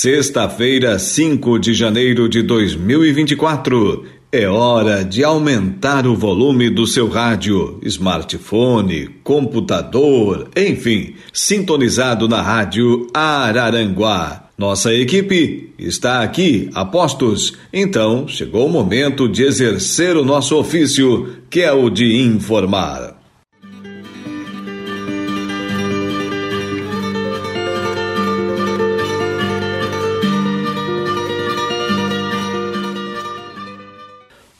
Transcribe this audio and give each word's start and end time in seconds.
Sexta-feira, 0.00 0.96
5 0.96 1.58
de 1.58 1.74
janeiro 1.74 2.28
de 2.28 2.40
2024. 2.40 4.04
É 4.30 4.46
hora 4.46 5.04
de 5.04 5.24
aumentar 5.24 6.06
o 6.06 6.14
volume 6.14 6.70
do 6.70 6.86
seu 6.86 7.08
rádio, 7.08 7.80
smartphone, 7.82 9.08
computador, 9.24 10.50
enfim, 10.56 11.14
sintonizado 11.32 12.28
na 12.28 12.40
rádio 12.40 13.08
Araranguá. 13.12 14.50
Nossa 14.56 14.94
equipe 14.94 15.74
está 15.76 16.22
aqui, 16.22 16.70
apostos. 16.74 17.54
Então, 17.72 18.28
chegou 18.28 18.68
o 18.68 18.70
momento 18.70 19.28
de 19.28 19.42
exercer 19.42 20.16
o 20.16 20.24
nosso 20.24 20.56
ofício, 20.56 21.38
que 21.50 21.60
é 21.60 21.72
o 21.72 21.90
de 21.90 22.22
informar. 22.22 23.17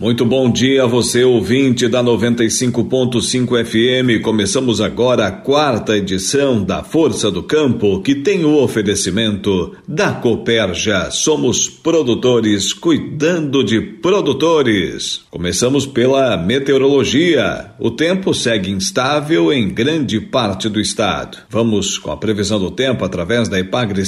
Muito 0.09 0.25
bom 0.25 0.51
dia 0.51 0.85
a 0.85 0.87
você, 0.87 1.23
ouvinte 1.23 1.87
da 1.87 2.03
95.5 2.03 3.63
FM. 3.63 4.23
Começamos 4.23 4.81
agora 4.81 5.27
a 5.27 5.31
quarta 5.31 5.99
edição 5.99 6.65
da 6.65 6.83
Força 6.83 7.31
do 7.31 7.43
Campo, 7.43 8.01
que 8.01 8.15
tem 8.15 8.43
o 8.43 8.57
oferecimento 8.57 9.77
da 9.87 10.13
Coperja. 10.13 11.11
Somos 11.11 11.69
produtores 11.69 12.73
cuidando 12.73 13.63
de 13.63 13.83
produtores. 13.83 15.27
Começamos 15.31 15.85
pela 15.85 16.39
meteorologia. 16.39 17.73
O 17.79 17.91
tempo 17.91 18.33
segue 18.33 18.71
instável 18.71 19.53
em 19.53 19.69
grande 19.69 20.19
parte 20.23 20.71
do 20.71 20.81
estado. 20.81 21.37
Vamos 21.51 21.99
com 21.99 22.11
a 22.11 22.17
previsão 22.17 22.59
do 22.59 22.71
tempo 22.71 23.05
através 23.05 23.47
da 23.47 23.61
Ipagre 23.61 24.05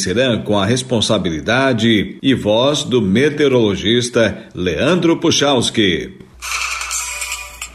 com 0.47 0.59
a 0.59 0.65
responsabilidade 0.65 2.17
e 2.23 2.33
voz 2.33 2.85
do 2.85 3.03
meteorologista 3.03 4.47
Leandro 4.55 5.19
Puchalski. 5.19 5.90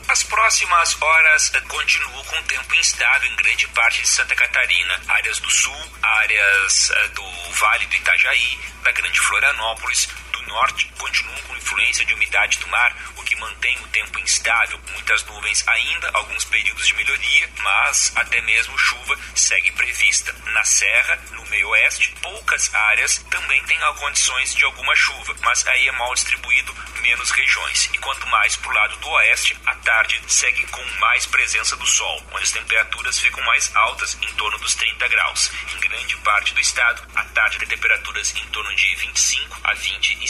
As 0.07 0.23
próximas 0.23 1.01
horas 1.01 1.51
continuam 1.67 2.23
com 2.23 2.41
tempo 2.43 2.75
instável 2.75 3.29
em 3.29 3.35
grande 3.35 3.67
parte 3.69 4.01
de 4.01 4.07
Santa 4.07 4.33
Catarina, 4.35 5.01
áreas 5.09 5.39
do 5.39 5.49
sul, 5.49 5.91
áreas 6.01 6.91
eh, 6.91 7.07
do 7.09 7.51
Vale 7.51 7.85
do 7.87 7.95
Itajaí, 7.95 8.59
da 8.83 8.91
Grande 8.93 9.19
Florianópolis, 9.19 10.07
norte 10.47 10.91
continuam 10.97 11.37
com 11.43 11.55
influência 11.55 12.05
de 12.05 12.13
umidade 12.13 12.59
do 12.59 12.67
mar, 12.67 12.95
o 13.17 13.23
que 13.23 13.35
mantém 13.35 13.77
o 13.79 13.87
tempo 13.87 14.19
instável, 14.19 14.79
muitas 14.91 15.23
nuvens 15.25 15.67
ainda, 15.67 16.09
alguns 16.13 16.45
períodos 16.45 16.87
de 16.87 16.95
melhoria, 16.95 17.49
mas 17.59 18.11
até 18.15 18.41
mesmo 18.41 18.77
chuva 18.77 19.17
segue 19.35 19.71
prevista. 19.71 20.33
Na 20.53 20.63
serra, 20.63 21.19
no 21.31 21.45
meio 21.45 21.67
oeste, 21.69 22.13
poucas 22.21 22.73
áreas 22.73 23.17
também 23.29 23.61
têm 23.63 23.75
condições 24.05 24.53
de 24.53 24.63
alguma 24.63 24.95
chuva, 24.95 25.35
mas 25.41 25.65
aí 25.67 25.87
é 25.87 25.91
mal 25.93 26.13
distribuído 26.13 26.73
menos 27.01 27.31
regiões. 27.31 27.89
E 27.93 27.97
quanto 27.97 28.27
mais 28.27 28.55
para 28.55 28.69
o 28.69 28.73
lado 28.73 28.97
do 28.97 29.09
oeste, 29.09 29.57
a 29.65 29.75
tarde 29.75 30.21
segue 30.27 30.65
com 30.67 30.83
mais 30.99 31.25
presença 31.25 31.75
do 31.75 31.85
sol, 31.85 32.23
onde 32.31 32.43
as 32.43 32.51
temperaturas 32.51 33.19
ficam 33.19 33.43
mais 33.43 33.75
altas, 33.75 34.17
em 34.21 34.33
torno 34.33 34.57
dos 34.59 34.75
30 34.75 35.07
graus. 35.07 35.51
Em 35.73 35.79
grande 35.79 36.15
parte 36.17 36.53
do 36.53 36.59
estado, 36.59 37.07
a 37.15 37.23
tarde 37.25 37.59
tem 37.59 37.67
temperaturas 37.67 38.35
em 38.35 38.45
torno 38.47 38.75
de 38.75 38.95
25 38.95 39.59
a 39.63 39.73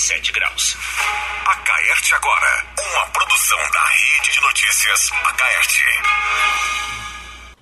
27 0.06 0.34
graus. 0.34 0.78
A 1.48 1.56
Caerte 1.56 2.14
agora, 2.14 2.64
uma 2.78 3.08
produção 3.08 3.58
da 3.58 3.84
Rede 3.88 4.34
de 4.34 4.42
Notícias 4.42 5.10
Acaerte. 5.24 5.84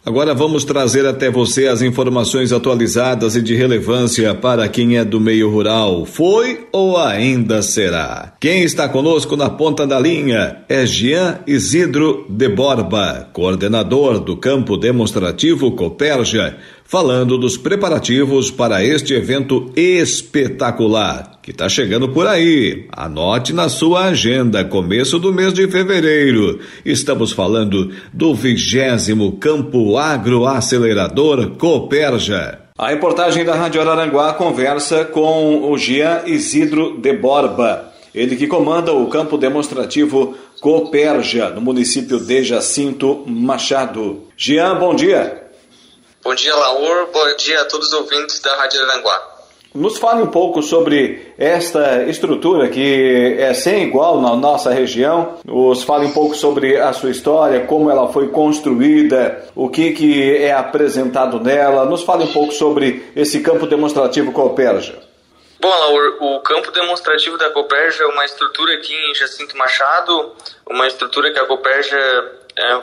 Agora 0.05 0.33
vamos 0.33 0.65
trazer 0.65 1.05
até 1.05 1.31
você 1.31 1.67
as 1.67 1.81
informações 1.81 2.51
atualizadas 2.51 3.37
e 3.37 3.41
de 3.41 3.55
relevância 3.55 4.35
para 4.35 4.67
quem 4.67 4.97
é 4.97 5.05
do 5.05 5.21
meio 5.21 5.49
rural. 5.49 6.05
Foi 6.05 6.67
ou 6.73 6.97
ainda 6.97 7.61
será? 7.61 8.33
Quem 8.41 8.63
está 8.63 8.89
conosco 8.89 9.37
na 9.37 9.49
ponta 9.49 9.87
da 9.87 9.97
linha 9.97 10.65
é 10.67 10.85
Jean 10.85 11.39
Isidro 11.47 12.25
de 12.27 12.49
Borba, 12.49 13.29
coordenador 13.31 14.19
do 14.19 14.35
campo 14.35 14.75
demonstrativo 14.75 15.71
Coperja, 15.71 16.57
falando 16.93 17.39
dos 17.39 17.57
preparativos 17.57 18.51
para 18.51 18.83
este 18.83 19.15
evento 19.15 19.71
espetacular 19.75 21.39
que 21.41 21.49
está 21.49 21.67
chegando 21.67 22.09
por 22.09 22.27
aí. 22.27 22.85
Anote 22.95 23.51
na 23.51 23.67
sua 23.67 24.09
agenda, 24.09 24.63
começo 24.63 25.17
do 25.17 25.33
mês 25.33 25.55
de 25.55 25.67
fevereiro. 25.67 26.59
Estamos 26.85 27.31
falando 27.31 27.91
do 28.13 28.35
vigésimo 28.35 29.31
Campo 29.37 29.97
Agroacelerador 29.97 31.57
Coperja. 31.57 32.59
A 32.77 32.89
reportagem 32.89 33.43
da 33.43 33.55
Rádio 33.55 33.81
Araranguá 33.81 34.31
conversa 34.33 35.03
com 35.03 35.71
o 35.71 35.75
Jean 35.75 36.21
Isidro 36.27 36.99
de 37.01 37.11
Borba. 37.13 37.91
Ele 38.13 38.35
que 38.35 38.45
comanda 38.45 38.93
o 38.93 39.07
campo 39.07 39.35
demonstrativo 39.35 40.37
Coperja, 40.61 41.49
no 41.49 41.59
município 41.59 42.19
de 42.19 42.43
Jacinto 42.43 43.23
Machado. 43.25 44.27
Jean, 44.37 44.75
bom 44.77 44.93
dia. 44.93 45.42
Bom 46.23 46.34
dia, 46.34 46.56
Laur. 46.56 47.07
Bom 47.11 47.35
dia 47.35 47.59
a 47.59 47.66
todos 47.66 47.88
os 47.88 47.94
ouvintes 47.94 48.39
da 48.39 48.56
Rádio 48.56 48.81
Araranguá. 48.81 49.34
Nos 49.75 49.97
fale 49.97 50.22
um 50.22 50.28
pouco 50.28 50.61
sobre 50.61 51.34
esta 51.38 52.03
estrutura 52.03 52.69
que 52.69 53.35
é 53.38 53.53
sem 53.53 53.84
igual 53.84 54.22
na 54.22 54.34
nossa 54.34 54.72
região. 54.72 55.38
Nos 55.44 55.84
fale 55.84 56.06
um 56.06 56.13
pouco 56.13 56.34
sobre 56.34 56.78
a 56.78 56.94
sua 56.94 57.09
história, 57.09 57.66
como 57.66 57.91
ela 57.91 58.07
foi 58.13 58.29
construída, 58.29 59.50
o 59.53 59.67
que, 59.67 59.91
que 59.91 60.38
é 60.38 60.53
apresentado 60.53 61.41
nela. 61.41 61.84
Nos 61.84 62.03
fale 62.03 62.23
um 62.23 62.31
pouco 62.31 62.53
sobre 62.53 63.11
esse 63.16 63.41
campo 63.41 63.67
demonstrativo 63.67 64.31
Cooperja. 64.31 64.97
Bom, 65.59 65.69
Laur, 65.69 66.17
o 66.22 66.40
campo 66.41 66.72
demonstrativo 66.72 67.38
da 67.38 67.50
Coperja 67.50 68.03
é 68.03 68.07
uma 68.07 68.23
estrutura 68.25 68.75
aqui 68.75 68.94
em 68.94 69.16
Jacinto 69.16 69.57
Machado, 69.57 70.34
uma 70.69 70.88
estrutura 70.88 71.34
que 71.34 71.40
a 71.40 71.45
Coperja 71.45 71.97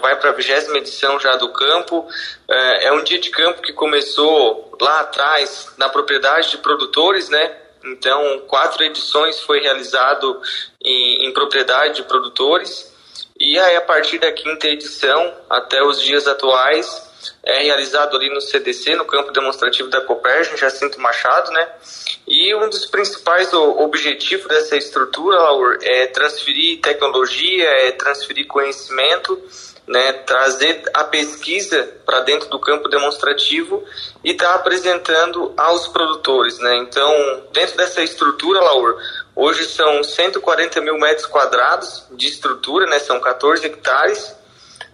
vai 0.00 0.16
para 0.18 0.30
a 0.30 0.32
vigésima 0.32 0.78
edição 0.78 1.18
já 1.20 1.36
do 1.36 1.52
campo. 1.52 2.06
É, 2.48 2.86
é, 2.86 2.92
um 2.92 3.02
dia 3.02 3.18
de 3.18 3.30
campo 3.30 3.62
que 3.62 3.72
começou 3.72 4.76
lá 4.80 5.00
atrás 5.00 5.72
na 5.76 5.88
propriedade 5.88 6.50
de 6.50 6.58
produtores, 6.58 7.28
né? 7.28 7.56
Então, 7.84 8.40
quatro 8.46 8.84
edições 8.84 9.40
foi 9.40 9.60
realizado 9.60 10.40
em, 10.82 11.26
em 11.26 11.32
propriedade 11.32 11.96
de 11.96 12.02
produtores. 12.02 12.92
E 13.38 13.58
aí, 13.58 13.76
a 13.76 13.80
partir 13.80 14.18
da 14.18 14.30
quinta 14.30 14.68
edição 14.68 15.34
até 15.48 15.82
os 15.82 16.00
dias 16.00 16.26
atuais, 16.26 17.09
é 17.42 17.62
realizado 17.62 18.16
ali 18.16 18.30
no 18.30 18.40
CDC, 18.40 18.94
no 18.96 19.04
campo 19.04 19.32
demonstrativo 19.32 19.88
da 19.88 20.00
Coperja, 20.00 20.52
em 20.52 20.56
Jacinto 20.56 21.00
Machado, 21.00 21.50
né? 21.50 21.68
E 22.26 22.54
um 22.54 22.68
dos 22.68 22.86
principais 22.86 23.52
objetivos 23.52 24.46
dessa 24.46 24.76
estrutura, 24.76 25.38
Laur, 25.38 25.78
é 25.82 26.06
transferir 26.06 26.80
tecnologia, 26.80 27.68
é 27.68 27.92
transferir 27.92 28.46
conhecimento, 28.46 29.40
né? 29.86 30.12
Trazer 30.12 30.82
a 30.94 31.04
pesquisa 31.04 31.88
para 32.06 32.20
dentro 32.20 32.48
do 32.48 32.58
campo 32.60 32.88
demonstrativo 32.88 33.84
e 34.22 34.30
estar 34.30 34.48
tá 34.48 34.54
apresentando 34.54 35.52
aos 35.56 35.88
produtores, 35.88 36.58
né? 36.58 36.76
Então, 36.76 37.42
dentro 37.52 37.76
dessa 37.76 38.02
estrutura, 38.02 38.60
Laur, 38.60 38.96
hoje 39.34 39.64
são 39.64 40.02
140 40.04 40.80
mil 40.80 40.98
metros 40.98 41.26
quadrados 41.26 42.06
de 42.12 42.28
estrutura, 42.28 42.86
né? 42.86 42.98
São 42.98 43.18
14 43.18 43.66
hectares 43.66 44.39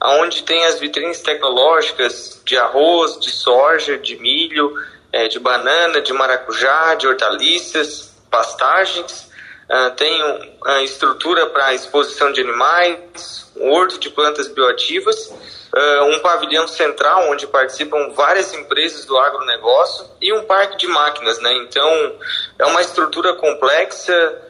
onde 0.02 0.42
tem 0.42 0.64
as 0.66 0.78
vitrines 0.78 1.20
tecnológicas 1.20 2.40
de 2.44 2.56
arroz, 2.56 3.18
de 3.18 3.30
soja, 3.30 3.98
de 3.98 4.16
milho, 4.16 4.72
é, 5.12 5.28
de 5.28 5.38
banana, 5.38 6.00
de 6.00 6.12
maracujá, 6.12 6.94
de 6.94 7.06
hortaliças, 7.06 8.14
pastagens. 8.30 9.26
Uh, 9.68 9.90
tem 9.96 10.22
uma 10.62 10.82
estrutura 10.82 11.46
para 11.46 11.74
exposição 11.74 12.30
de 12.30 12.40
animais, 12.40 13.50
um 13.56 13.72
horto 13.72 13.98
de 13.98 14.10
plantas 14.10 14.46
bioativas, 14.46 15.26
uh, 15.26 16.04
um 16.04 16.20
pavilhão 16.20 16.68
central 16.68 17.28
onde 17.30 17.48
participam 17.48 18.10
várias 18.10 18.52
empresas 18.54 19.04
do 19.06 19.18
agronegócio 19.18 20.06
e 20.20 20.32
um 20.32 20.44
parque 20.44 20.76
de 20.76 20.86
máquinas. 20.86 21.40
Né? 21.40 21.52
Então, 21.54 22.16
é 22.58 22.64
uma 22.66 22.80
estrutura 22.80 23.34
complexa, 23.34 24.42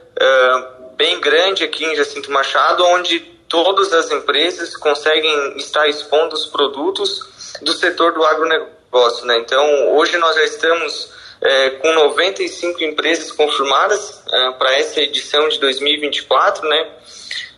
bem 0.97 1.21
grande 1.21 1.63
aqui 1.63 1.85
em 1.85 1.95
Jacinto 1.95 2.31
Machado, 2.31 2.85
onde 2.87 3.36
todas 3.49 3.93
as 3.93 4.11
empresas 4.11 4.77
conseguem 4.77 5.57
estar 5.57 5.89
expondo 5.89 6.35
os 6.35 6.47
produtos 6.47 7.21
do 7.63 7.73
setor 7.73 8.13
do 8.13 8.25
agronegócio. 8.25 9.27
Né? 9.27 9.39
Então, 9.39 9.95
hoje 9.97 10.17
nós 10.19 10.35
já 10.35 10.45
estamos 10.45 11.11
é, 11.41 11.71
com 11.71 11.93
95 11.93 12.83
empresas 12.83 13.31
confirmadas 13.33 14.23
é, 14.31 14.51
para 14.53 14.75
essa 14.79 15.01
edição 15.01 15.49
de 15.49 15.61
2024, 15.61 16.69
né? 16.69 16.89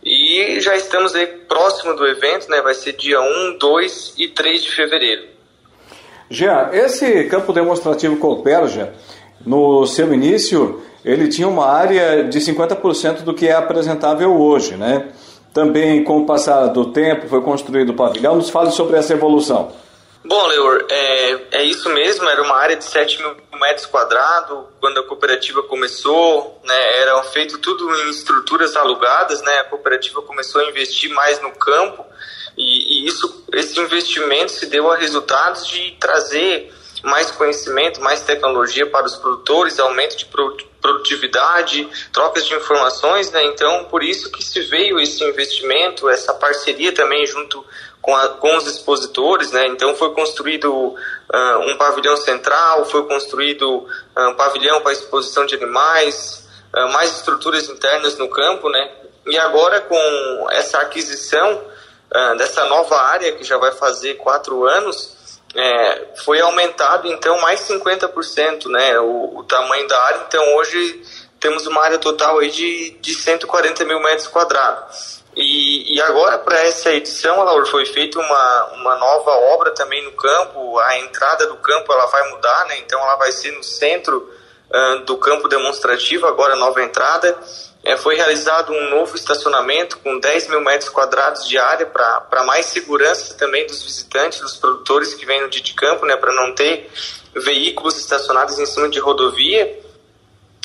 E 0.03 0.59
já 0.61 0.75
estamos 0.77 1.13
aí 1.13 1.27
próximo 1.27 1.93
do 1.95 2.07
evento, 2.07 2.49
né? 2.49 2.61
Vai 2.61 2.73
ser 2.73 2.93
dia 2.93 3.19
1, 3.19 3.57
2 3.57 4.13
e 4.17 4.27
3 4.29 4.63
de 4.63 4.71
fevereiro. 4.71 5.27
Já, 6.29 6.69
esse 6.73 7.25
campo 7.25 7.51
demonstrativo 7.51 8.17
Cooperja, 8.17 8.93
no 9.45 9.85
seu 9.87 10.13
início, 10.13 10.83
ele 11.03 11.27
tinha 11.27 11.47
uma 11.47 11.65
área 11.65 12.23
de 12.23 12.39
50% 12.39 13.21
do 13.21 13.33
que 13.33 13.47
é 13.47 13.53
apresentável 13.53 14.39
hoje, 14.39 14.75
né? 14.75 15.09
Também, 15.53 16.03
com 16.03 16.19
o 16.19 16.25
passar 16.25 16.67
do 16.67 16.91
tempo, 16.91 17.27
foi 17.27 17.41
construído 17.41 17.89
o 17.89 17.95
pavilhão. 17.95 18.35
Nos 18.35 18.49
fale 18.49 18.71
sobre 18.71 18.97
essa 18.97 19.13
evolução. 19.13 19.71
Bom, 20.23 20.47
Leor, 20.47 20.85
é, 20.89 21.59
é 21.59 21.63
isso 21.63 21.89
mesmo, 21.89 22.27
era 22.27 22.41
uma 22.43 22.55
área 22.55 22.75
de 22.75 22.83
7 22.83 23.21
mil 23.21 23.35
metros 23.59 23.85
quadrados, 23.85 24.65
quando 24.79 24.99
a 24.99 25.03
cooperativa 25.03 25.63
começou, 25.63 26.59
né, 26.63 26.99
era 27.01 27.23
feito 27.23 27.57
tudo 27.57 27.89
em 27.95 28.09
estruturas 28.09 28.75
alugadas, 28.75 29.41
né, 29.41 29.59
a 29.59 29.63
cooperativa 29.65 30.21
começou 30.21 30.61
a 30.61 30.65
investir 30.65 31.09
mais 31.13 31.41
no 31.41 31.51
campo, 31.51 32.05
e, 32.57 33.05
e 33.05 33.07
isso, 33.07 33.45
esse 33.53 33.79
investimento 33.79 34.51
se 34.51 34.65
deu 34.65 34.91
a 34.91 34.97
resultados 34.97 35.65
de 35.67 35.91
trazer 35.99 36.73
mais 37.03 37.31
conhecimento, 37.31 38.01
mais 38.01 38.21
tecnologia 38.21 38.85
para 38.85 39.05
os 39.05 39.15
produtores, 39.15 39.79
aumento 39.79 40.17
de 40.17 40.25
produtividade, 40.81 41.87
trocas 42.11 42.45
de 42.45 42.53
informações, 42.53 43.31
né? 43.31 43.43
Então, 43.45 43.85
por 43.85 44.03
isso 44.03 44.31
que 44.31 44.43
se 44.43 44.61
veio 44.61 44.99
esse 44.99 45.23
investimento, 45.23 46.09
essa 46.09 46.33
parceria 46.33 46.93
também 46.93 47.25
junto 47.25 47.63
com, 48.01 48.15
a, 48.15 48.29
com 48.29 48.55
os 48.55 48.65
expositores, 48.67 49.51
né? 49.51 49.67
Então, 49.67 49.95
foi 49.95 50.13
construído 50.13 50.71
uh, 50.71 51.59
um 51.67 51.77
pavilhão 51.77 52.15
central, 52.17 52.85
foi 52.85 53.05
construído 53.07 53.79
uh, 53.79 54.29
um 54.29 54.35
pavilhão 54.35 54.81
para 54.81 54.93
exposição 54.93 55.45
de 55.45 55.55
animais, 55.55 56.47
uh, 56.73 56.91
mais 56.93 57.17
estruturas 57.17 57.67
internas 57.69 58.17
no 58.17 58.29
campo, 58.29 58.69
né? 58.69 58.91
E 59.27 59.37
agora, 59.37 59.81
com 59.81 60.47
essa 60.51 60.79
aquisição 60.79 61.69
dessa 62.39 62.65
nova 62.65 62.99
área, 62.99 63.33
que 63.33 63.43
já 63.43 63.55
vai 63.57 63.71
fazer 63.71 64.15
quatro 64.15 64.65
anos, 64.65 65.15
é, 65.55 66.07
foi 66.23 66.39
aumentado 66.41 67.07
então 67.07 67.39
mais 67.41 67.61
50% 67.61 68.67
né, 68.67 68.99
o, 68.99 69.39
o, 69.39 69.43
tamanho 69.43 69.87
da 69.87 70.01
área. 70.03 70.25
Então 70.27 70.55
hoje 70.55 71.01
temos 71.39 71.65
uma 71.65 71.83
área 71.83 71.97
total 71.97 72.39
aí 72.39 72.51
de, 72.51 72.91
de 73.01 73.13
140 73.15 73.83
mil 73.85 73.99
metros 73.99 74.27
quadrados. 74.27 75.19
E, 75.35 75.95
e 75.95 76.01
agora 76.01 76.37
para 76.39 76.59
essa 76.65 76.91
edição, 76.91 77.43
Laura, 77.43 77.65
foi 77.65 77.85
feita 77.85 78.19
uma, 78.19 78.65
uma 78.73 78.95
nova 78.95 79.31
obra 79.53 79.71
também 79.71 80.03
no 80.03 80.11
campo. 80.11 80.79
A 80.79 80.97
entrada 80.99 81.47
do 81.47 81.57
campo 81.57 81.91
ela 81.93 82.05
vai 82.07 82.29
mudar, 82.29 82.65
né? 82.67 82.79
Então 82.79 82.99
ela 82.99 83.15
vai 83.15 83.31
ser 83.31 83.51
no 83.51 83.63
centro 83.63 84.29
uh, 84.69 84.99
do 85.05 85.17
campo 85.17 85.47
demonstrativo, 85.47 86.27
agora 86.27 86.55
nova 86.55 86.83
entrada 86.83 87.37
é, 87.83 87.95
foi 87.95 88.15
realizado 88.15 88.73
um 88.73 88.89
novo 88.89 89.15
estacionamento 89.15 89.99
com 89.99 90.19
10 90.19 90.49
mil 90.49 90.61
metros 90.61 90.89
quadrados 90.89 91.47
de 91.47 91.57
área 91.57 91.85
para 91.85 92.43
mais 92.43 92.65
segurança 92.65 93.35
também 93.35 93.65
dos 93.65 93.83
visitantes, 93.83 94.39
dos 94.41 94.57
produtores 94.57 95.13
que 95.13 95.25
vêm 95.25 95.41
no 95.41 95.49
dia 95.49 95.61
de 95.61 95.73
campo, 95.73 96.05
né, 96.05 96.15
para 96.17 96.33
não 96.33 96.53
ter 96.53 96.89
veículos 97.33 97.97
estacionados 97.97 98.59
em 98.59 98.65
cima 98.65 98.89
de 98.89 98.99
rodovia. 98.99 99.79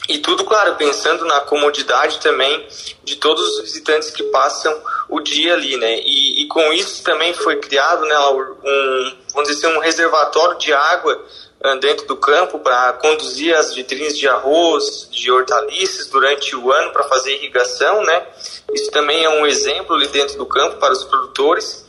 E 0.09 0.19
tudo, 0.19 0.45
claro, 0.45 0.75
pensando 0.75 1.25
na 1.25 1.41
comodidade 1.43 2.19
também 2.21 2.67
de 3.03 3.17
todos 3.17 3.43
os 3.43 3.61
visitantes 3.63 4.11
que 4.11 4.23
passam 4.25 4.77
o 5.09 5.19
dia 5.21 5.55
ali, 5.55 5.79
né? 5.79 5.99
E, 6.01 6.43
e 6.43 6.49
com 6.49 6.73
isso 6.75 7.03
também 7.03 7.33
foi 7.33 7.57
criado, 7.57 8.05
né, 8.05 8.19
um, 8.19 9.17
vamos 9.33 9.49
dizer 9.49 9.67
assim, 9.67 9.77
um 9.77 9.81
reservatório 9.81 10.59
de 10.59 10.75
água 10.75 11.25
dentro 11.81 12.07
do 12.07 12.17
campo 12.17 12.59
para 12.59 12.93
conduzir 12.95 13.57
as 13.57 13.75
vitrines 13.75 14.19
de 14.19 14.29
arroz, 14.29 15.09
de 15.11 15.31
hortaliças 15.31 16.09
durante 16.09 16.55
o 16.55 16.71
ano 16.71 16.93
para 16.93 17.05
fazer 17.05 17.33
irrigação, 17.37 18.03
né? 18.03 18.27
Isso 18.73 18.91
também 18.91 19.25
é 19.25 19.31
um 19.31 19.47
exemplo 19.47 19.97
ali 19.97 20.07
dentro 20.09 20.37
do 20.37 20.45
campo 20.45 20.77
para 20.77 20.93
os 20.93 21.05
produtores. 21.05 21.85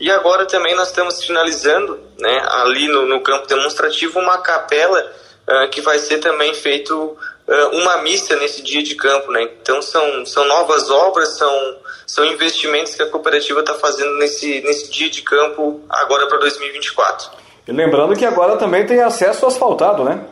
E 0.00 0.10
agora 0.10 0.46
também 0.46 0.74
nós 0.74 0.88
estamos 0.88 1.22
finalizando, 1.22 2.00
né, 2.18 2.40
ali 2.52 2.88
no, 2.88 3.04
no 3.04 3.20
campo 3.20 3.46
demonstrativo, 3.46 4.18
uma 4.18 4.38
capela 4.38 5.12
uh, 5.46 5.68
que 5.68 5.82
vai 5.82 5.98
ser 5.98 6.18
também 6.18 6.54
feito 6.54 6.96
uh, 6.96 7.76
uma 7.76 7.98
missa 7.98 8.34
nesse 8.36 8.62
dia 8.62 8.82
de 8.82 8.94
campo, 8.94 9.30
né? 9.30 9.42
Então 9.60 9.82
são, 9.82 10.24
são 10.24 10.46
novas 10.46 10.88
obras, 10.88 11.36
são, 11.36 11.76
são 12.06 12.24
investimentos 12.24 12.94
que 12.94 13.02
a 13.02 13.10
cooperativa 13.10 13.60
está 13.60 13.74
fazendo 13.74 14.16
nesse, 14.16 14.62
nesse 14.62 14.90
dia 14.90 15.10
de 15.10 15.20
campo 15.20 15.82
agora 15.88 16.26
para 16.28 16.38
2024. 16.38 17.30
E 17.68 17.72
lembrando 17.72 18.16
que 18.16 18.24
agora 18.24 18.56
também 18.56 18.86
tem 18.86 19.02
acesso 19.02 19.44
asfaltado, 19.44 20.02
né? 20.02 20.24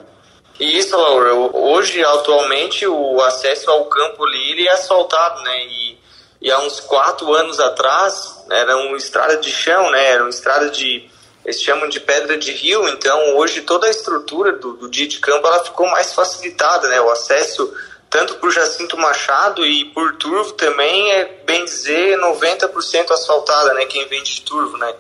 Isso, 0.59 0.97
Laura. 0.97 1.35
Hoje, 1.35 2.03
atualmente, 2.03 2.87
o 2.87 3.21
acesso 3.21 3.71
ao 3.71 3.85
Campo 3.85 4.25
Lille 4.25 4.67
é 4.67 4.73
asfaltado, 4.73 5.43
né? 5.43 5.67
E, 5.67 5.99
e 6.41 6.51
há 6.51 6.59
uns 6.61 6.81
quatro 6.81 7.35
anos 7.35 7.61
atrás, 7.61 8.43
era 8.51 8.75
uma 8.79 8.97
estrada 8.97 9.37
de 9.37 9.53
chão, 9.53 9.91
né? 9.91 10.13
Era 10.13 10.23
uma 10.23 10.31
estrada 10.31 10.71
de... 10.71 11.11
Eles 11.45 11.61
chamam 11.61 11.91
de 11.91 12.01
pedra 12.01 12.39
de 12.39 12.53
rio, 12.53 12.89
então 12.89 13.37
hoje 13.37 13.61
toda 13.61 13.87
a 13.87 13.91
estrutura 13.91 14.53
do, 14.53 14.73
do 14.73 14.89
dia 14.89 15.07
de 15.07 15.19
campo 15.19 15.47
ela 15.47 15.63
ficou 15.63 15.87
mais 15.89 16.15
facilitada, 16.15 16.89
né? 16.89 17.03
O 17.03 17.11
acesso 17.11 17.71
tanto 18.09 18.37
por 18.37 18.51
Jacinto 18.51 18.97
Machado 18.97 19.65
e 19.67 19.85
por 19.85 20.17
Turvo 20.17 20.53
também 20.53 21.13
é, 21.13 21.25
bem 21.45 21.67
dizer, 21.67 22.19
90% 22.19 23.11
asfaltada, 23.11 23.75
né? 23.75 23.85
Quem 23.85 24.09
vem 24.09 24.23
de 24.23 24.41
Turvo, 24.41 24.79
né? 24.79 24.93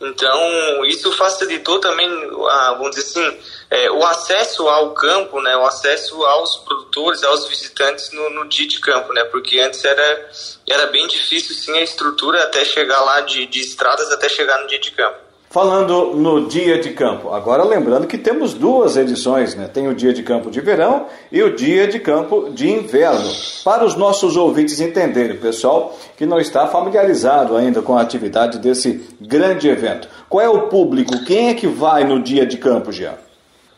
Então, 0.00 0.84
isso 0.84 1.10
facilitou 1.12 1.80
também, 1.80 2.06
a, 2.50 2.74
vamos 2.74 2.94
dizer 2.94 3.08
assim, 3.08 3.38
é, 3.70 3.90
o 3.90 4.04
acesso 4.04 4.68
ao 4.68 4.92
campo, 4.92 5.40
né, 5.40 5.56
o 5.56 5.64
acesso 5.64 6.22
aos 6.24 6.58
produtores, 6.58 7.24
aos 7.24 7.48
visitantes 7.48 8.12
no, 8.12 8.28
no, 8.30 8.46
dia 8.46 8.68
de 8.68 8.78
campo, 8.78 9.12
né, 9.12 9.24
porque 9.24 9.58
antes 9.58 9.82
era, 9.84 10.30
era 10.68 10.86
bem 10.88 11.06
difícil, 11.06 11.54
sim, 11.54 11.76
a 11.78 11.82
estrutura 11.82 12.42
até 12.44 12.64
chegar 12.64 13.00
lá 13.00 13.22
de, 13.22 13.46
de 13.46 13.60
estradas 13.60 14.12
até 14.12 14.28
chegar 14.28 14.58
no 14.58 14.68
dia 14.68 14.78
de 14.78 14.90
campo. 14.90 15.25
Falando 15.56 16.12
no 16.14 16.48
dia 16.48 16.78
de 16.78 16.90
campo, 16.90 17.32
agora 17.32 17.64
lembrando 17.64 18.06
que 18.06 18.18
temos 18.18 18.52
duas 18.52 18.94
edições, 18.94 19.54
né? 19.54 19.66
Tem 19.66 19.88
o 19.88 19.94
dia 19.94 20.12
de 20.12 20.22
campo 20.22 20.50
de 20.50 20.60
verão 20.60 21.06
e 21.32 21.42
o 21.42 21.56
dia 21.56 21.86
de 21.86 21.98
campo 21.98 22.50
de 22.50 22.68
inverno. 22.68 23.32
Para 23.64 23.82
os 23.82 23.94
nossos 23.94 24.36
ouvintes 24.36 24.80
entenderem, 24.80 25.38
pessoal 25.38 25.98
que 26.14 26.26
não 26.26 26.38
está 26.38 26.66
familiarizado 26.66 27.56
ainda 27.56 27.80
com 27.80 27.96
a 27.96 28.02
atividade 28.02 28.58
desse 28.58 29.08
grande 29.18 29.66
evento. 29.66 30.10
Qual 30.28 30.44
é 30.44 30.48
o 30.50 30.68
público? 30.68 31.24
Quem 31.24 31.48
é 31.48 31.54
que 31.54 31.66
vai 31.66 32.04
no 32.04 32.22
dia 32.22 32.44
de 32.44 32.58
campo, 32.58 32.92
Jean? 32.92 33.14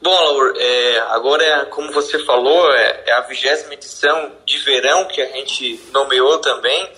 Bom, 0.02 0.11
Laur, 0.11 0.54
é, 0.56 0.99
agora, 1.11 1.66
como 1.66 1.92
você 1.92 2.18
falou, 2.25 2.73
é, 2.73 3.04
é 3.06 3.12
a 3.12 3.20
vigésima 3.20 3.75
edição 3.75 4.32
de 4.44 4.58
verão 4.58 5.04
que 5.04 5.23
a 5.23 5.26
gente 5.26 5.80
nomeou 5.92 6.38
também 6.38 6.88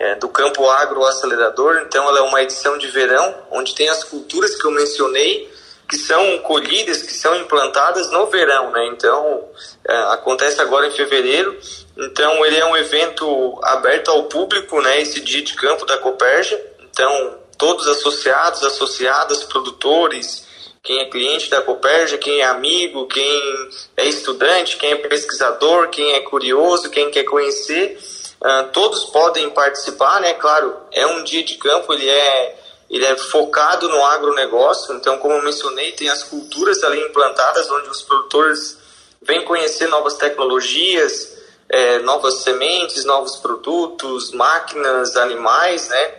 é, 0.00 0.14
do 0.14 0.28
Campo 0.30 0.66
Agro 0.66 1.04
Acelerador. 1.04 1.82
Então, 1.86 2.08
ela 2.08 2.20
é 2.20 2.22
uma 2.22 2.42
edição 2.42 2.78
de 2.78 2.88
verão, 2.88 3.36
onde 3.50 3.74
tem 3.74 3.88
as 3.90 4.02
culturas 4.02 4.56
que 4.56 4.66
eu 4.66 4.70
mencionei, 4.70 5.52
que 5.86 5.98
são 5.98 6.38
colhidas, 6.38 7.02
que 7.02 7.12
são 7.12 7.36
implantadas 7.36 8.10
no 8.10 8.26
verão, 8.26 8.70
né? 8.70 8.86
Então, 8.86 9.44
é, 9.86 9.94
acontece 10.14 10.60
agora 10.60 10.86
em 10.86 10.90
fevereiro. 10.90 11.54
Então, 11.98 12.46
ele 12.46 12.56
é 12.56 12.64
um 12.64 12.76
evento 12.76 13.60
aberto 13.62 14.10
ao 14.10 14.24
público, 14.24 14.80
né? 14.80 15.02
Esse 15.02 15.20
dia 15.20 15.42
de 15.42 15.54
campo 15.54 15.84
da 15.84 15.98
Coperja. 15.98 16.58
Então, 16.90 17.38
todos 17.58 17.86
associados, 17.86 18.62
associadas, 18.62 19.44
produtores, 19.44 20.48
quem 20.82 21.00
é 21.00 21.10
cliente 21.10 21.50
da 21.50 21.60
Coperja, 21.60 22.16
quem 22.16 22.40
é 22.40 22.44
amigo, 22.44 23.06
quem 23.06 23.68
é 23.98 24.06
estudante, 24.06 24.78
quem 24.78 24.92
é 24.92 24.96
pesquisador, 24.96 25.88
quem 25.88 26.14
é 26.14 26.20
curioso, 26.20 26.88
quem 26.88 27.10
quer 27.10 27.24
conhecer, 27.24 27.98
Uh, 28.42 28.72
todos 28.72 29.04
podem 29.06 29.50
participar, 29.50 30.18
né? 30.20 30.32
Claro, 30.32 30.74
é 30.92 31.06
um 31.06 31.22
dia 31.22 31.44
de 31.44 31.56
campo, 31.56 31.92
ele 31.92 32.08
é, 32.08 32.58
ele 32.88 33.04
é 33.04 33.14
focado 33.14 33.86
no 33.86 34.02
agronegócio, 34.02 34.94
então, 34.94 35.18
como 35.18 35.34
eu 35.34 35.42
mencionei, 35.42 35.92
tem 35.92 36.08
as 36.08 36.22
culturas 36.22 36.82
ali 36.82 37.00
implantadas, 37.02 37.70
onde 37.70 37.90
os 37.90 38.00
produtores 38.00 38.78
vêm 39.20 39.44
conhecer 39.44 39.88
novas 39.88 40.14
tecnologias, 40.14 41.36
é, 41.68 41.98
novas 41.98 42.36
sementes, 42.36 43.04
novos 43.04 43.36
produtos, 43.36 44.32
máquinas, 44.32 45.18
animais, 45.18 45.88
né? 45.88 46.14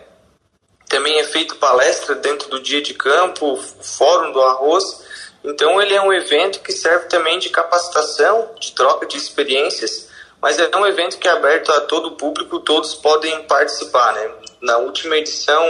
Também 0.88 1.18
é 1.18 1.24
feito 1.24 1.56
palestra 1.56 2.14
dentro 2.14 2.48
do 2.48 2.60
dia 2.60 2.80
de 2.80 2.94
campo, 2.94 3.56
fórum 3.56 4.30
do 4.30 4.40
arroz. 4.42 5.02
Então, 5.42 5.82
ele 5.82 5.94
é 5.94 6.00
um 6.00 6.12
evento 6.12 6.60
que 6.60 6.70
serve 6.70 7.06
também 7.06 7.40
de 7.40 7.50
capacitação, 7.50 8.50
de 8.60 8.70
troca 8.72 9.06
de 9.06 9.16
experiências 9.16 10.11
mas 10.42 10.58
é 10.58 10.76
um 10.76 10.84
evento 10.84 11.18
que 11.18 11.28
é 11.28 11.30
aberto 11.30 11.70
a 11.70 11.82
todo 11.82 12.08
o 12.08 12.16
público, 12.16 12.58
todos 12.58 12.96
podem 12.96 13.44
participar, 13.44 14.12
né? 14.12 14.28
Na 14.60 14.76
última 14.78 15.16
edição, 15.16 15.64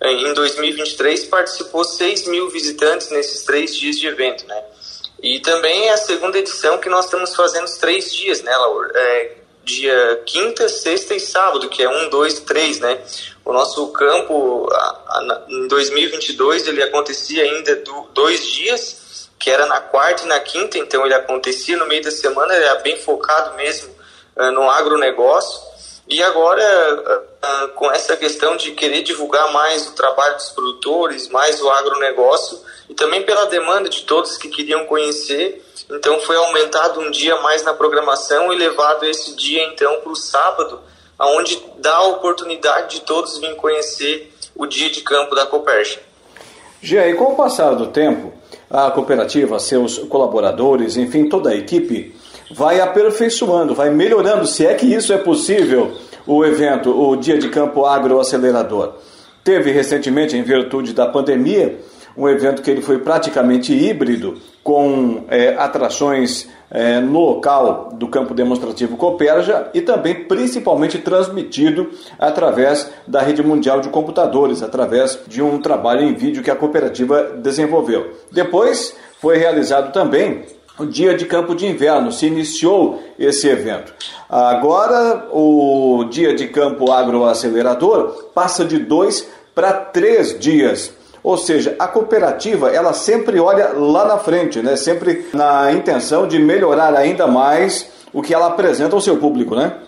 eh, 0.00 0.10
em 0.10 0.34
2023, 0.34 1.26
participou 1.26 1.84
6 1.84 2.26
mil 2.26 2.50
visitantes 2.50 3.10
nesses 3.10 3.44
três 3.44 3.76
dias 3.76 3.96
de 3.96 4.08
evento, 4.08 4.44
né? 4.48 4.60
E 5.22 5.38
também 5.38 5.86
é 5.86 5.92
a 5.92 5.96
segunda 5.96 6.36
edição 6.36 6.78
que 6.78 6.88
nós 6.88 7.04
estamos 7.04 7.34
fazendo 7.36 7.64
os 7.64 7.78
três 7.78 8.12
dias, 8.12 8.42
né, 8.42 8.56
Laura? 8.56 8.90
É, 8.92 9.36
dia 9.62 10.22
quinta, 10.26 10.68
sexta 10.68 11.14
e 11.14 11.20
sábado, 11.20 11.68
que 11.68 11.80
é 11.80 11.88
um, 11.88 12.08
dois, 12.08 12.40
três, 12.40 12.80
né? 12.80 13.00
O 13.44 13.52
nosso 13.52 13.86
campo, 13.92 14.68
a, 14.72 14.78
a, 14.78 15.44
em 15.48 15.68
2022, 15.68 16.66
ele 16.66 16.82
acontecia 16.82 17.44
ainda 17.44 17.76
do, 17.76 18.08
dois 18.12 18.44
dias, 18.44 19.30
que 19.38 19.48
era 19.48 19.66
na 19.66 19.80
quarta 19.80 20.24
e 20.24 20.26
na 20.26 20.40
quinta, 20.40 20.76
então 20.76 21.04
ele 21.04 21.14
acontecia 21.14 21.76
no 21.76 21.86
meio 21.86 22.02
da 22.02 22.10
semana, 22.10 22.52
era 22.52 22.74
bem 22.76 22.96
focado 22.96 23.56
mesmo 23.56 23.97
no 24.52 24.70
agronegócio. 24.70 25.68
E 26.08 26.22
agora, 26.22 26.62
uh, 26.62 27.68
com 27.74 27.90
essa 27.92 28.16
questão 28.16 28.56
de 28.56 28.70
querer 28.72 29.02
divulgar 29.02 29.52
mais 29.52 29.86
o 29.88 29.92
trabalho 29.92 30.36
dos 30.36 30.48
produtores, 30.50 31.28
mais 31.28 31.60
o 31.60 31.68
agronegócio, 31.68 32.58
e 32.88 32.94
também 32.94 33.22
pela 33.22 33.44
demanda 33.44 33.90
de 33.90 34.02
todos 34.04 34.38
que 34.38 34.48
queriam 34.48 34.86
conhecer, 34.86 35.62
então 35.90 36.18
foi 36.20 36.36
aumentado 36.36 37.00
um 37.00 37.10
dia 37.10 37.36
mais 37.42 37.62
na 37.62 37.74
programação 37.74 38.50
e 38.52 38.56
levado 38.56 39.04
esse 39.04 39.36
dia 39.36 39.62
então 39.64 40.00
para 40.00 40.10
o 40.10 40.16
sábado, 40.16 40.80
aonde 41.18 41.62
dá 41.76 41.96
a 41.96 42.06
oportunidade 42.08 42.96
de 42.96 43.00
todos 43.02 43.38
virem 43.38 43.56
conhecer 43.56 44.32
o 44.56 44.66
dia 44.66 44.88
de 44.88 45.02
campo 45.02 45.34
da 45.34 45.44
Coperja. 45.44 46.00
Gia, 46.80 47.06
e 47.06 47.14
com 47.14 47.32
o 47.32 47.36
passar 47.36 47.74
do 47.74 47.88
tempo, 47.88 48.32
a 48.70 48.90
cooperativa, 48.90 49.58
seus 49.58 49.98
colaboradores, 49.98 50.96
enfim, 50.96 51.28
toda 51.28 51.50
a 51.50 51.54
equipe, 51.54 52.16
vai 52.50 52.80
aperfeiçoando, 52.80 53.74
vai 53.74 53.90
melhorando, 53.90 54.46
se 54.46 54.66
é 54.66 54.74
que 54.74 54.86
isso 54.86 55.12
é 55.12 55.18
possível, 55.18 55.92
o 56.26 56.44
evento, 56.44 56.90
o 56.90 57.16
Dia 57.16 57.38
de 57.38 57.48
Campo 57.48 57.84
Agroacelerador. 57.84 58.94
Teve 59.42 59.70
recentemente, 59.70 60.36
em 60.36 60.42
virtude 60.42 60.92
da 60.92 61.06
pandemia, 61.06 61.80
um 62.16 62.28
evento 62.28 62.62
que 62.62 62.70
ele 62.70 62.82
foi 62.82 62.98
praticamente 62.98 63.72
híbrido, 63.72 64.36
com 64.62 65.24
é, 65.28 65.54
atrações 65.56 66.46
é, 66.70 67.00
no 67.00 67.20
local 67.20 67.90
do 67.94 68.08
campo 68.08 68.34
demonstrativo 68.34 68.96
Coperja 68.96 69.70
e 69.72 69.80
também 69.80 70.24
principalmente 70.24 70.98
transmitido 70.98 71.88
através 72.18 72.90
da 73.06 73.22
rede 73.22 73.42
mundial 73.42 73.80
de 73.80 73.88
computadores, 73.88 74.62
através 74.62 75.18
de 75.26 75.40
um 75.40 75.58
trabalho 75.58 76.02
em 76.02 76.12
vídeo 76.12 76.42
que 76.42 76.50
a 76.50 76.56
cooperativa 76.56 77.32
desenvolveu. 77.36 78.12
Depois 78.30 78.94
foi 79.20 79.38
realizado 79.38 79.92
também 79.92 80.42
o 80.78 80.86
dia 80.86 81.16
de 81.16 81.24
campo 81.26 81.54
de 81.54 81.66
inverno, 81.66 82.12
se 82.12 82.26
iniciou 82.26 83.02
esse 83.18 83.48
evento. 83.48 83.92
Agora, 84.28 85.28
o 85.32 86.04
dia 86.10 86.34
de 86.34 86.48
campo 86.48 86.92
agroacelerador 86.92 88.30
passa 88.34 88.64
de 88.64 88.78
dois 88.78 89.28
para 89.54 89.72
três 89.72 90.38
dias 90.38 90.96
ou 91.22 91.36
seja, 91.36 91.76
a 91.78 91.88
cooperativa 91.88 92.70
ela 92.70 92.92
sempre 92.92 93.38
olha 93.38 93.72
lá 93.72 94.04
na 94.06 94.18
frente, 94.18 94.60
né? 94.60 94.76
sempre 94.76 95.28
na 95.32 95.72
intenção 95.72 96.26
de 96.26 96.38
melhorar 96.38 96.94
ainda 96.94 97.26
mais 97.26 97.90
o 98.12 98.22
que 98.22 98.32
ela 98.32 98.46
apresenta 98.46 98.94
ao 98.94 99.00
seu 99.00 99.16
público, 99.18 99.54
né? 99.54 99.78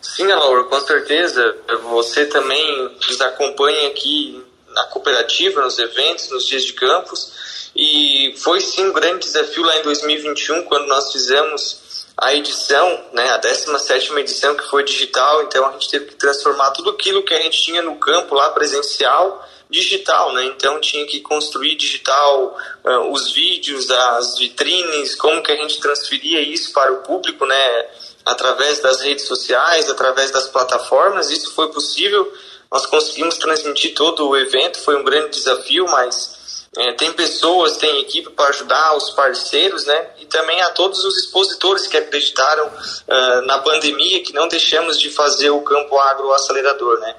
Sim, 0.00 0.28
Laura, 0.28 0.64
com 0.64 0.80
certeza. 0.80 1.56
Você 1.90 2.24
também 2.26 2.90
nos 3.06 3.20
acompanha 3.20 3.88
aqui 3.88 4.42
na 4.68 4.84
cooperativa, 4.84 5.60
nos 5.60 5.78
eventos, 5.78 6.30
nos 6.30 6.46
dias 6.46 6.62
de 6.62 6.72
campus. 6.72 7.57
E 7.78 8.34
foi 8.38 8.60
sim 8.60 8.86
um 8.86 8.92
grande 8.92 9.20
desafio 9.20 9.62
lá 9.62 9.78
em 9.78 9.82
2021, 9.82 10.64
quando 10.64 10.88
nós 10.88 11.12
fizemos 11.12 12.08
a 12.16 12.34
edição, 12.34 13.04
né, 13.12 13.30
a 13.30 13.36
17 13.36 14.12
edição 14.14 14.56
que 14.56 14.68
foi 14.68 14.82
digital, 14.82 15.44
então 15.44 15.64
a 15.64 15.70
gente 15.70 15.88
teve 15.88 16.06
que 16.06 16.16
transformar 16.16 16.72
tudo 16.72 16.90
aquilo 16.90 17.22
que 17.22 17.32
a 17.32 17.40
gente 17.40 17.62
tinha 17.62 17.80
no 17.80 17.94
campo 17.94 18.34
lá 18.34 18.50
presencial 18.50 19.48
digital, 19.70 20.32
né? 20.32 20.46
Então 20.46 20.80
tinha 20.80 21.06
que 21.06 21.20
construir 21.20 21.76
digital 21.76 22.58
uh, 22.84 23.12
os 23.12 23.30
vídeos, 23.30 23.88
as 23.90 24.38
vitrines, 24.38 25.14
como 25.14 25.42
que 25.42 25.52
a 25.52 25.56
gente 25.56 25.78
transferia 25.78 26.40
isso 26.40 26.72
para 26.72 26.92
o 26.92 27.02
público, 27.02 27.46
né? 27.46 27.86
Através 28.24 28.80
das 28.80 29.02
redes 29.02 29.26
sociais, 29.26 29.88
através 29.88 30.32
das 30.32 30.48
plataformas, 30.48 31.30
isso 31.30 31.54
foi 31.54 31.70
possível. 31.70 32.32
Nós 32.72 32.86
conseguimos 32.86 33.36
transmitir 33.36 33.94
todo 33.94 34.28
o 34.28 34.36
evento, 34.36 34.80
foi 34.80 34.96
um 34.96 35.04
grande 35.04 35.30
desafio, 35.30 35.86
mas 35.86 36.37
é, 36.76 36.92
tem 36.92 37.12
pessoas, 37.12 37.78
tem 37.78 38.00
equipe 38.00 38.30
para 38.30 38.50
ajudar 38.50 38.94
os 38.96 39.10
parceiros, 39.10 39.86
né? 39.86 40.10
E 40.18 40.26
também 40.26 40.60
a 40.60 40.70
todos 40.70 41.02
os 41.02 41.16
expositores 41.16 41.86
que 41.86 41.96
acreditaram 41.96 42.66
uh, 42.66 43.40
na 43.46 43.58
pandemia, 43.60 44.22
que 44.22 44.34
não 44.34 44.46
deixamos 44.48 45.00
de 45.00 45.08
fazer 45.10 45.48
o 45.48 45.62
campo 45.62 45.98
agroacelerador, 45.98 47.00
né? 47.00 47.16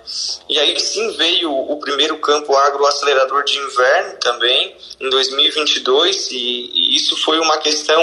E 0.48 0.60
aí 0.60 0.80
sim 0.80 1.12
veio 1.14 1.52
o 1.52 1.78
primeiro 1.80 2.20
campo 2.20 2.56
agroacelerador 2.56 3.44
de 3.44 3.58
inverno 3.58 4.18
também, 4.20 4.78
em 5.00 5.10
2022, 5.10 6.32
e, 6.32 6.36
e 6.38 6.96
isso 6.96 7.18
foi 7.18 7.40
uma 7.40 7.58
questão 7.58 8.02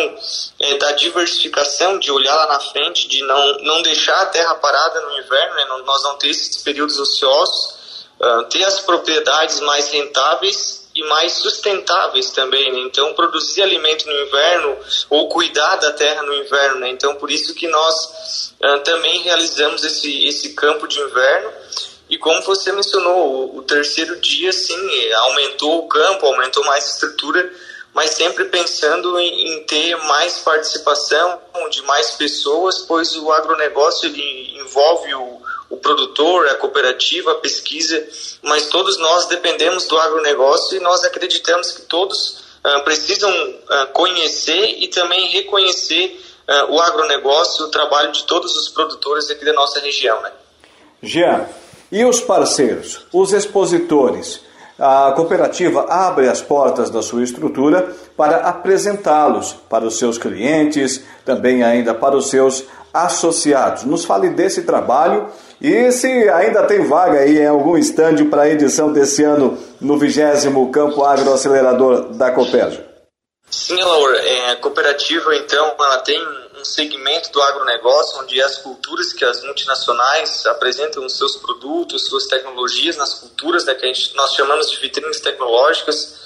é, 0.58 0.76
da 0.78 0.92
diversificação, 0.92 1.98
de 1.98 2.10
olhar 2.10 2.34
lá 2.34 2.48
na 2.48 2.60
frente, 2.60 3.06
de 3.06 3.22
não, 3.22 3.58
não 3.60 3.82
deixar 3.82 4.20
a 4.20 4.26
terra 4.26 4.56
parada 4.56 5.00
no 5.00 5.18
inverno, 5.18 5.54
né? 5.54 5.64
Nós 5.84 6.02
não 6.02 6.16
ter 6.16 6.28
esses 6.28 6.56
períodos 6.56 6.98
ociosos, 6.98 7.76
uh, 8.20 8.44
ter 8.50 8.64
as 8.64 8.80
propriedades 8.80 9.60
mais 9.60 9.90
rentáveis 9.90 10.85
e 10.96 11.02
mais 11.04 11.32
sustentáveis 11.34 12.30
também, 12.30 12.72
né? 12.72 12.80
Então, 12.80 13.12
produzir 13.12 13.62
alimento 13.62 14.06
no 14.06 14.18
inverno 14.18 14.78
ou 15.10 15.28
cuidar 15.28 15.76
da 15.76 15.92
terra 15.92 16.22
no 16.22 16.32
inverno, 16.32 16.80
né? 16.80 16.88
Então, 16.88 17.14
por 17.16 17.30
isso 17.30 17.54
que 17.54 17.68
nós 17.68 18.54
uh, 18.64 18.80
também 18.80 19.20
realizamos 19.20 19.84
esse, 19.84 20.26
esse 20.26 20.54
campo 20.54 20.88
de 20.88 20.98
inverno. 20.98 21.52
E 22.08 22.16
como 22.16 22.40
você 22.40 22.72
mencionou, 22.72 23.26
o, 23.26 23.58
o 23.58 23.62
terceiro 23.62 24.18
dia, 24.20 24.50
sim, 24.54 25.12
aumentou 25.16 25.84
o 25.84 25.88
campo, 25.88 26.24
aumentou 26.24 26.64
mais 26.64 26.86
estrutura, 26.86 27.52
mas 27.92 28.12
sempre 28.12 28.46
pensando 28.46 29.18
em, 29.18 29.52
em, 29.52 29.64
ter 29.64 29.96
mais 29.96 30.38
participação 30.38 31.40
de 31.70 31.82
mais 31.82 32.12
pessoas, 32.12 32.78
pois 32.80 33.14
o 33.16 33.30
agronegócio 33.32 34.06
ele 34.06 34.58
envolve 34.58 35.14
o, 35.14 35.35
o 35.68 35.76
produtor, 35.76 36.48
a 36.48 36.54
cooperativa, 36.54 37.32
a 37.32 37.36
pesquisa, 37.36 38.02
mas 38.42 38.66
todos 38.66 38.98
nós 38.98 39.26
dependemos 39.26 39.86
do 39.86 39.98
agronegócio 39.98 40.76
e 40.76 40.80
nós 40.80 41.04
acreditamos 41.04 41.72
que 41.72 41.82
todos 41.82 42.44
uh, 42.64 42.84
precisam 42.84 43.30
uh, 43.30 43.92
conhecer 43.92 44.76
e 44.78 44.88
também 44.88 45.28
reconhecer 45.28 46.20
uh, 46.48 46.72
o 46.72 46.80
agronegócio, 46.80 47.66
o 47.66 47.68
trabalho 47.68 48.12
de 48.12 48.24
todos 48.24 48.54
os 48.56 48.68
produtores 48.68 49.30
aqui 49.30 49.44
da 49.44 49.52
nossa 49.52 49.80
região. 49.80 50.20
Né? 50.22 50.32
Jean, 51.02 51.46
e 51.90 52.04
os 52.04 52.20
parceiros, 52.20 53.00
os 53.12 53.32
expositores? 53.32 54.40
A 54.78 55.12
cooperativa 55.16 55.86
abre 55.88 56.28
as 56.28 56.42
portas 56.42 56.90
da 56.90 57.00
sua 57.00 57.22
estrutura 57.22 57.96
para 58.14 58.48
apresentá-los 58.48 59.54
para 59.70 59.86
os 59.86 59.98
seus 59.98 60.18
clientes, 60.18 61.02
também 61.24 61.62
ainda 61.62 61.94
para 61.94 62.14
os 62.14 62.28
seus 62.28 62.62
associados. 62.92 63.84
Nos 63.84 64.04
fale 64.04 64.28
desse 64.30 64.62
trabalho 64.62 65.28
e 65.60 65.90
se 65.92 66.06
ainda 66.28 66.64
tem 66.64 66.84
vaga 66.84 67.20
aí 67.20 67.38
em 67.38 67.46
algum 67.46 67.76
estande 67.78 68.24
para 68.24 68.42
a 68.42 68.48
edição 68.48 68.92
desse 68.92 69.24
ano 69.24 69.58
no 69.80 69.98
20 69.98 70.20
Campo 70.72 71.04
Agroacelerador 71.04 72.14
da 72.14 72.30
Copérgia. 72.30 72.86
Sim, 73.50 73.80
Laura, 73.80 74.18
é, 74.18 74.50
a 74.50 74.56
cooperativa 74.56 75.34
então 75.36 75.74
ela 75.78 75.98
tem 75.98 76.20
um 76.60 76.64
segmento 76.64 77.30
do 77.30 77.40
agronegócio 77.40 78.20
onde 78.20 78.40
as 78.42 78.58
culturas 78.58 79.12
que 79.12 79.24
as 79.24 79.42
multinacionais 79.44 80.44
apresentam 80.46 81.08
seus 81.08 81.36
produtos, 81.36 82.06
suas 82.06 82.26
tecnologias 82.26 82.96
nas 82.96 83.14
culturas, 83.14 83.64
né, 83.64 83.74
que 83.74 83.86
gente, 83.86 84.14
nós 84.16 84.34
chamamos 84.34 84.70
de 84.70 84.78
vitrines 84.78 85.20
tecnológicas, 85.20 86.25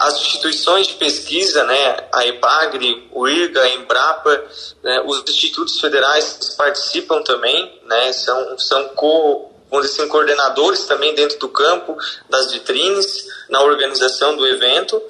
as 0.00 0.20
instituições 0.20 0.86
de 0.86 0.94
pesquisa, 0.94 1.64
né, 1.64 2.08
a 2.12 2.26
EPAGRE, 2.26 3.08
o 3.12 3.28
IRGA, 3.28 3.62
a 3.62 3.68
Embrapa, 3.74 4.44
né, 4.82 5.02
os 5.04 5.22
institutos 5.28 5.78
federais 5.80 6.54
participam 6.56 7.22
também, 7.22 7.80
né, 7.84 8.12
são, 8.12 8.58
são 8.58 8.88
co, 8.90 9.50
assim, 9.74 10.08
coordenadores 10.08 10.84
também 10.86 11.14
dentro 11.14 11.38
do 11.38 11.48
campo 11.48 11.96
das 12.30 12.52
vitrines, 12.52 13.26
na 13.48 13.62
organização 13.62 14.36
do 14.36 14.46
evento. 14.46 15.00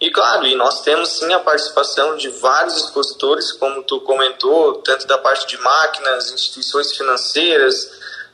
E 0.00 0.10
claro, 0.10 0.46
e 0.46 0.54
nós 0.54 0.82
temos 0.82 1.08
sim 1.10 1.32
a 1.32 1.40
participação 1.40 2.16
de 2.16 2.28
vários 2.28 2.76
expositores, 2.76 3.52
como 3.52 3.82
tu 3.82 4.00
comentou, 4.00 4.74
tanto 4.82 5.06
da 5.06 5.18
parte 5.18 5.46
de 5.46 5.58
máquinas, 5.58 6.30
instituições 6.32 6.92
financeiras, 6.92 7.90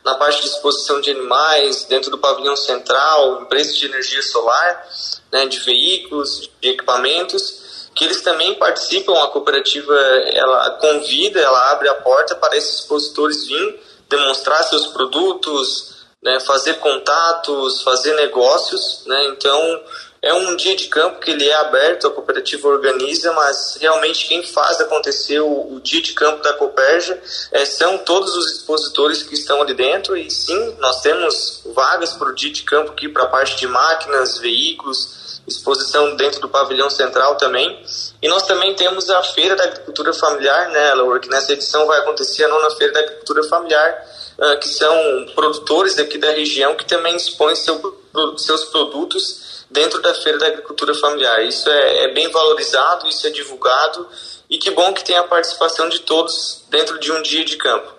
na 0.07 0.15
parte 0.15 0.41
de 0.41 0.47
exposição 0.47 1.01
de 1.01 1.11
animais, 1.11 1.83
dentro 1.85 2.13
do 2.13 2.19
pavilhão 2.19 2.55
central, 2.55 3.43
empresas 3.43 3.77
de 3.77 3.87
energia 3.87 4.23
solar 4.23 4.89
né, 5.33 5.47
de 5.47 5.59
veículos, 5.59 6.49
de 6.61 6.69
equipamentos, 6.69 7.89
que 7.93 8.05
eles 8.05 8.23
também 8.23 8.55
participam, 8.55 9.21
a 9.21 9.27
cooperativa 9.29 9.93
ela 10.33 10.71
convida, 10.79 11.41
ela 11.41 11.73
abre 11.73 11.89
a 11.89 11.95
porta 11.95 12.37
para 12.37 12.57
esses 12.57 12.83
expositores 12.83 13.49
virem 13.49 13.81
demonstrar 14.09 14.63
seus 14.63 14.87
produtos, 14.87 15.97
né, 16.23 16.39
fazer 16.39 16.75
contatos, 16.75 17.83
fazer 17.83 18.15
negócios, 18.15 19.03
né, 19.07 19.27
então 19.31 19.83
é 20.23 20.33
um 20.33 20.57
dia 20.57 20.75
de 20.75 20.87
campo 20.87 21.21
que 21.21 21.31
ele 21.31 21.47
é 21.47 21.55
aberto, 21.55 22.07
a 22.07 22.11
cooperativa 22.11 22.69
organiza, 22.69 23.33
mas 23.33 23.77
realmente 23.81 24.27
quem 24.27 24.43
faz 24.43 24.81
acontecer 24.81 25.41
o, 25.41 25.75
o 25.75 25.81
dia 25.81 26.01
de 26.01 26.13
campo 26.13 26.43
da 26.43 26.53
Coperja 26.55 27.21
é, 27.53 27.65
são 27.65 27.99
todos 27.99 28.35
os 28.37 28.53
expositores 28.53 29.23
que 29.23 29.35
estão 29.35 29.63
ali 29.63 29.75
dentro 29.75 30.17
e 30.17 30.31
sim, 30.31 30.77
nós 30.79 31.01
temos 31.01 31.63
vagas 31.75 32.13
para 32.15 32.29
o 32.29 32.35
dia 32.35 32.51
de 32.51 32.63
campo 32.63 32.93
aqui 32.93 33.09
para 33.09 33.25
a 33.25 33.29
parte 33.29 33.57
de 33.57 33.67
máquinas, 33.67 34.39
veículos, 34.39 35.41
exposição 35.47 36.17
dentro 36.17 36.41
do 36.41 36.49
pavilhão 36.49 36.91
central 36.91 37.37
também. 37.37 37.81
E 38.21 38.29
nós 38.29 38.43
também 38.43 38.75
temos 38.75 39.09
a 39.09 39.23
Feira 39.23 39.55
da 39.55 39.65
Agricultura 39.65 40.13
Familiar, 40.13 40.71
né, 40.71 40.95
Laura, 40.95 41.21
que 41.21 41.29
nessa 41.29 41.53
edição 41.53 41.87
vai 41.87 42.01
acontecer 42.01 42.45
a 42.45 42.49
nona 42.49 42.71
Feira 42.73 42.93
da 42.93 43.01
Agricultura 43.01 43.45
Familiar, 43.45 44.07
uh, 44.39 44.59
que 44.59 44.69
são 44.69 45.27
produtores 45.35 45.95
daqui 45.95 46.19
da 46.19 46.31
região 46.31 46.75
que 46.75 46.85
também 46.85 47.15
expõem 47.15 47.55
seu, 47.55 48.03
seus 48.39 48.65
produtos 48.65 49.56
dentro 49.71 50.01
da 50.01 50.15
Feira 50.15 50.39
da 50.39 50.47
Agricultura 50.47 50.95
Familiar. 50.95 51.45
Isso 51.45 51.69
é, 51.69 52.05
é 52.05 52.09
bem 52.13 52.31
valorizado, 52.31 53.09
isso 53.09 53.27
é 53.27 53.31
divulgado 53.31 54.07
e 54.49 54.59
que 54.59 54.71
bom 54.71 54.93
que 54.93 55.05
tem 55.05 55.17
a 55.17 55.25
participação 55.25 55.89
de 55.89 55.99
todos 56.01 56.65
dentro 56.71 57.01
de 57.01 57.11
um 57.13 57.23
dia 57.23 57.45
de 57.45 57.57
campo. 57.57 57.95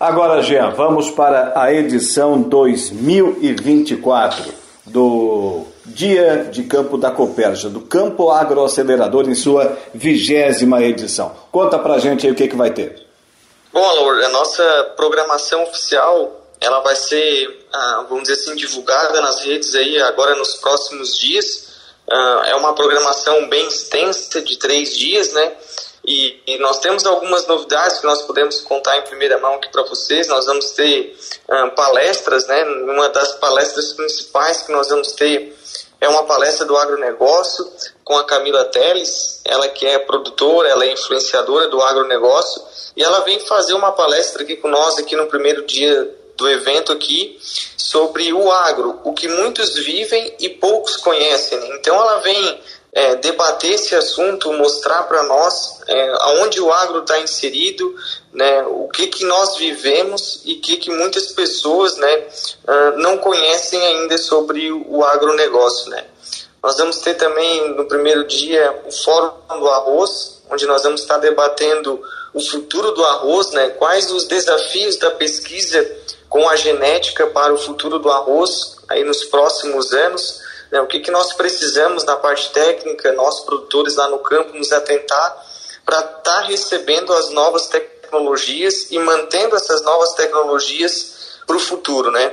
Agora, 0.00 0.42
Jean, 0.42 0.70
vamos 0.70 1.10
para 1.10 1.52
a 1.54 1.72
edição 1.72 2.42
2024 2.42 4.52
do 4.86 5.64
Dia 5.86 6.48
de 6.50 6.64
Campo 6.64 6.98
da 6.98 7.10
Copérgia, 7.10 7.70
do 7.70 7.80
Campo 7.80 8.30
Agroacelerador, 8.30 9.28
em 9.28 9.34
sua 9.34 9.76
vigésima 9.94 10.82
edição. 10.82 11.32
Conta 11.52 11.78
pra 11.78 11.98
gente 11.98 12.26
aí 12.26 12.32
o 12.32 12.34
que, 12.34 12.48
que 12.48 12.56
vai 12.56 12.70
ter. 12.70 13.06
Bom, 13.72 13.84
Alor, 13.84 14.24
a 14.24 14.28
nossa 14.28 14.92
programação 14.96 15.62
oficial 15.62 16.41
ela 16.62 16.80
vai 16.80 16.94
ser, 16.94 17.66
ah, 17.72 18.06
vamos 18.08 18.28
dizer 18.28 18.40
assim, 18.40 18.54
divulgada 18.54 19.20
nas 19.20 19.40
redes 19.40 19.74
aí 19.74 20.00
agora 20.02 20.34
nos 20.36 20.54
próximos 20.56 21.18
dias. 21.18 21.68
Ah, 22.08 22.42
é 22.46 22.54
uma 22.54 22.74
programação 22.74 23.48
bem 23.48 23.66
extensa 23.66 24.40
de 24.40 24.56
três 24.58 24.96
dias, 24.96 25.32
né? 25.32 25.52
E, 26.04 26.40
e, 26.46 26.58
nós 26.58 26.80
temos 26.80 27.06
algumas 27.06 27.46
novidades 27.46 27.98
que 27.98 28.06
nós 28.06 28.22
podemos 28.22 28.60
contar 28.60 28.98
em 28.98 29.02
primeira 29.02 29.38
mão 29.38 29.54
aqui 29.54 29.68
para 29.70 29.84
vocês. 29.84 30.26
Nós 30.26 30.46
vamos 30.46 30.70
ter 30.72 31.16
ah, 31.48 31.68
palestras, 31.70 32.46
né? 32.46 32.64
Uma 32.64 33.08
das 33.08 33.34
palestras 33.34 33.92
principais 33.92 34.62
que 34.62 34.72
nós 34.72 34.88
vamos 34.88 35.12
ter 35.12 35.56
é 36.00 36.08
uma 36.08 36.24
palestra 36.24 36.66
do 36.66 36.76
agronegócio 36.76 37.64
com 38.02 38.18
a 38.18 38.24
Camila 38.24 38.64
Teles, 38.64 39.40
ela 39.44 39.68
que 39.68 39.86
é 39.86 40.00
produtora, 40.00 40.68
ela 40.68 40.84
é 40.84 40.92
influenciadora 40.92 41.68
do 41.68 41.80
agronegócio, 41.80 42.60
e 42.96 43.02
ela 43.04 43.20
vem 43.20 43.38
fazer 43.38 43.74
uma 43.74 43.92
palestra 43.92 44.42
aqui 44.42 44.56
com 44.56 44.66
nós 44.66 44.98
aqui 44.98 45.14
no 45.14 45.28
primeiro 45.28 45.64
dia 45.64 46.21
do 46.42 46.50
evento 46.50 46.92
aqui 46.92 47.38
sobre 47.76 48.32
o 48.32 48.50
agro, 48.50 49.00
o 49.04 49.12
que 49.12 49.28
muitos 49.28 49.74
vivem 49.74 50.34
e 50.40 50.48
poucos 50.48 50.96
conhecem. 50.96 51.58
Então 51.76 51.94
ela 51.94 52.18
vem 52.18 52.60
é, 52.92 53.14
debater 53.16 53.72
esse 53.72 53.94
assunto, 53.94 54.52
mostrar 54.52 55.04
para 55.04 55.22
nós 55.22 55.80
é, 55.86 56.14
aonde 56.20 56.60
o 56.60 56.70
agro 56.70 57.00
está 57.00 57.18
inserido, 57.20 57.94
né, 58.32 58.62
o 58.64 58.88
que, 58.88 59.06
que 59.06 59.24
nós 59.24 59.56
vivemos 59.56 60.42
e 60.44 60.56
que, 60.56 60.76
que 60.76 60.90
muitas 60.90 61.28
pessoas 61.28 61.96
né, 61.96 62.26
uh, 62.66 62.98
não 62.98 63.18
conhecem 63.18 63.80
ainda 63.80 64.18
sobre 64.18 64.72
o 64.72 65.04
agronegócio. 65.04 65.90
Né. 65.90 66.04
Nós 66.62 66.76
vamos 66.76 66.98
ter 66.98 67.14
também 67.14 67.74
no 67.74 67.86
primeiro 67.86 68.26
dia 68.26 68.82
o 68.86 68.92
Fórum 68.92 69.32
do 69.58 69.68
Arroz, 69.68 70.42
onde 70.50 70.66
nós 70.66 70.82
vamos 70.82 71.02
estar 71.02 71.18
debatendo 71.18 72.02
o 72.34 72.40
futuro 72.40 72.92
do 72.92 73.04
arroz, 73.04 73.50
né, 73.52 73.70
quais 73.70 74.10
os 74.10 74.24
desafios 74.24 74.96
da 74.96 75.10
pesquisa 75.10 75.84
com 76.32 76.48
a 76.48 76.56
genética 76.56 77.26
para 77.26 77.52
o 77.52 77.58
futuro 77.58 77.98
do 77.98 78.10
arroz 78.10 78.78
aí 78.88 79.04
nos 79.04 79.22
próximos 79.22 79.92
anos. 79.92 80.40
Né, 80.70 80.80
o 80.80 80.86
que, 80.86 81.00
que 81.00 81.10
nós 81.10 81.34
precisamos 81.34 82.04
na 82.04 82.16
parte 82.16 82.50
técnica, 82.52 83.12
nós 83.12 83.40
produtores 83.40 83.96
lá 83.96 84.08
no 84.08 84.18
campo, 84.18 84.56
nos 84.56 84.72
atentar 84.72 85.46
para 85.84 85.98
estar 85.98 86.22
tá 86.22 86.40
recebendo 86.40 87.12
as 87.12 87.28
novas 87.32 87.66
tecnologias 87.66 88.90
e 88.90 88.98
mantendo 88.98 89.54
essas 89.54 89.82
novas 89.82 90.14
tecnologias 90.14 91.38
para 91.46 91.56
o 91.56 91.60
futuro, 91.60 92.10
né? 92.10 92.32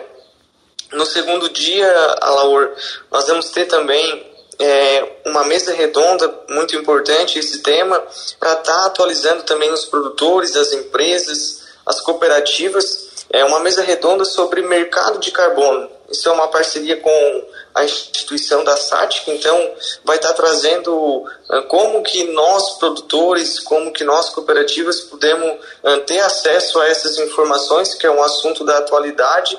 No 0.93 1.05
segundo 1.05 1.49
dia, 1.49 1.91
Alaor, 2.21 2.71
nós 3.11 3.27
vamos 3.27 3.49
ter 3.49 3.65
também 3.65 4.31
é, 4.57 5.17
uma 5.25 5.43
mesa 5.43 5.73
redonda 5.73 6.33
muito 6.47 6.73
importante 6.73 7.37
esse 7.37 7.59
tema 7.59 8.01
para 8.39 8.53
estar 8.53 8.63
tá 8.63 8.85
atualizando 8.85 9.43
também 9.43 9.69
os 9.73 9.83
produtores, 9.83 10.55
as 10.55 10.71
empresas, 10.71 11.63
as 11.85 11.99
cooperativas 11.99 13.09
é 13.31 13.45
uma 13.45 13.59
mesa 13.59 13.81
redonda 13.83 14.25
sobre 14.25 14.61
mercado 14.61 15.19
de 15.19 15.31
carbono. 15.31 15.89
Isso 16.09 16.27
é 16.27 16.31
uma 16.31 16.47
parceria 16.47 16.97
com 16.97 17.45
a 17.75 17.83
instituição 17.83 18.63
da 18.63 18.75
SATIC, 18.75 19.29
então 19.29 19.73
vai 20.03 20.17
estar 20.17 20.33
trazendo 20.33 21.23
ah, 21.49 21.61
como 21.63 22.01
que 22.01 22.23
nós 22.31 22.77
produtores, 22.79 23.59
como 23.59 23.91
que 23.91 24.03
nós 24.03 24.29
cooperativas 24.29 25.01
podemos 25.01 25.57
ah, 25.83 25.97
ter 26.07 26.19
acesso 26.19 26.79
a 26.79 26.87
essas 26.87 27.19
informações, 27.19 27.93
que 27.93 28.07
é 28.07 28.11
um 28.11 28.23
assunto 28.23 28.65
da 28.65 28.79
atualidade, 28.79 29.57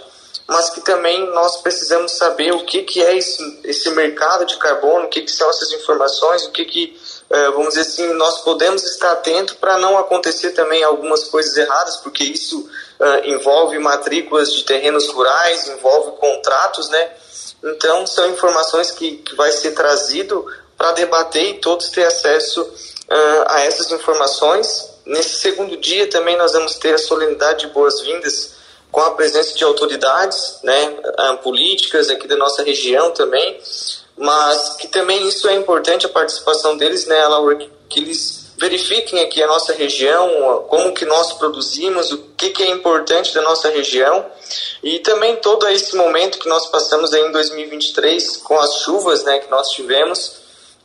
mas 0.48 0.70
que 0.70 0.80
também 0.80 1.24
nós 1.32 1.58
precisamos 1.58 2.12
saber 2.12 2.52
o 2.52 2.64
que, 2.64 2.82
que 2.82 3.00
é 3.00 3.16
esse, 3.16 3.60
esse 3.62 3.88
mercado 3.90 4.44
de 4.44 4.56
carbono, 4.56 5.06
o 5.06 5.08
que, 5.08 5.22
que 5.22 5.30
são 5.30 5.48
essas 5.48 5.70
informações, 5.72 6.44
o 6.44 6.50
que, 6.50 6.64
que 6.64 7.00
ah, 7.32 7.50
vamos 7.52 7.74
dizer 7.74 7.82
assim, 7.82 8.12
nós 8.14 8.40
podemos 8.40 8.82
estar 8.82 9.12
atentos 9.12 9.54
para 9.54 9.78
não 9.78 9.96
acontecer 9.96 10.50
também 10.50 10.82
algumas 10.82 11.24
coisas 11.24 11.56
erradas, 11.56 11.96
porque 11.98 12.24
isso 12.24 12.58
uh, 12.98 13.24
envolve 13.24 13.78
matrículas 13.78 14.52
de 14.52 14.64
terrenos 14.64 15.08
rurais, 15.08 15.68
envolve 15.68 16.18
contratos, 16.18 16.88
né? 16.88 17.10
Então, 17.62 18.04
são 18.04 18.28
informações 18.30 18.90
que, 18.90 19.18
que 19.18 19.36
vai 19.36 19.52
ser 19.52 19.72
trazido 19.72 20.44
para 20.76 20.90
debater 20.92 21.50
e 21.50 21.54
todos 21.60 21.90
ter 21.90 22.04
acesso 22.04 22.62
uh, 22.62 23.44
a 23.46 23.60
essas 23.60 23.92
informações. 23.92 24.90
Nesse 25.06 25.36
segundo 25.36 25.76
dia 25.76 26.08
também 26.10 26.36
nós 26.36 26.52
vamos 26.52 26.74
ter 26.76 26.94
a 26.94 26.98
solenidade 26.98 27.66
de 27.66 27.72
boas-vindas 27.72 28.54
com 28.90 29.00
a 29.02 29.12
presença 29.12 29.54
de 29.54 29.62
autoridades 29.62 30.58
né, 30.64 30.96
políticas 31.44 32.10
aqui 32.10 32.26
da 32.26 32.36
nossa 32.36 32.62
região 32.64 33.12
também, 33.12 33.60
mas 34.20 34.76
que 34.76 34.86
também 34.86 35.26
isso 35.26 35.48
é 35.48 35.54
importante 35.54 36.04
a 36.04 36.10
participação 36.10 36.76
deles, 36.76 37.06
né, 37.06 37.26
Laura, 37.26 37.56
que 37.88 38.00
eles 38.00 38.52
verifiquem 38.58 39.20
aqui 39.20 39.42
a 39.42 39.46
nossa 39.46 39.72
região, 39.72 40.66
como 40.68 40.92
que 40.92 41.06
nós 41.06 41.32
produzimos, 41.32 42.12
o 42.12 42.18
que, 42.36 42.50
que 42.50 42.62
é 42.62 42.68
importante 42.68 43.34
da 43.34 43.40
nossa 43.40 43.70
região. 43.70 44.26
E 44.82 44.98
também 44.98 45.36
todo 45.36 45.66
esse 45.68 45.96
momento 45.96 46.38
que 46.38 46.46
nós 46.50 46.66
passamos 46.66 47.14
aí 47.14 47.22
em 47.22 47.32
2023 47.32 48.36
com 48.38 48.58
as 48.58 48.74
chuvas 48.80 49.24
né, 49.24 49.38
que 49.38 49.50
nós 49.50 49.70
tivemos. 49.70 50.32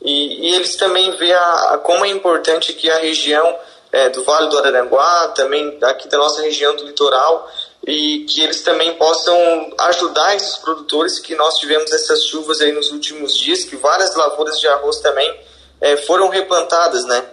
E, 0.00 0.48
e 0.48 0.54
eles 0.54 0.76
também 0.76 1.10
vê 1.18 1.34
a, 1.34 1.72
a, 1.72 1.78
como 1.78 2.06
é 2.06 2.08
importante 2.08 2.72
que 2.72 2.90
a 2.90 2.98
região 3.00 3.58
é, 3.92 4.08
do 4.08 4.24
Vale 4.24 4.48
do 4.48 4.58
Araranguá, 4.58 5.28
também 5.28 5.78
aqui 5.82 6.08
da 6.08 6.16
nossa 6.16 6.40
região 6.40 6.74
do 6.74 6.86
litoral 6.86 7.50
e 7.86 8.24
que 8.24 8.42
eles 8.42 8.62
também 8.62 8.94
possam 8.94 9.36
ajudar 9.78 10.34
esses 10.34 10.56
produtores 10.56 11.20
que 11.20 11.36
nós 11.36 11.58
tivemos 11.58 11.92
essas 11.92 12.24
chuvas 12.24 12.60
aí 12.60 12.72
nos 12.72 12.90
últimos 12.90 13.36
dias, 13.36 13.62
que 13.62 13.76
várias 13.76 14.14
lavouras 14.16 14.58
de 14.58 14.66
arroz 14.66 14.98
também 14.98 15.32
é, 15.80 15.96
foram 15.96 16.28
replantadas, 16.28 17.04
né? 17.04 17.24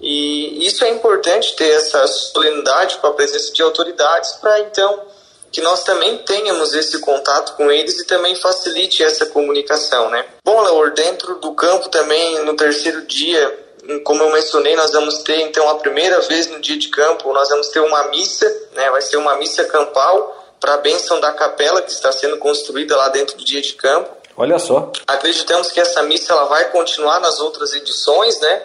E 0.00 0.66
isso 0.66 0.84
é 0.84 0.88
importante 0.90 1.54
ter 1.56 1.68
essa 1.70 2.06
solenidade 2.06 2.96
com 2.98 3.08
a 3.08 3.12
presença 3.12 3.52
de 3.52 3.60
autoridades 3.62 4.32
para 4.34 4.60
então 4.60 5.02
que 5.50 5.60
nós 5.60 5.82
também 5.82 6.18
tenhamos 6.18 6.74
esse 6.74 6.98
contato 7.00 7.56
com 7.56 7.70
eles 7.70 7.98
e 7.98 8.06
também 8.06 8.34
facilite 8.34 9.02
essa 9.02 9.26
comunicação, 9.26 10.10
né? 10.10 10.24
Bom, 10.44 10.60
Laura, 10.60 10.90
dentro 10.90 11.36
do 11.36 11.52
campo 11.54 11.88
também 11.88 12.44
no 12.44 12.54
terceiro 12.54 13.02
dia, 13.06 13.67
como 14.04 14.22
eu 14.22 14.32
mencionei, 14.32 14.76
nós 14.76 14.92
vamos 14.92 15.18
ter 15.18 15.40
então 15.40 15.68
a 15.68 15.76
primeira 15.76 16.20
vez 16.22 16.46
no 16.48 16.60
dia 16.60 16.78
de 16.78 16.88
campo, 16.88 17.32
nós 17.32 17.48
vamos 17.48 17.68
ter 17.68 17.80
uma 17.80 18.04
missa, 18.08 18.46
né? 18.72 18.90
Vai 18.90 19.02
ser 19.02 19.16
uma 19.16 19.36
missa 19.36 19.64
campal 19.64 20.36
para 20.60 20.74
a 20.74 20.78
bênção 20.78 21.20
da 21.20 21.32
capela 21.32 21.80
que 21.80 21.90
está 21.90 22.12
sendo 22.12 22.36
construída 22.38 22.96
lá 22.96 23.08
dentro 23.08 23.36
do 23.36 23.44
dia 23.44 23.62
de 23.62 23.74
campo. 23.74 24.10
Olha 24.36 24.58
só. 24.58 24.92
Acreditamos 25.06 25.72
que 25.72 25.80
essa 25.80 26.02
missa 26.02 26.32
ela 26.32 26.44
vai 26.44 26.70
continuar 26.70 27.20
nas 27.20 27.40
outras 27.40 27.72
edições, 27.74 28.38
né? 28.40 28.62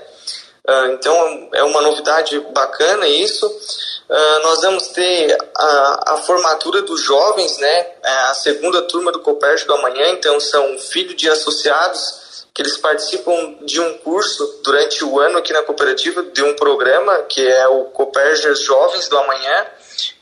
Ah, 0.65 0.87
então 0.93 1.49
é 1.53 1.63
uma 1.63 1.81
novidade 1.81 2.39
bacana 2.53 3.07
isso. 3.07 3.45
Uh, 3.47 4.43
nós 4.43 4.61
vamos 4.61 4.87
ter 4.89 5.37
a, 5.55 6.13
a, 6.13 6.17
formatura 6.17 6.81
dos 6.81 7.01
jovens, 7.01 7.57
né? 7.57 7.87
É 8.03 8.15
a 8.29 8.33
segunda 8.33 8.81
turma 8.83 9.11
do 9.11 9.21
Copércio 9.21 9.65
do 9.65 9.73
Amanhã, 9.73 10.09
então 10.09 10.39
são 10.39 10.77
filhos 10.77 11.15
de 11.15 11.29
associados 11.29 12.22
que 12.53 12.61
eles 12.61 12.77
participam 12.77 13.57
de 13.61 13.81
um 13.81 13.97
curso 13.97 14.61
durante 14.63 15.03
o 15.03 15.19
ano 15.19 15.39
aqui 15.39 15.51
na 15.51 15.63
cooperativa, 15.63 16.21
de 16.23 16.43
um 16.43 16.55
programa 16.55 17.23
que 17.23 17.45
é 17.45 17.67
o 17.67 17.85
Copércio 17.85 18.55
Jovens 18.55 19.07
do 19.07 19.17
Amanhã. 19.17 19.65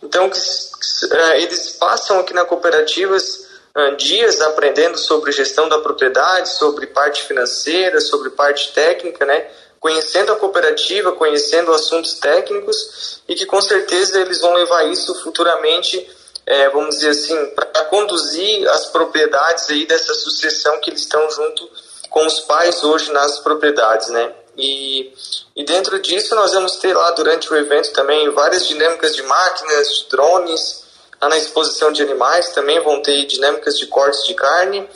Então 0.02 0.30
que, 0.30 0.40
uh, 0.40 1.34
eles 1.36 1.72
passam 1.72 2.20
aqui 2.20 2.34
na 2.34 2.46
cooperativas 2.46 3.52
dias 3.98 4.42
aprendendo 4.42 4.98
sobre 4.98 5.32
gestão 5.32 5.70
da 5.70 5.80
propriedade, 5.80 6.50
sobre 6.50 6.88
parte 6.88 7.24
financeira, 7.24 8.02
sobre 8.02 8.30
parte 8.32 8.74
técnica, 8.74 9.26
né? 9.26 9.48
conhecendo 9.80 10.32
a 10.32 10.36
cooperativa, 10.36 11.14
conhecendo 11.14 11.74
assuntos 11.74 12.14
técnicos 12.14 13.22
e 13.28 13.34
que 13.34 13.48
com 13.48 13.60
certeza 13.60 14.20
eles 14.20 14.40
vão 14.40 14.54
levar 14.54 14.84
isso 14.86 15.16
futuramente, 15.24 16.08
é, 16.46 16.70
vamos 16.70 16.96
dizer 16.96 17.10
assim, 17.10 17.46
para 17.56 17.86
conduzir 17.86 18.70
as 18.70 18.88
propriedades 18.88 19.70
aí 19.70 19.86
dessa 19.88 20.14
sucessão 20.14 20.80
que 20.80 20.92
eles 20.92 21.02
estão 21.02 21.30
junto 21.32 21.68
com 22.12 22.28
os 22.28 22.42
pais 22.42 22.84
hoje 22.84 23.12
nas 23.12 23.40
propriedades, 23.40 24.10
né? 24.10 24.32
E, 24.58 25.12
e 25.56 25.64
dentro 25.64 26.00
disso 26.00 26.36
nós 26.36 26.52
vamos 26.52 26.76
ter 26.76 26.94
lá 26.94 27.10
durante 27.12 27.52
o 27.52 27.56
evento 27.56 27.92
também 27.94 28.30
várias 28.32 28.68
dinâmicas 28.68 29.16
de 29.16 29.24
máquinas, 29.24 29.88
de 29.96 30.10
drones, 30.10 30.84
lá 31.20 31.30
na 31.30 31.38
exposição 31.38 31.92
de 31.92 32.04
animais 32.04 32.50
também 32.50 32.80
vão 32.82 33.02
ter 33.02 33.26
dinâmicas 33.26 33.78
de 33.78 33.88
cortes 33.88 34.28
de 34.28 34.34
carne. 34.34 34.88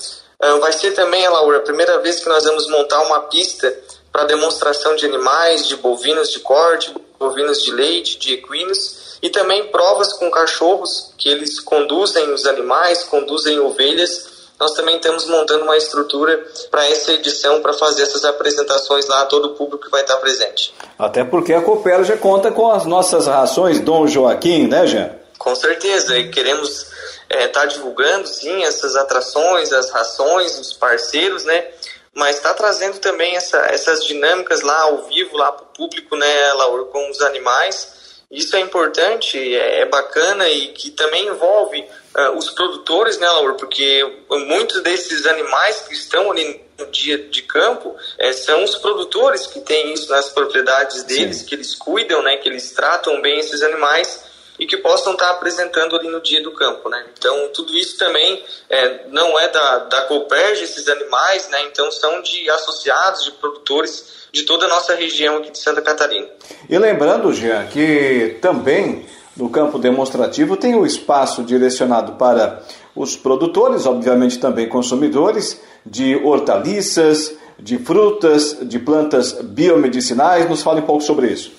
Uh, 0.44 0.60
vai 0.60 0.74
ser 0.74 0.92
também, 0.92 1.28
Laura, 1.30 1.60
a 1.60 1.62
primeira 1.62 2.00
vez 2.00 2.20
que 2.20 2.28
nós 2.28 2.44
vamos 2.44 2.68
montar 2.68 3.02
uma 3.04 3.22
pista 3.22 3.74
para 4.12 4.26
demonstração 4.26 4.96
de 4.98 5.06
animais, 5.06 5.66
de 5.68 5.78
bovinos 5.78 6.30
de 6.30 6.42
corte, 6.42 6.94
bovinos 7.18 7.64
de 7.64 7.72
leite, 7.72 8.20
de 8.20 8.34
equinos 8.34 9.18
e 9.22 9.30
também 9.30 9.68
provas 9.68 10.12
com 10.14 10.30
cachorros 10.30 11.14
que 11.18 11.30
eles 11.30 11.62
conduzem 11.62 12.30
os 12.34 12.46
animais, 12.46 13.06
conduzem 13.06 13.58
ovelhas 13.60 14.35
nós 14.60 14.74
também 14.74 14.96
estamos 14.96 15.26
montando 15.26 15.64
uma 15.64 15.76
estrutura 15.76 16.46
para 16.72 16.86
essa 16.88 17.12
edição, 17.12 17.62
para 17.62 17.74
fazer 17.74 18.04
essas 18.04 18.24
apresentações 18.24 19.06
lá 19.08 19.22
a 19.22 19.26
todo 19.26 19.50
o 19.50 19.50
público 19.56 19.86
que 19.86 19.92
vai 19.92 20.02
estar 20.02 20.18
presente. 20.18 20.74
Até 20.98 21.24
porque 21.24 21.54
a 21.54 21.62
Copel 21.62 22.04
já 22.04 22.16
conta 22.18 22.52
com 22.52 22.72
as 22.72 22.86
nossas 22.86 23.28
rações 23.28 23.80
Dom 23.82 24.08
Joaquim, 24.08 24.68
né, 24.68 24.88
Jean? 24.88 25.12
Com 25.38 25.54
certeza, 25.56 26.18
e 26.18 26.30
queremos 26.30 26.88
estar 27.30 27.38
é, 27.38 27.48
tá 27.48 27.66
divulgando, 27.66 28.28
sim, 28.28 28.64
essas 28.64 28.96
atrações, 28.96 29.74
as 29.74 29.90
rações, 29.90 30.58
os 30.58 30.74
parceiros, 30.74 31.44
né? 31.44 31.66
Mas 32.14 32.38
está 32.38 32.54
trazendo 32.54 32.98
também 33.00 33.36
essa, 33.36 33.58
essas 33.66 34.06
dinâmicas 34.06 34.62
lá 34.62 34.84
ao 34.84 35.04
vivo, 35.04 35.36
lá 35.36 35.52
para 35.52 35.64
o 35.64 35.68
público, 35.68 36.16
né, 36.16 36.54
Laura, 36.54 36.86
com 36.86 37.10
os 37.12 37.22
animais. 37.22 38.05
Isso 38.36 38.56
é 38.56 38.60
importante, 38.60 39.38
é, 39.38 39.82
é 39.82 39.86
bacana 39.86 40.48
e 40.50 40.68
que 40.68 40.92
também 40.92 41.28
envolve 41.28 41.80
uh, 41.80 42.38
os 42.38 42.50
produtores, 42.52 43.18
né, 43.18 43.28
Laura? 43.28 43.54
Porque 43.54 44.06
muitos 44.30 44.84
desses 44.84 45.26
animais 45.26 45.82
que 45.88 45.94
estão 45.94 46.32
ali 46.32 46.62
no 46.78 46.86
dia 46.88 47.18
de 47.18 47.42
campo 47.44 47.96
é, 48.20 48.34
são 48.34 48.64
os 48.64 48.76
produtores 48.76 49.48
que 49.48 49.62
têm 49.62 49.94
isso 49.94 50.10
nas 50.10 50.30
propriedades 50.30 51.04
deles, 51.04 51.38
Sim. 51.38 51.46
que 51.46 51.56
eles 51.56 51.74
cuidam, 51.74 52.22
né, 52.22 52.36
que 52.36 52.50
eles 52.50 52.72
tratam 52.72 53.22
bem 53.22 53.40
esses 53.40 53.62
animais 53.62 54.35
e 54.60 54.66
que 54.66 54.78
possam 54.78 55.14
estar 55.14 55.30
apresentando 55.32 55.96
ali 55.96 56.08
no 56.08 56.22
dia 56.22 56.42
do 56.42 56.52
campo, 56.52 56.90
né? 56.90 57.06
Então 57.18 57.50
tudo 57.54 57.76
isso 57.76 57.98
também 57.98 58.44
é, 58.70 59.08
não 59.10 59.40
é 59.40 59.50
da 59.50 59.80
da 59.80 60.02
Coperge 60.02 60.64
esses 60.64 60.88
animais, 60.88 61.50
né? 61.50 61.64
Então 61.64 61.92
são 61.92 62.22
de 62.22 62.50
associados, 62.50 63.26
de 63.26 63.32
produtores 63.32 64.26
de 64.32 64.44
toda 64.44 64.66
a 64.66 64.70
nossa 64.70 64.94
região 64.94 65.38
aqui 65.38 65.52
de 65.52 65.60
Santa 65.60 65.82
Catarina. 65.82 66.28
E 66.70 66.78
lembrando, 66.78 67.34
Jean, 67.34 67.68
que 67.68 68.38
também 68.42 69.06
no 69.36 69.50
campo 69.50 69.78
demonstrativo 69.78 70.56
tem 70.58 70.76
o 70.76 70.86
espaço 70.86 71.44
direcionado 71.44 72.14
para 72.14 72.62
os 72.96 73.16
produtores, 73.16 73.86
obviamente 73.86 74.40
também 74.40 74.68
consumidores, 74.68 75.62
de 75.86 76.16
hortaliças, 76.16 77.34
de 77.60 77.78
frutas, 77.78 78.58
de 78.62 78.80
plantas 78.80 79.34
biomedicinais. 79.34 80.50
Nos 80.50 80.62
fale 80.62 80.82
um 80.82 80.86
pouco 80.86 81.04
sobre 81.04 81.28
isso. 81.28 81.52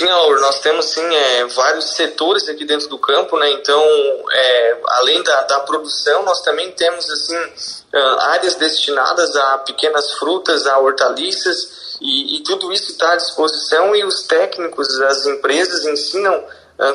Sim, 0.00 0.06
Laura, 0.06 0.40
nós 0.40 0.60
temos 0.60 0.86
sim 0.86 1.14
é, 1.14 1.44
vários 1.44 1.90
setores 1.90 2.48
aqui 2.48 2.64
dentro 2.64 2.88
do 2.88 2.96
campo, 2.96 3.36
né? 3.36 3.50
Então, 3.50 3.78
é, 4.32 4.78
além 4.86 5.22
da, 5.22 5.42
da 5.42 5.60
produção, 5.60 6.22
nós 6.22 6.40
também 6.40 6.72
temos 6.72 7.10
assim 7.10 7.36
áreas 8.20 8.54
destinadas 8.54 9.36
a 9.36 9.58
pequenas 9.58 10.14
frutas, 10.14 10.66
a 10.66 10.78
hortaliças 10.78 11.98
e, 12.00 12.38
e 12.38 12.42
tudo 12.44 12.72
isso 12.72 12.92
está 12.92 13.12
à 13.12 13.16
disposição 13.16 13.94
e 13.94 14.02
os 14.02 14.22
técnicos, 14.22 14.88
as 15.02 15.26
empresas 15.26 15.84
ensinam 15.84 16.46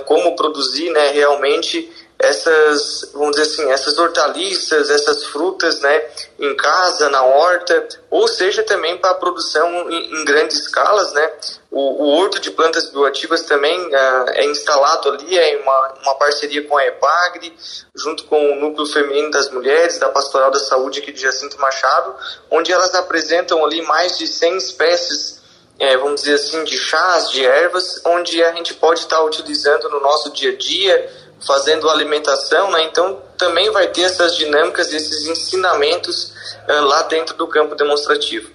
como 0.05 0.35
produzir, 0.35 0.89
né? 0.89 1.11
Realmente 1.11 1.93
essas, 2.17 3.11
vamos 3.13 3.35
dizer 3.35 3.43
assim, 3.43 3.71
essas 3.71 3.97
hortaliças, 3.97 4.89
essas 4.89 5.25
frutas, 5.25 5.81
né, 5.81 6.01
em 6.39 6.55
casa, 6.55 7.09
na 7.09 7.23
horta, 7.23 7.87
ou 8.09 8.27
seja 8.27 8.63
também 8.63 8.97
para 8.97 9.11
a 9.11 9.15
produção 9.15 9.89
em, 9.91 10.21
em, 10.21 10.25
grandes 10.25 10.57
escalas, 10.59 11.11
né. 11.13 11.31
O, 11.69 12.03
o 12.03 12.07
horto 12.15 12.39
de 12.39 12.51
plantas 12.51 12.89
bioativas 12.89 13.43
também 13.43 13.77
uh, 13.87 14.29
é 14.29 14.45
instalado 14.45 15.09
ali, 15.09 15.37
é 15.37 15.57
uma, 15.61 15.93
uma 16.03 16.15
parceria 16.15 16.65
com 16.65 16.77
a 16.77 16.85
EPAGRE, 16.85 17.53
junto 17.93 18.23
com 18.25 18.53
o 18.53 18.55
Núcleo 18.55 18.87
Feminino 18.87 19.29
das 19.29 19.49
Mulheres, 19.51 19.99
da 19.99 20.07
Pastoral 20.07 20.51
da 20.51 20.59
Saúde 20.59 21.01
aqui 21.01 21.11
de 21.11 21.21
Jacinto 21.21 21.59
Machado, 21.59 22.15
onde 22.49 22.71
elas 22.71 22.95
apresentam 22.95 23.63
ali 23.65 23.81
mais 23.81 24.17
de 24.17 24.25
100 24.25 24.57
espécies 24.57 25.45
é, 25.77 25.97
vamos 25.97 26.21
dizer 26.21 26.35
assim, 26.35 26.63
de 26.63 26.77
chás, 26.77 27.29
de 27.31 27.45
ervas, 27.45 28.01
onde 28.05 28.41
a 28.41 28.53
gente 28.53 28.73
pode 28.75 29.01
estar 29.01 29.21
utilizando 29.23 29.89
no 29.89 29.99
nosso 29.99 30.31
dia 30.31 30.51
a 30.51 30.55
dia, 30.55 31.11
fazendo 31.39 31.89
alimentação, 31.89 32.71
né? 32.71 32.83
Então 32.83 33.17
também 33.37 33.71
vai 33.71 33.87
ter 33.87 34.03
essas 34.03 34.35
dinâmicas, 34.35 34.93
esses 34.93 35.27
ensinamentos 35.27 36.33
uh, 36.67 36.85
lá 36.85 37.03
dentro 37.03 37.35
do 37.35 37.47
campo 37.47 37.75
demonstrativo. 37.75 38.49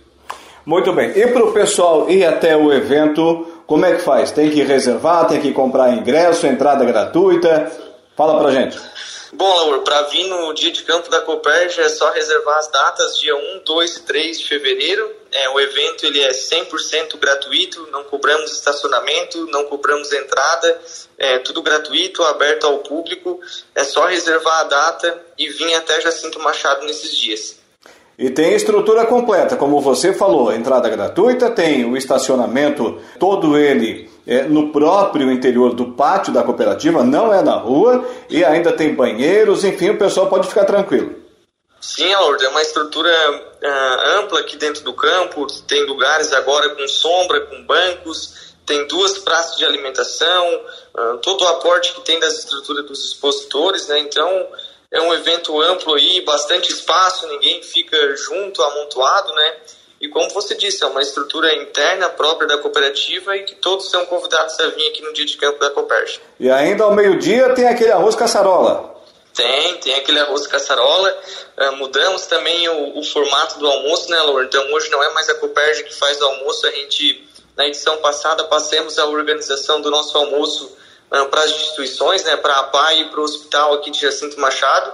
Muito 0.64 0.92
bem. 0.92 1.10
E 1.16 1.26
para 1.26 1.44
o 1.44 1.52
pessoal 1.52 2.08
ir 2.10 2.24
até 2.24 2.56
o 2.56 2.72
evento, 2.72 3.46
como 3.66 3.86
é 3.86 3.94
que 3.94 4.02
faz? 4.02 4.30
Tem 4.30 4.50
que 4.50 4.62
reservar, 4.62 5.26
tem 5.26 5.40
que 5.40 5.52
comprar 5.52 5.92
ingresso, 5.92 6.46
entrada 6.46 6.84
gratuita? 6.84 7.70
Fala 8.16 8.38
pra 8.38 8.50
gente. 8.50 8.78
Bom, 9.32 9.46
Laura, 9.46 9.78
para 9.82 10.02
vir 10.02 10.26
no 10.26 10.52
dia 10.52 10.72
de 10.72 10.82
campo 10.82 11.08
da 11.08 11.20
Coperja 11.20 11.82
é 11.82 11.88
só 11.88 12.10
reservar 12.10 12.58
as 12.58 12.68
datas 12.68 13.16
dia 13.16 13.36
1, 13.36 13.62
2 13.64 13.96
e 13.96 14.02
3 14.02 14.40
de 14.40 14.48
fevereiro. 14.48 15.08
É, 15.30 15.48
o 15.50 15.60
evento 15.60 16.04
ele 16.04 16.20
é 16.20 16.30
100% 16.30 17.16
gratuito, 17.16 17.86
não 17.92 18.02
cobramos 18.02 18.50
estacionamento, 18.50 19.46
não 19.46 19.66
cobramos 19.66 20.12
entrada, 20.12 20.80
é 21.16 21.38
tudo 21.38 21.62
gratuito, 21.62 22.24
aberto 22.24 22.66
ao 22.66 22.78
público. 22.78 23.38
É 23.72 23.84
só 23.84 24.06
reservar 24.06 24.62
a 24.62 24.64
data 24.64 25.22
e 25.38 25.48
vir 25.48 25.74
até 25.74 26.00
Jacinto 26.00 26.40
Machado 26.40 26.84
nesses 26.84 27.16
dias. 27.16 27.60
E 28.18 28.30
tem 28.30 28.54
estrutura 28.54 29.06
completa, 29.06 29.56
como 29.56 29.80
você 29.80 30.12
falou, 30.12 30.52
entrada 30.52 30.88
gratuita, 30.88 31.50
tem 31.50 31.84
o 31.84 31.96
estacionamento, 31.96 33.00
todo 33.18 33.56
ele 33.56 34.09
é, 34.30 34.44
no 34.44 34.70
próprio 34.70 35.28
interior 35.32 35.74
do 35.74 35.86
pátio 35.86 36.32
da 36.32 36.44
cooperativa, 36.44 37.02
não 37.02 37.34
é 37.34 37.42
na 37.42 37.56
rua, 37.56 38.08
e 38.28 38.44
ainda 38.44 38.70
tem 38.70 38.94
banheiros, 38.94 39.64
enfim, 39.64 39.90
o 39.90 39.98
pessoal 39.98 40.28
pode 40.28 40.46
ficar 40.46 40.64
tranquilo. 40.64 41.16
Sim, 41.80 42.14
Lourdes, 42.14 42.46
é 42.46 42.48
uma 42.48 42.62
estrutura 42.62 43.10
uh, 43.10 44.18
ampla 44.20 44.38
aqui 44.38 44.56
dentro 44.56 44.84
do 44.84 44.92
campo, 44.92 45.48
tem 45.66 45.84
lugares 45.84 46.32
agora 46.32 46.68
com 46.76 46.86
sombra, 46.86 47.40
com 47.40 47.64
bancos, 47.64 48.54
tem 48.64 48.86
duas 48.86 49.18
praças 49.18 49.56
de 49.58 49.64
alimentação, 49.64 50.60
uh, 50.94 51.18
todo 51.18 51.42
o 51.42 51.48
aporte 51.48 51.92
que 51.92 52.02
tem 52.02 52.20
das 52.20 52.38
estruturas 52.38 52.86
dos 52.86 53.04
expositores, 53.06 53.88
né? 53.88 53.98
Então, 53.98 54.46
é 54.92 55.00
um 55.00 55.12
evento 55.12 55.60
amplo 55.60 55.94
aí, 55.94 56.20
bastante 56.24 56.70
espaço, 56.70 57.26
ninguém 57.26 57.64
fica 57.64 57.96
junto, 58.14 58.62
amontoado, 58.62 59.32
né? 59.32 59.56
E 60.00 60.08
como 60.08 60.30
você 60.30 60.54
disse, 60.54 60.82
é 60.82 60.86
uma 60.86 61.02
estrutura 61.02 61.54
interna 61.56 62.08
própria 62.08 62.48
da 62.48 62.56
cooperativa 62.56 63.36
e 63.36 63.44
que 63.44 63.54
todos 63.56 63.90
são 63.90 64.06
convidados 64.06 64.58
a 64.58 64.68
vir 64.68 64.88
aqui 64.88 65.02
no 65.02 65.12
dia 65.12 65.26
de 65.26 65.36
campo 65.36 65.60
da 65.60 65.68
Coperge. 65.68 66.18
E 66.38 66.50
ainda 66.50 66.84
ao 66.84 66.94
meio-dia 66.94 67.52
tem 67.54 67.68
aquele 67.68 67.92
arroz 67.92 68.14
caçarola. 68.14 68.98
Tem, 69.34 69.76
tem 69.76 69.94
aquele 69.94 70.18
arroz 70.20 70.46
caçarola. 70.46 71.14
Uh, 71.58 71.76
mudamos 71.76 72.24
também 72.24 72.66
o, 72.70 72.98
o, 72.98 73.04
formato 73.04 73.58
do 73.58 73.66
almoço, 73.66 74.10
né, 74.10 74.18
Laura? 74.22 74.44
Então 74.44 74.72
hoje 74.72 74.90
não 74.90 75.02
é 75.04 75.12
mais 75.12 75.28
a 75.28 75.34
Coperge 75.34 75.84
que 75.84 75.94
faz 75.94 76.18
o 76.18 76.24
almoço, 76.24 76.66
a 76.66 76.70
gente, 76.70 77.28
na 77.54 77.66
edição 77.66 77.98
passada, 77.98 78.44
passemos 78.44 78.98
a 78.98 79.04
organização 79.04 79.82
do 79.82 79.90
nosso 79.90 80.16
almoço 80.16 80.74
para 81.10 81.42
as 81.42 81.50
instituições, 81.50 82.24
né, 82.24 82.36
para 82.36 82.56
a 82.56 82.62
PAI 82.64 83.00
e 83.00 83.04
para 83.10 83.20
o 83.20 83.24
hospital 83.24 83.74
aqui 83.74 83.90
de 83.90 84.00
Jacinto 84.00 84.40
Machado. 84.40 84.92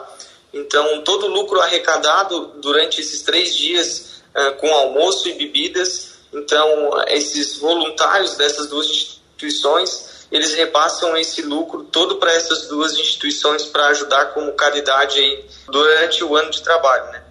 Então, 0.52 1.02
todo 1.02 1.26
o 1.26 1.28
lucro 1.28 1.60
arrecadado 1.60 2.52
durante 2.56 3.00
esses 3.00 3.22
três 3.22 3.54
dias 3.54 4.15
uh, 4.15 4.15
com 4.58 4.68
almoço 4.68 5.28
e 5.28 5.34
bebidas, 5.34 6.16
então, 6.32 6.90
esses 7.08 7.58
voluntários 7.58 8.36
dessas 8.36 8.68
duas 8.68 8.86
instituições, 8.86 10.26
eles 10.30 10.54
repassam 10.54 11.16
esse 11.16 11.40
lucro 11.42 11.84
todo 11.84 12.16
para 12.16 12.32
essas 12.32 12.68
duas 12.68 12.92
instituições 12.92 13.64
para 13.64 13.86
ajudar 13.88 14.34
como 14.34 14.52
caridade 14.52 15.20
durante 15.66 16.22
o 16.22 16.36
ano 16.36 16.50
de 16.50 16.62
trabalho, 16.62 17.12
né? 17.12 17.22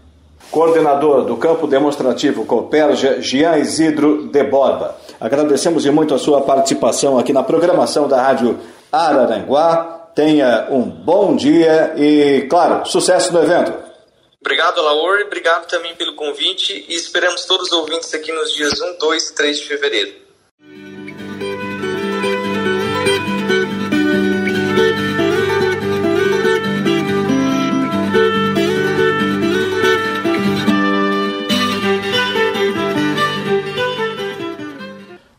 Coordenador 0.49 1.23
do 1.23 1.37
campo 1.37 1.67
demonstrativo 1.67 2.45
Cooperja, 2.45 3.21
Jean 3.21 3.57
Isidro 3.57 4.27
de 4.27 4.43
Borba. 4.43 4.95
Agradecemos 5.19 5.85
muito 5.87 6.13
a 6.13 6.19
sua 6.19 6.41
participação 6.41 7.17
aqui 7.17 7.33
na 7.33 7.43
programação 7.43 8.07
da 8.07 8.21
Rádio 8.21 8.59
Araranguá. 8.91 10.09
Tenha 10.15 10.67
um 10.71 10.83
bom 10.83 11.35
dia 11.35 11.93
e, 11.97 12.47
claro, 12.49 12.85
sucesso 12.85 13.33
no 13.33 13.43
evento. 13.43 13.84
Obrigado, 14.45 14.79
Laor, 14.79 15.21
obrigado 15.25 15.67
também 15.67 15.95
pelo 15.95 16.13
convite 16.13 16.85
e 16.87 16.93
esperamos 16.93 17.45
todos 17.45 17.71
os 17.71 17.73
ouvintes 17.73 18.13
aqui 18.13 18.31
nos 18.31 18.53
dias 18.53 18.79
1, 18.79 18.99
2 18.99 19.29
e 19.29 19.33
3 19.33 19.57
de 19.57 19.65
fevereiro. 19.65 20.24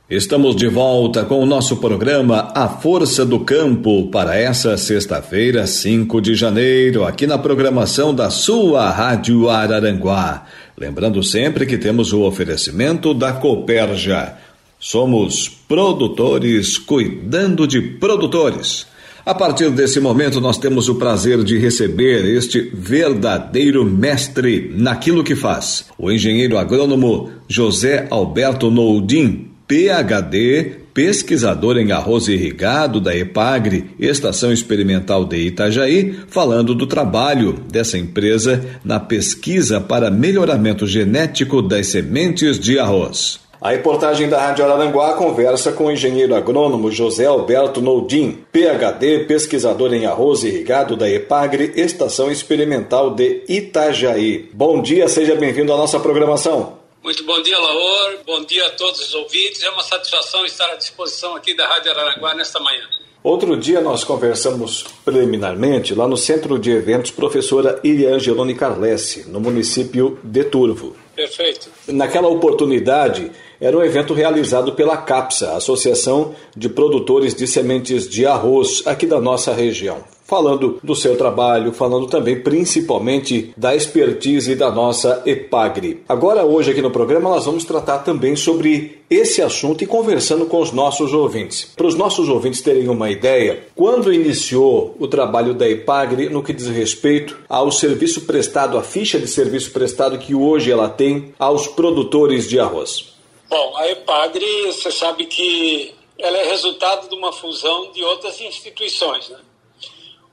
Estamos 0.08 0.54
de 0.54 0.68
volta 0.68 1.24
com 1.24 1.42
o 1.42 1.46
nosso 1.46 1.78
programa 1.78 2.52
A 2.54 2.68
Força 2.68 3.26
do 3.26 3.40
Campo 3.40 4.06
para 4.06 4.36
essa 4.36 4.76
sexta-feira, 4.76 5.66
5 5.66 6.20
de 6.20 6.36
janeiro, 6.36 7.04
aqui 7.04 7.26
na 7.26 7.36
programação 7.36 8.14
da 8.14 8.30
sua 8.30 8.88
Rádio 8.88 9.50
Araranguá. 9.50 10.46
Lembrando 10.78 11.24
sempre 11.24 11.66
que 11.66 11.76
temos 11.76 12.12
o 12.12 12.22
oferecimento 12.22 13.12
da 13.12 13.32
Coperja. 13.32 14.34
Somos 14.78 15.48
produtores 15.48 16.78
cuidando 16.78 17.66
de 17.66 17.80
produtores. 17.80 18.86
A 19.24 19.34
partir 19.34 19.70
desse 19.70 19.98
momento, 19.98 20.40
nós 20.40 20.56
temos 20.56 20.88
o 20.88 20.94
prazer 20.94 21.42
de 21.42 21.58
receber 21.58 22.24
este 22.26 22.60
verdadeiro 22.72 23.84
mestre 23.84 24.72
naquilo 24.72 25.24
que 25.24 25.34
faz, 25.34 25.86
o 25.98 26.12
engenheiro 26.12 26.56
agrônomo 26.56 27.28
José 27.48 28.06
Alberto 28.08 28.70
Noudin 28.70 29.45
PhD, 29.68 30.76
pesquisador 30.94 31.76
em 31.76 31.90
arroz 31.90 32.28
irrigado 32.28 33.00
da 33.00 33.16
EPAGRE, 33.16 33.90
Estação 33.98 34.52
Experimental 34.52 35.24
de 35.24 35.38
Itajaí, 35.38 36.14
falando 36.28 36.72
do 36.72 36.86
trabalho 36.86 37.54
dessa 37.70 37.98
empresa 37.98 38.64
na 38.84 39.00
pesquisa 39.00 39.80
para 39.80 40.10
melhoramento 40.10 40.86
genético 40.86 41.60
das 41.60 41.88
sementes 41.88 42.60
de 42.60 42.78
arroz. 42.78 43.40
A 43.60 43.70
reportagem 43.70 44.28
da 44.28 44.40
Rádio 44.40 44.64
Araranguá 44.64 45.14
conversa 45.14 45.72
com 45.72 45.86
o 45.86 45.90
engenheiro 45.90 46.36
agrônomo 46.36 46.92
José 46.92 47.26
Alberto 47.26 47.80
Noldim, 47.80 48.38
PhD, 48.52 49.24
pesquisador 49.24 49.92
em 49.92 50.06
arroz 50.06 50.44
irrigado 50.44 50.94
da 50.94 51.10
EPAGRE, 51.10 51.72
Estação 51.74 52.30
Experimental 52.30 53.14
de 53.14 53.42
Itajaí. 53.48 54.48
Bom 54.52 54.80
dia, 54.80 55.08
seja 55.08 55.34
bem-vindo 55.34 55.72
à 55.72 55.76
nossa 55.76 55.98
programação. 55.98 56.75
Muito 57.06 57.22
bom 57.22 57.40
dia, 57.40 57.56
Laor. 57.56 58.18
Bom 58.26 58.44
dia 58.44 58.66
a 58.66 58.70
todos 58.70 59.00
os 59.00 59.14
ouvintes. 59.14 59.62
É 59.62 59.70
uma 59.70 59.84
satisfação 59.84 60.44
estar 60.44 60.68
à 60.72 60.74
disposição 60.74 61.36
aqui 61.36 61.54
da 61.54 61.64
Rádio 61.64 61.92
Araranguá 61.92 62.34
nesta 62.34 62.58
manhã. 62.58 62.82
Outro 63.22 63.56
dia 63.56 63.80
nós 63.80 64.02
conversamos 64.02 64.84
preliminarmente 65.04 65.94
lá 65.94 66.08
no 66.08 66.16
Centro 66.16 66.58
de 66.58 66.72
Eventos 66.72 67.12
Professora 67.12 67.78
Iria 67.84 68.12
Angeloni 68.12 68.56
Carlesse, 68.56 69.28
no 69.28 69.38
município 69.38 70.18
de 70.24 70.42
Turvo. 70.42 70.96
Perfeito. 71.14 71.70
Naquela 71.86 72.26
oportunidade, 72.26 73.30
era 73.60 73.78
um 73.78 73.84
evento 73.84 74.12
realizado 74.12 74.72
pela 74.72 74.96
CAPSA, 74.96 75.56
Associação 75.56 76.34
de 76.56 76.68
Produtores 76.68 77.36
de 77.36 77.46
Sementes 77.46 78.08
de 78.08 78.26
Arroz, 78.26 78.82
aqui 78.84 79.06
da 79.06 79.20
nossa 79.20 79.54
região. 79.54 80.02
Falando 80.26 80.80
do 80.82 80.96
seu 80.96 81.16
trabalho, 81.16 81.72
falando 81.72 82.08
também 82.08 82.40
principalmente 82.40 83.54
da 83.56 83.76
expertise 83.76 84.56
da 84.56 84.72
nossa 84.72 85.22
EPAGRE. 85.24 86.02
Agora, 86.08 86.44
hoje 86.44 86.72
aqui 86.72 86.82
no 86.82 86.90
programa, 86.90 87.30
nós 87.30 87.44
vamos 87.44 87.64
tratar 87.64 87.98
também 87.98 88.34
sobre 88.34 89.02
esse 89.08 89.40
assunto 89.40 89.84
e 89.84 89.86
conversando 89.86 90.46
com 90.46 90.60
os 90.60 90.72
nossos 90.72 91.12
ouvintes. 91.12 91.72
Para 91.76 91.86
os 91.86 91.94
nossos 91.94 92.28
ouvintes 92.28 92.60
terem 92.60 92.88
uma 92.88 93.08
ideia, 93.08 93.68
quando 93.76 94.12
iniciou 94.12 94.96
o 94.98 95.06
trabalho 95.06 95.54
da 95.54 95.68
EPAGRE 95.68 96.28
no 96.28 96.42
que 96.42 96.52
diz 96.52 96.66
respeito 96.66 97.38
ao 97.48 97.70
serviço 97.70 98.22
prestado, 98.22 98.76
a 98.76 98.82
ficha 98.82 99.20
de 99.20 99.28
serviço 99.28 99.70
prestado 99.70 100.18
que 100.18 100.34
hoje 100.34 100.72
ela 100.72 100.88
tem 100.88 101.32
aos 101.38 101.68
produtores 101.68 102.48
de 102.48 102.58
arroz? 102.58 103.14
Bom, 103.48 103.76
a 103.76 103.88
EPAGRE, 103.90 104.72
você 104.72 104.90
sabe 104.90 105.26
que 105.26 105.94
ela 106.18 106.36
é 106.38 106.48
resultado 106.48 107.08
de 107.08 107.14
uma 107.14 107.32
fusão 107.32 107.92
de 107.92 108.02
outras 108.02 108.40
instituições. 108.40 109.28
Né? 109.28 109.38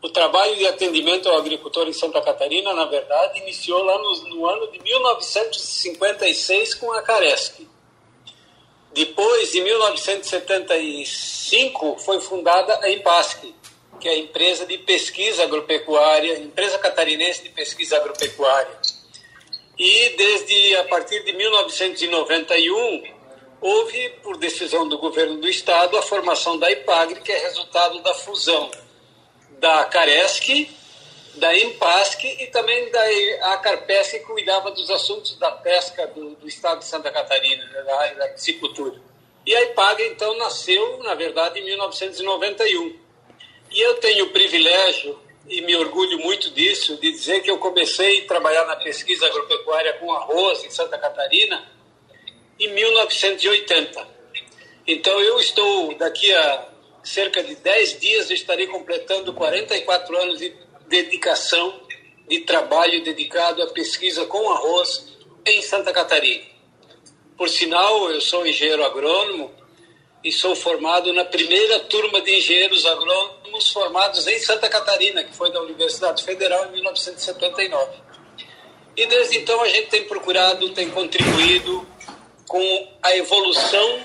O 0.03 0.09
trabalho 0.09 0.55
de 0.57 0.67
atendimento 0.67 1.29
ao 1.29 1.37
agricultor 1.37 1.87
em 1.87 1.93
Santa 1.93 2.21
Catarina, 2.21 2.73
na 2.73 2.83
verdade, 2.83 3.39
iniciou 3.39 3.81
lá 3.85 3.97
no, 3.97 4.35
no 4.35 4.45
ano 4.45 4.69
de 4.69 4.77
1956 4.79 6.73
com 6.73 6.91
a 6.91 7.01
Caresc. 7.01 7.65
Depois, 8.91 9.55
em 9.55 9.63
1975, 9.63 11.95
foi 11.99 12.19
fundada 12.19 12.77
a 12.83 12.89
IMPASC, 12.89 13.55
que 14.01 14.09
é 14.09 14.11
a 14.11 14.17
empresa 14.17 14.65
de 14.65 14.77
pesquisa 14.79 15.43
agropecuária, 15.43 16.37
empresa 16.37 16.77
catarinense 16.79 17.41
de 17.41 17.47
pesquisa 17.49 17.95
agropecuária 17.95 18.77
e 19.79 20.09
desde 20.17 20.75
a 20.75 20.83
partir 20.83 21.23
de 21.23 21.31
1991 21.31 23.03
houve, 23.61 24.09
por 24.21 24.35
decisão 24.37 24.85
do 24.85 24.97
governo 24.97 25.37
do 25.37 25.47
estado, 25.47 25.97
a 25.97 26.01
formação 26.01 26.59
da 26.59 26.69
IPAGRE, 26.69 27.21
que 27.21 27.31
é 27.31 27.37
resultado 27.37 28.01
da 28.01 28.13
fusão 28.13 28.69
da 29.63 29.85
Caresc, 29.85 30.69
da 31.35 31.57
Empasc 31.57 32.21
e 32.25 32.47
também 32.47 32.91
da 32.91 33.53
Acarpesc, 33.53 34.19
que 34.19 34.25
cuidava 34.25 34.71
dos 34.71 34.91
assuntos 34.91 35.39
da 35.39 35.51
pesca 35.51 36.05
do, 36.07 36.31
do 36.35 36.45
estado 36.49 36.79
de 36.79 36.85
Santa 36.85 37.09
Catarina, 37.09 37.63
né, 37.67 37.81
da 37.83 37.97
área 37.97 38.15
da 38.17 38.27
piscicultura. 38.27 38.99
E 39.45 39.55
a 39.55 39.63
IPAGRE, 39.63 40.07
então, 40.07 40.37
nasceu, 40.37 40.99
na 41.03 41.15
verdade, 41.15 41.61
em 41.61 41.63
1991. 41.63 42.99
E 43.71 43.79
eu 43.79 43.93
tenho 44.01 44.25
o 44.25 44.29
privilégio 44.31 45.17
e 45.47 45.61
me 45.61 45.77
orgulho 45.77 46.19
muito 46.19 46.51
disso, 46.51 46.97
de 46.97 47.09
dizer 47.13 47.41
que 47.41 47.49
eu 47.49 47.57
comecei 47.57 48.25
a 48.25 48.27
trabalhar 48.27 48.65
na 48.65 48.75
pesquisa 48.75 49.27
agropecuária 49.27 49.93
com 49.93 50.11
arroz 50.11 50.65
em 50.65 50.71
Santa 50.71 50.97
Catarina 50.97 51.71
em 52.59 52.67
1980. 52.67 54.07
Então 54.85 55.17
eu 55.21 55.39
estou, 55.39 55.95
daqui 55.95 56.33
a 56.33 56.72
cerca 57.03 57.43
de 57.43 57.55
10 57.55 57.99
dias, 57.99 58.31
estarei 58.31 58.67
completando 58.67 59.33
44 59.33 60.17
anos 60.17 60.39
de 60.39 60.55
dedicação, 60.87 61.81
de 62.27 62.39
trabalho 62.41 63.03
dedicado 63.03 63.61
à 63.61 63.67
pesquisa 63.67 64.25
com 64.25 64.49
arroz 64.51 65.13
em 65.45 65.61
Santa 65.61 65.91
Catarina. 65.91 66.43
Por 67.37 67.49
sinal, 67.49 68.09
eu 68.11 68.21
sou 68.21 68.47
engenheiro 68.47 68.83
agrônomo, 68.83 69.51
e 70.23 70.31
sou 70.31 70.55
formado 70.55 71.11
na 71.11 71.25
primeira 71.25 71.81
turma 71.81 72.21
de 72.21 72.33
engenheiros 72.37 72.85
agrônomos 72.85 73.69
formados 73.69 74.25
em 74.25 74.39
Santa 74.39 74.69
Catarina, 74.69 75.23
que 75.23 75.35
foi 75.35 75.51
da 75.51 75.61
Universidade 75.61 76.23
Federal 76.23 76.67
em 76.67 76.71
1979. 76.71 77.91
E 78.95 79.05
desde 79.05 79.39
então 79.39 79.61
a 79.61 79.67
gente 79.67 79.89
tem 79.89 80.05
procurado, 80.05 80.69
tem 80.69 80.89
contribuído 80.89 81.85
com 82.47 82.87
a 83.01 83.17
evolução 83.17 83.99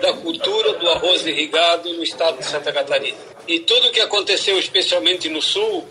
da 0.00 0.12
cultura 0.14 0.74
do 0.74 0.88
arroz 0.90 1.26
irrigado 1.26 1.92
no 1.92 2.02
estado 2.02 2.38
de 2.38 2.44
Santa 2.44 2.72
Catarina. 2.72 3.18
E 3.46 3.60
tudo 3.60 3.88
o 3.88 3.90
que 3.90 4.00
aconteceu, 4.00 4.58
especialmente 4.58 5.28
no 5.28 5.42
sul, 5.42 5.86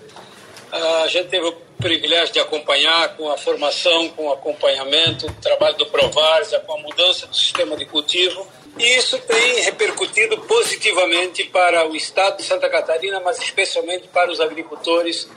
a 0.71 1.07
gente 1.07 1.27
teve 1.27 1.47
o 1.47 1.51
privilégio 1.79 2.33
de 2.33 2.39
acompanhar 2.39 3.17
com 3.17 3.29
a 3.29 3.37
formação, 3.37 4.09
com 4.09 4.27
o 4.27 4.33
acompanhamento, 4.33 5.27
o 5.27 5.33
trabalho 5.41 5.77
do 5.77 5.85
Provárzia, 5.87 6.59
com 6.59 6.73
a 6.73 6.77
mudança 6.77 7.27
do 7.27 7.35
sistema 7.35 7.75
de 7.75 7.85
cultivo 7.85 8.47
e 8.77 8.97
isso 8.97 9.17
tem 9.19 9.61
repercutido 9.61 10.37
positivamente 10.39 11.43
para 11.45 11.87
o 11.87 11.95
estado 11.95 12.37
de 12.37 12.43
Santa 12.43 12.69
Catarina, 12.69 13.19
mas 13.19 13.39
especialmente 13.41 14.07
para 14.07 14.31
os 14.31 14.39
agricultores, 14.39 15.27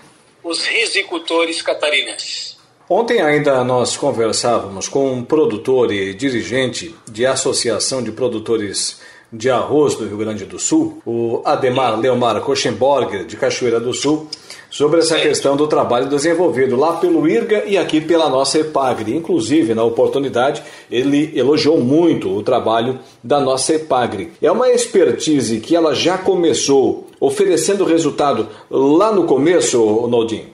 os 0.42 0.64
risicultores 0.64 1.60
catarinenses. 1.60 2.56
Ontem 2.88 3.22
ainda 3.22 3.64
nós 3.64 3.96
conversávamos 3.96 4.88
com 4.88 5.10
um 5.10 5.24
produtor 5.24 5.90
e 5.90 6.12
dirigente 6.12 6.94
de 7.10 7.24
Associação 7.24 8.02
de 8.02 8.12
Produtores 8.12 9.00
de 9.32 9.48
Arroz 9.48 9.94
do 9.94 10.06
Rio 10.06 10.18
Grande 10.18 10.44
do 10.44 10.58
Sul, 10.58 11.00
o 11.06 11.40
Ademar 11.46 11.98
Leomar 11.98 12.38
Koschenborger, 12.42 13.24
de 13.24 13.38
Cachoeira 13.38 13.80
do 13.80 13.94
Sul, 13.94 14.28
sobre 14.70 15.00
essa 15.00 15.18
questão 15.18 15.56
do 15.56 15.66
trabalho 15.66 16.10
desenvolvido 16.10 16.76
lá 16.76 16.98
pelo 16.98 17.26
IRGA 17.26 17.64
e 17.66 17.78
aqui 17.78 18.02
pela 18.02 18.28
nossa 18.28 18.58
EPAGRE. 18.58 19.16
Inclusive, 19.16 19.74
na 19.74 19.82
oportunidade, 19.82 20.62
ele 20.90 21.32
elogiou 21.34 21.80
muito 21.80 22.36
o 22.36 22.42
trabalho 22.42 23.00
da 23.22 23.40
nossa 23.40 23.74
EPAGRE. 23.74 24.32
É 24.42 24.52
uma 24.52 24.68
expertise 24.68 25.58
que 25.58 25.74
ela 25.74 25.94
já 25.94 26.18
começou 26.18 27.08
oferecendo 27.18 27.82
resultado 27.86 28.46
lá 28.70 29.10
no 29.10 29.24
começo, 29.24 30.06
Naldinho? 30.06 30.52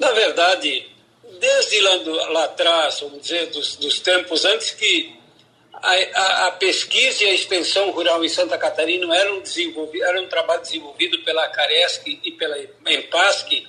Na 0.00 0.10
verdade, 0.12 0.89
desde 1.40 1.80
lá, 1.80 1.94
lá 2.30 2.44
atrás, 2.44 3.00
vamos 3.00 3.22
dizer, 3.22 3.46
dos, 3.46 3.76
dos 3.76 3.98
tempos 3.98 4.44
antes 4.44 4.70
que 4.70 5.18
a, 5.72 5.92
a, 5.92 6.46
a, 6.48 6.52
pesquisa 6.52 7.24
e 7.24 7.28
a 7.28 7.34
extensão 7.34 7.90
rural 7.90 8.22
em 8.22 8.28
Santa 8.28 8.58
Catarina 8.58 9.16
eram, 9.16 9.42
era 10.02 10.20
um 10.20 10.28
trabalho 10.28 10.60
desenvolvido 10.60 11.18
pela 11.20 11.48
Caresc 11.48 12.20
e 12.22 12.30
pela 12.32 12.56
Empasc, 12.86 13.66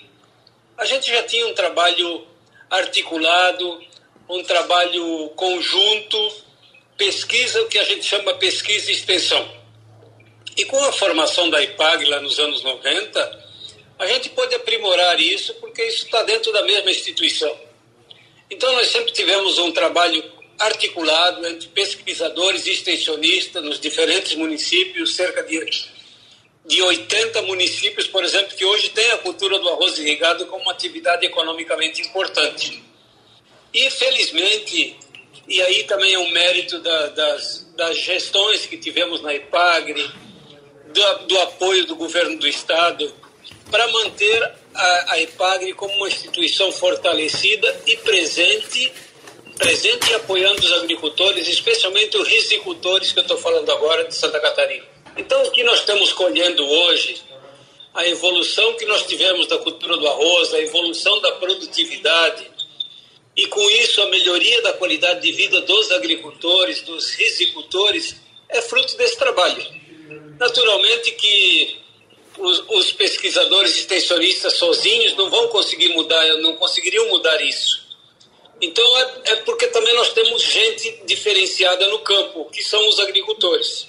a 0.78 0.86
gente 0.86 1.10
já 1.10 1.24
tinha 1.24 1.48
um 1.48 1.54
trabalho 1.54 2.28
articulado, 2.70 3.82
um 4.28 4.44
trabalho 4.44 5.30
conjunto, 5.36 6.34
pesquisa, 6.98 7.62
o 7.62 7.68
que 7.68 7.78
a 7.78 7.84
gente 7.84 8.04
chama 8.04 8.34
pesquisa 8.36 8.90
e 8.90 8.94
extensão. 8.94 9.62
E 10.58 10.66
com 10.66 10.84
a 10.84 10.92
formação 10.92 11.50
da 11.50 11.62
IPAG 11.62 12.06
lá 12.06 12.20
nos 12.20 12.40
anos 12.40 12.64
90, 12.64 13.51
a 14.02 14.08
gente 14.08 14.30
pode 14.30 14.56
aprimorar 14.56 15.20
isso, 15.20 15.54
porque 15.56 15.84
isso 15.84 16.06
está 16.06 16.24
dentro 16.24 16.52
da 16.52 16.64
mesma 16.64 16.90
instituição. 16.90 17.56
Então, 18.50 18.74
nós 18.74 18.88
sempre 18.88 19.12
tivemos 19.12 19.60
um 19.60 19.72
trabalho 19.72 20.24
articulado 20.58 21.46
entre 21.46 21.68
pesquisadores 21.68 22.66
e 22.66 22.72
extensionistas 22.72 23.64
nos 23.64 23.80
diferentes 23.80 24.34
municípios, 24.34 25.16
cerca 25.16 25.44
de, 25.44 25.64
de 26.66 26.82
80 26.82 27.44
municípios, 27.44 28.08
por 28.08 28.24
exemplo, 28.24 28.58
que 28.58 28.66
hoje 28.66 28.90
têm 28.90 29.12
a 29.12 29.20
cultura 29.20 29.60
do 29.60 29.70
arroz 29.70 30.00
irrigado 30.00 30.48
como 30.48 30.64
uma 30.64 30.72
atividade 30.72 31.24
economicamente 31.24 32.02
importante. 32.02 32.84
E, 33.72 33.88
felizmente, 33.92 34.98
e 35.48 35.62
aí 35.62 35.84
também 35.84 36.16
é 36.16 36.20
um 36.20 36.32
mérito 36.32 36.80
da, 36.80 37.08
das, 37.10 37.72
das 37.76 37.98
gestões 37.98 38.66
que 38.66 38.78
tivemos 38.78 39.22
na 39.22 39.32
IPAGRE, 39.36 40.12
do, 40.92 41.28
do 41.28 41.40
apoio 41.42 41.86
do 41.86 41.96
governo 41.96 42.40
do 42.40 42.48
Estado, 42.48 43.21
para 43.70 43.88
manter 43.88 44.52
a, 44.74 45.14
a 45.14 45.22
IPAGRE 45.22 45.74
como 45.74 45.94
uma 45.96 46.08
instituição 46.08 46.72
fortalecida 46.72 47.82
e 47.88 47.98
presente 47.98 48.92
presente 49.58 50.10
e 50.10 50.16
apoiando 50.16 50.60
os 50.60 50.72
agricultores, 50.74 51.48
especialmente 51.48 52.18
os 52.18 52.28
risicultores 52.28 53.12
que 53.12 53.20
eu 53.20 53.22
estou 53.22 53.38
falando 53.38 53.72
agora 53.72 54.06
de 54.06 54.16
Santa 54.16 54.40
Catarina. 54.40 54.84
Então, 55.16 55.44
o 55.44 55.52
que 55.52 55.64
nós 55.64 55.82
estamos 55.82 56.12
colhendo 56.14 56.66
hoje, 56.68 57.22
a 57.94 58.08
evolução 58.08 58.74
que 58.74 58.86
nós 58.86 59.06
tivemos 59.06 59.46
da 59.46 59.60
cultura 59.60 59.98
do 59.98 60.08
arroz, 60.08 60.52
a 60.54 60.60
evolução 60.60 61.22
da 61.22 61.34
produtividade, 61.34 62.50
e 63.36 63.46
com 63.48 63.70
isso 63.70 64.02
a 64.02 64.08
melhoria 64.08 64.62
da 64.64 64.74
qualidade 64.74 65.22
de 65.22 65.32
vida 65.32 65.62
dos 65.62 65.92
agricultores, 65.92 66.82
dos 66.82 67.12
risicultores, 67.12 68.16
é 68.50 68.62
fruto 68.62 68.98
desse 68.98 69.18
trabalho. 69.18 69.64
Naturalmente 70.40 71.12
que 71.12 71.81
os, 72.42 72.64
os 72.70 72.92
pesquisadores 72.94 73.78
extensionistas 73.78 74.54
sozinhos 74.54 75.16
não 75.16 75.30
vão 75.30 75.48
conseguir 75.48 75.90
mudar, 75.90 76.26
não 76.38 76.56
conseguiriam 76.56 77.08
mudar 77.10 77.42
isso. 77.42 77.82
Então 78.62 78.98
é, 78.98 79.22
é 79.26 79.36
porque 79.38 79.68
também 79.68 79.94
nós 79.96 80.14
temos 80.14 80.44
gente 80.44 81.04
diferenciada 81.06 81.88
no 81.88 82.00
campo, 82.00 82.46
que 82.52 82.64
são 82.64 82.88
os 82.88 83.00
agricultores, 83.00 83.88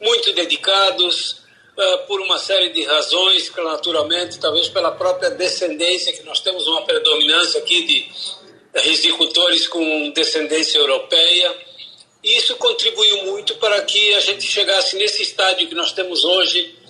muito 0.00 0.32
dedicados, 0.32 1.42
uh, 1.76 2.06
por 2.06 2.20
uma 2.20 2.38
série 2.38 2.70
de 2.70 2.82
razões, 2.82 3.48
que 3.48 3.60
naturalmente, 3.60 4.38
talvez 4.38 4.68
pela 4.68 4.90
própria 4.92 5.30
descendência, 5.30 6.12
que 6.12 6.22
nós 6.24 6.40
temos 6.40 6.66
uma 6.66 6.82
predominância 6.82 7.60
aqui 7.60 7.84
de 7.84 8.10
risicultores 8.74 9.68
com 9.68 10.10
descendência 10.10 10.78
europeia. 10.78 11.56
Isso 12.22 12.56
contribuiu 12.56 13.24
muito 13.24 13.56
para 13.56 13.82
que 13.82 14.14
a 14.14 14.20
gente 14.20 14.46
chegasse 14.46 14.96
nesse 14.96 15.22
estádio 15.22 15.68
que 15.68 15.74
nós 15.74 15.92
temos 15.92 16.24
hoje 16.24 16.81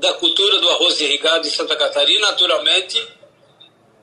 da 0.00 0.12
cultura 0.14 0.58
do 0.60 0.68
arroz 0.70 1.00
irrigado 1.00 1.46
em 1.46 1.50
Santa 1.50 1.76
Catarina, 1.76 2.28
naturalmente, 2.28 3.04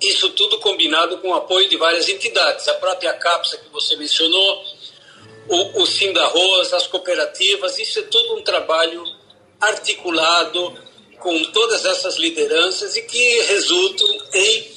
isso 0.01 0.29
tudo 0.31 0.59
combinado 0.59 1.17
com 1.19 1.29
o 1.29 1.33
apoio 1.33 1.69
de 1.69 1.77
várias 1.77 2.09
entidades, 2.09 2.67
a 2.67 2.73
própria 2.75 3.13
CAPSA 3.13 3.57
que 3.57 3.69
você 3.71 3.95
mencionou, 3.95 4.63
o, 5.47 5.81
o 5.81 5.85
Sindarroz, 5.85 6.73
as 6.73 6.87
cooperativas, 6.87 7.77
isso 7.77 7.99
é 7.99 8.01
tudo 8.03 8.35
um 8.35 8.41
trabalho 8.41 9.03
articulado 9.61 10.73
com 11.19 11.43
todas 11.45 11.85
essas 11.85 12.17
lideranças 12.17 12.95
e 12.95 13.01
que 13.03 13.41
resultam 13.43 14.07
em 14.33 14.67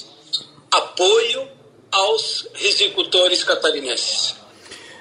apoio 0.70 1.48
aos 1.90 2.46
risicultores 2.54 3.42
catarinenses. 3.42 4.36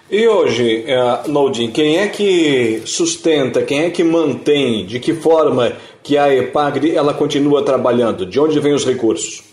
E 0.09 0.25
hoje, 0.25 0.85
uh, 0.85 1.71
quem 1.73 1.99
é 1.99 2.07
que 2.07 2.81
sustenta, 2.85 3.61
quem 3.63 3.83
é 3.83 3.89
que 3.89 4.05
mantém, 4.05 4.85
de 4.85 5.01
que 5.01 5.13
forma 5.13 5.75
que 6.07 6.17
a 6.17 6.33
EPAGRE 6.33 6.95
ela 6.95 7.13
continua 7.13 7.65
trabalhando? 7.65 8.25
De 8.25 8.39
onde 8.39 8.57
vêm 8.61 8.73
os 8.73 8.85
recursos? 8.85 9.43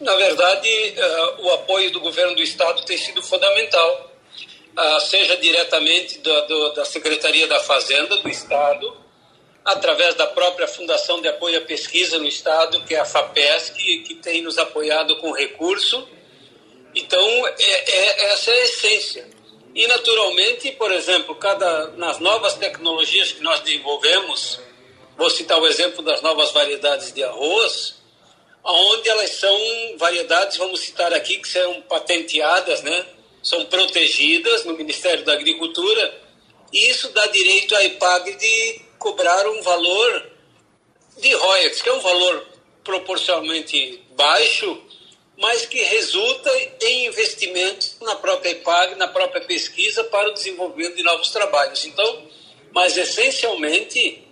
Na 0.00 0.16
verdade, 0.16 0.68
uh, 0.68 1.46
o 1.46 1.50
apoio 1.52 1.92
do 1.92 2.00
governo 2.00 2.34
do 2.34 2.42
estado 2.42 2.84
tem 2.84 2.98
sido 2.98 3.22
fundamental, 3.22 4.12
uh, 4.76 5.00
seja 5.02 5.36
diretamente 5.36 6.18
do, 6.18 6.46
do, 6.48 6.72
da 6.72 6.84
Secretaria 6.84 7.46
da 7.46 7.60
Fazenda 7.60 8.16
do 8.16 8.28
estado, 8.28 8.92
através 9.64 10.16
da 10.16 10.26
própria 10.26 10.66
Fundação 10.66 11.20
de 11.20 11.28
Apoio 11.28 11.58
à 11.58 11.60
Pesquisa 11.60 12.18
no 12.18 12.26
estado, 12.26 12.82
que 12.82 12.96
é 12.96 12.98
a 12.98 13.04
FAPESC, 13.04 13.98
que 13.98 14.16
tem 14.16 14.42
nos 14.42 14.58
apoiado 14.58 15.16
com 15.18 15.30
recurso. 15.30 16.08
Então, 16.92 17.46
é, 17.46 17.52
é, 17.60 18.32
essa 18.32 18.50
é 18.50 18.54
a 18.54 18.64
essência. 18.64 19.28
E, 19.72 19.86
naturalmente, 19.86 20.72
por 20.72 20.90
exemplo, 20.90 21.36
cada, 21.36 21.92
nas 21.92 22.18
novas 22.18 22.54
tecnologias 22.54 23.30
que 23.30 23.42
nós 23.42 23.60
desenvolvemos, 23.60 24.60
vou 25.16 25.30
citar 25.30 25.60
o 25.60 25.66
exemplo 25.66 26.02
das 26.02 26.22
novas 26.22 26.50
variedades 26.52 27.12
de 27.12 27.22
arroz, 27.22 27.94
onde 28.64 29.08
elas 29.08 29.30
são 29.30 29.58
variedades, 29.98 30.56
vamos 30.56 30.80
citar 30.80 31.12
aqui, 31.12 31.38
que 31.38 31.48
são 31.48 31.82
patenteadas, 31.82 32.82
né? 32.82 33.06
são 33.42 33.64
protegidas 33.66 34.64
no 34.64 34.74
Ministério 34.74 35.24
da 35.24 35.32
Agricultura, 35.32 36.22
e 36.72 36.90
isso 36.90 37.10
dá 37.10 37.26
direito 37.26 37.74
à 37.74 37.84
IPAG 37.84 38.36
de 38.36 38.80
cobrar 38.98 39.46
um 39.48 39.60
valor 39.62 40.30
de 41.18 41.34
royalties, 41.34 41.82
que 41.82 41.88
é 41.88 41.92
um 41.92 42.00
valor 42.00 42.46
proporcionalmente 42.84 44.02
baixo, 44.16 44.80
mas 45.36 45.66
que 45.66 45.82
resulta 45.82 46.50
em 46.82 47.06
investimentos 47.06 47.96
na 48.00 48.14
própria 48.14 48.50
IPAG, 48.50 48.94
na 48.94 49.08
própria 49.08 49.42
pesquisa 49.42 50.04
para 50.04 50.28
o 50.28 50.34
desenvolvimento 50.34 50.96
de 50.96 51.02
novos 51.02 51.30
trabalhos. 51.30 51.84
Então, 51.84 52.28
mas 52.72 52.96
essencialmente 52.96 54.24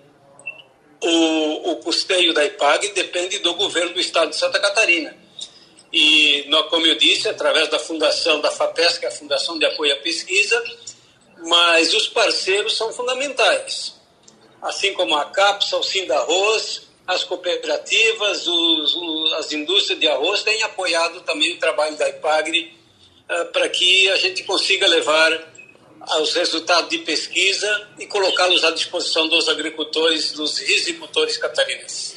o, 1.03 1.71
o 1.73 1.77
custeio 1.77 2.35
da 2.35 2.45
IPAG 2.45 2.89
depende 2.89 3.39
do 3.39 3.55
governo 3.55 3.95
do 3.95 4.01
estado 4.01 4.31
de 4.31 4.37
Santa 4.37 4.59
Catarina. 4.59 5.17
E, 5.93 6.49
como 6.69 6.87
eu 6.87 6.95
disse, 6.95 7.29
através 7.29 7.69
da 7.69 7.79
fundação 7.79 8.41
da 8.41 8.51
FAPESC, 8.51 9.05
a 9.07 9.11
Fundação 9.11 9.59
de 9.59 9.65
Apoio 9.65 9.93
à 9.93 9.97
Pesquisa, 9.97 10.63
mas 11.47 11.93
os 11.95 12.07
parceiros 12.07 12.77
são 12.77 12.93
fundamentais. 12.93 13.99
Assim 14.63 14.93
como 14.93 15.17
a 15.17 15.25
CAPSA, 15.25 15.77
o 15.79 15.83
Sindarroz, 15.83 16.83
as 17.07 17.25
cooperativas, 17.25 18.47
os, 18.47 18.95
os, 18.95 19.33
as 19.33 19.53
indústrias 19.53 19.99
de 19.99 20.07
arroz 20.07 20.43
têm 20.43 20.63
apoiado 20.63 21.23
também 21.23 21.55
o 21.55 21.59
trabalho 21.59 21.97
da 21.97 22.09
IPAGRE 22.09 22.73
uh, 23.29 23.47
para 23.47 23.69
que 23.69 24.09
a 24.11 24.17
gente 24.17 24.45
consiga 24.45 24.87
levar 24.87 25.50
os 26.21 26.35
resultados 26.35 26.91
de 26.91 26.99
pesquisa 26.99 27.89
e 27.99 28.07
colocá-los 28.07 28.65
à 28.65 28.71
disposição 28.71 29.29
dos 29.29 29.49
agricultores, 29.49 30.33
dos 30.33 30.59
risicultores 30.59 31.37
catarinenses. 31.37 32.17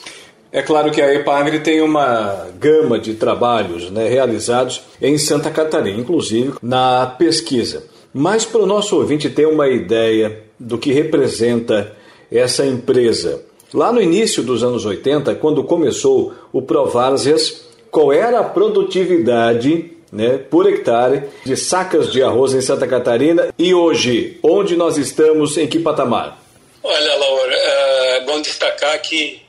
É 0.52 0.62
claro 0.62 0.92
que 0.92 1.02
a 1.02 1.14
EPAGRE 1.16 1.62
tem 1.62 1.82
uma 1.82 2.48
gama 2.60 3.00
de 3.00 3.16
trabalhos 3.16 3.90
né, 3.90 4.08
realizados 4.08 4.82
em 5.02 5.18
Santa 5.18 5.50
Catarina, 5.50 6.00
inclusive 6.00 6.54
na 6.62 7.08
pesquisa. 7.08 7.88
Mas 8.14 8.46
para 8.46 8.62
o 8.62 8.68
nosso 8.68 8.96
ouvinte 8.96 9.30
ter 9.30 9.48
uma 9.48 9.68
ideia 9.68 10.44
do 10.60 10.78
que 10.78 10.94
representa 10.94 11.98
essa 12.32 12.64
empresa, 12.66 13.44
lá 13.74 13.92
no 13.92 14.00
início 14.00 14.44
dos 14.44 14.64
anos 14.64 14.86
80, 14.86 15.34
quando 15.36 15.64
começou 15.64 16.34
o 16.52 16.62
Provársias, 16.62 17.66
qual 17.90 18.14
era 18.14 18.40
a 18.40 18.44
produtividade 18.44 19.93
né, 20.14 20.38
por 20.38 20.72
hectare 20.72 21.28
de 21.44 21.58
sacas 21.58 22.12
de 22.12 22.22
arroz 22.22 22.54
em 22.54 22.62
Santa 22.62 22.88
Catarina 22.88 23.52
e 23.58 23.74
hoje, 23.74 24.40
onde 24.44 24.76
nós 24.76 24.96
estamos, 24.96 25.58
em 25.58 25.68
que 25.68 25.80
patamar? 25.80 26.40
Olha, 26.84 27.16
Laura, 27.16 27.56
é 27.56 28.22
bom 28.22 28.40
destacar 28.40 29.02
que 29.02 29.42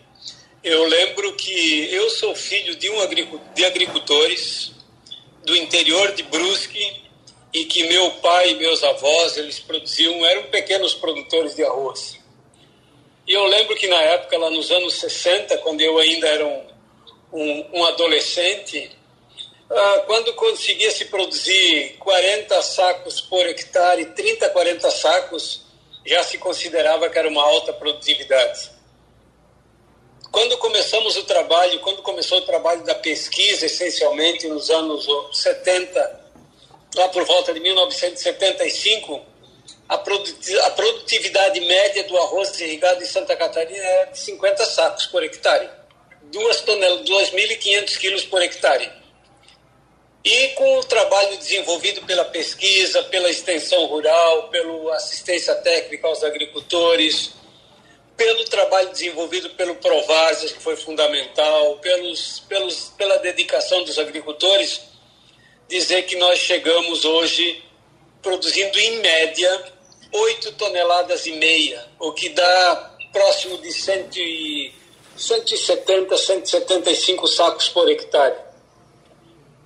eu 0.63 0.89
lembro 0.89 1.35
que 1.35 1.95
eu 1.95 2.09
sou 2.09 2.35
filho 2.35 2.75
de, 2.77 2.89
um 2.89 2.97
de 3.55 3.65
agricultores 3.67 4.73
do 5.45 5.55
interior 5.55 6.13
de 6.13 6.23
Brusque 6.23 7.03
e 7.53 7.67
que 7.67 7.87
meu 7.87 8.13
pai 8.13 8.53
e 8.53 8.55
meus 8.55 8.83
avós, 8.83 9.37
eles 9.37 9.59
produziam, 9.59 10.25
eram 10.25 10.45
pequenos 10.45 10.95
produtores 10.95 11.55
de 11.55 11.63
arroz. 11.63 12.19
E 13.29 13.35
eu 13.35 13.45
lembro 13.45 13.77
que 13.77 13.87
na 13.87 14.01
época, 14.01 14.39
lá 14.39 14.49
nos 14.49 14.71
anos 14.71 14.95
60, 14.95 15.59
quando 15.59 15.83
eu 15.83 15.99
ainda 15.99 16.27
era 16.27 16.47
um, 16.47 16.63
um, 17.35 17.67
um 17.75 17.85
adolescente, 17.85 18.91
quando 20.07 20.35
conseguia 20.35 20.91
se 20.91 21.07
produzir 21.07 21.97
40 21.99 22.63
sacos 22.63 23.21
por 23.21 23.47
hectare, 23.47 24.07
30, 24.07 24.51
40 24.51 24.91
sacos, 24.91 25.63
já 26.05 26.23
se 26.23 26.39
considerava 26.39 27.09
que 27.09 27.19
era 27.19 27.29
uma 27.29 27.43
alta 27.43 27.73
produtividade. 27.73 28.71
Quando 30.31 30.59
começamos 30.59 31.17
o 31.17 31.25
trabalho, 31.25 31.81
quando 31.81 32.03
começou 32.03 32.39
o 32.39 32.43
trabalho 32.43 32.83
da 32.85 32.95
pesquisa, 32.95 33.67
essencialmente 33.67 34.49
nos 34.49 34.69
anos 34.69 35.07
70, 35.33 36.21
lá 36.97 37.09
por 37.09 37.25
volta 37.25 37.55
de 37.55 37.61
1975, 37.61 39.25
a 39.89 39.97
produtividade 39.97 41.61
média 41.61 42.05
do 42.05 42.19
arroz 42.19 42.61
irrigado 42.61 43.03
em 43.03 43.07
Santa 43.07 43.37
Catarina 43.37 43.79
era 43.79 44.11
de 44.11 44.19
50 44.19 44.67
sacos 44.67 45.07
por 45.07 45.23
hectare, 45.23 45.71
2.500 46.33 47.99
quilos 47.99 48.25
por 48.25 48.43
hectare. 48.43 49.04
E 50.25 50.49
com 50.55 50.79
o 50.79 50.85
trabalho 50.85 51.37
desenvolvido 51.37 52.01
pela 52.07 52.25
pesquisa, 52.25 53.03
pela 53.05 53.29
extensão 53.29 53.85
rural, 53.85 54.49
pela 54.49 54.97
assistência 54.97 55.55
técnica 55.57 56.09
aos 56.09 56.25
agricultores, 56.25 57.33
pelo 58.17 58.45
trabalho 58.45 58.89
desenvolvido 58.91 59.51
pelo 59.51 59.75
Provásas, 59.75 60.53
que 60.53 60.63
foi 60.63 60.77
fundamental, 60.77 61.77
pelos, 61.79 62.41
pelos, 62.49 62.93
pela 62.97 63.19
dedicação 63.19 63.85
dos 63.85 63.99
agricultores, 63.99 64.81
dizer 65.69 66.05
que 66.05 66.17
nós 66.17 66.39
chegamos 66.39 67.05
hoje 67.05 67.63
produzindo 68.23 68.79
em 68.79 69.01
média 69.01 69.73
8 70.11 70.53
toneladas 70.53 71.27
e 71.27 71.33
meia, 71.33 71.85
o 71.99 72.13
que 72.13 72.31
dá 72.31 72.97
próximo 73.13 73.59
de 73.59 73.73
100, 73.73 74.73
170, 75.17 76.17
175 76.17 77.27
sacos 77.27 77.69
por 77.69 77.91
hectare. 77.91 78.54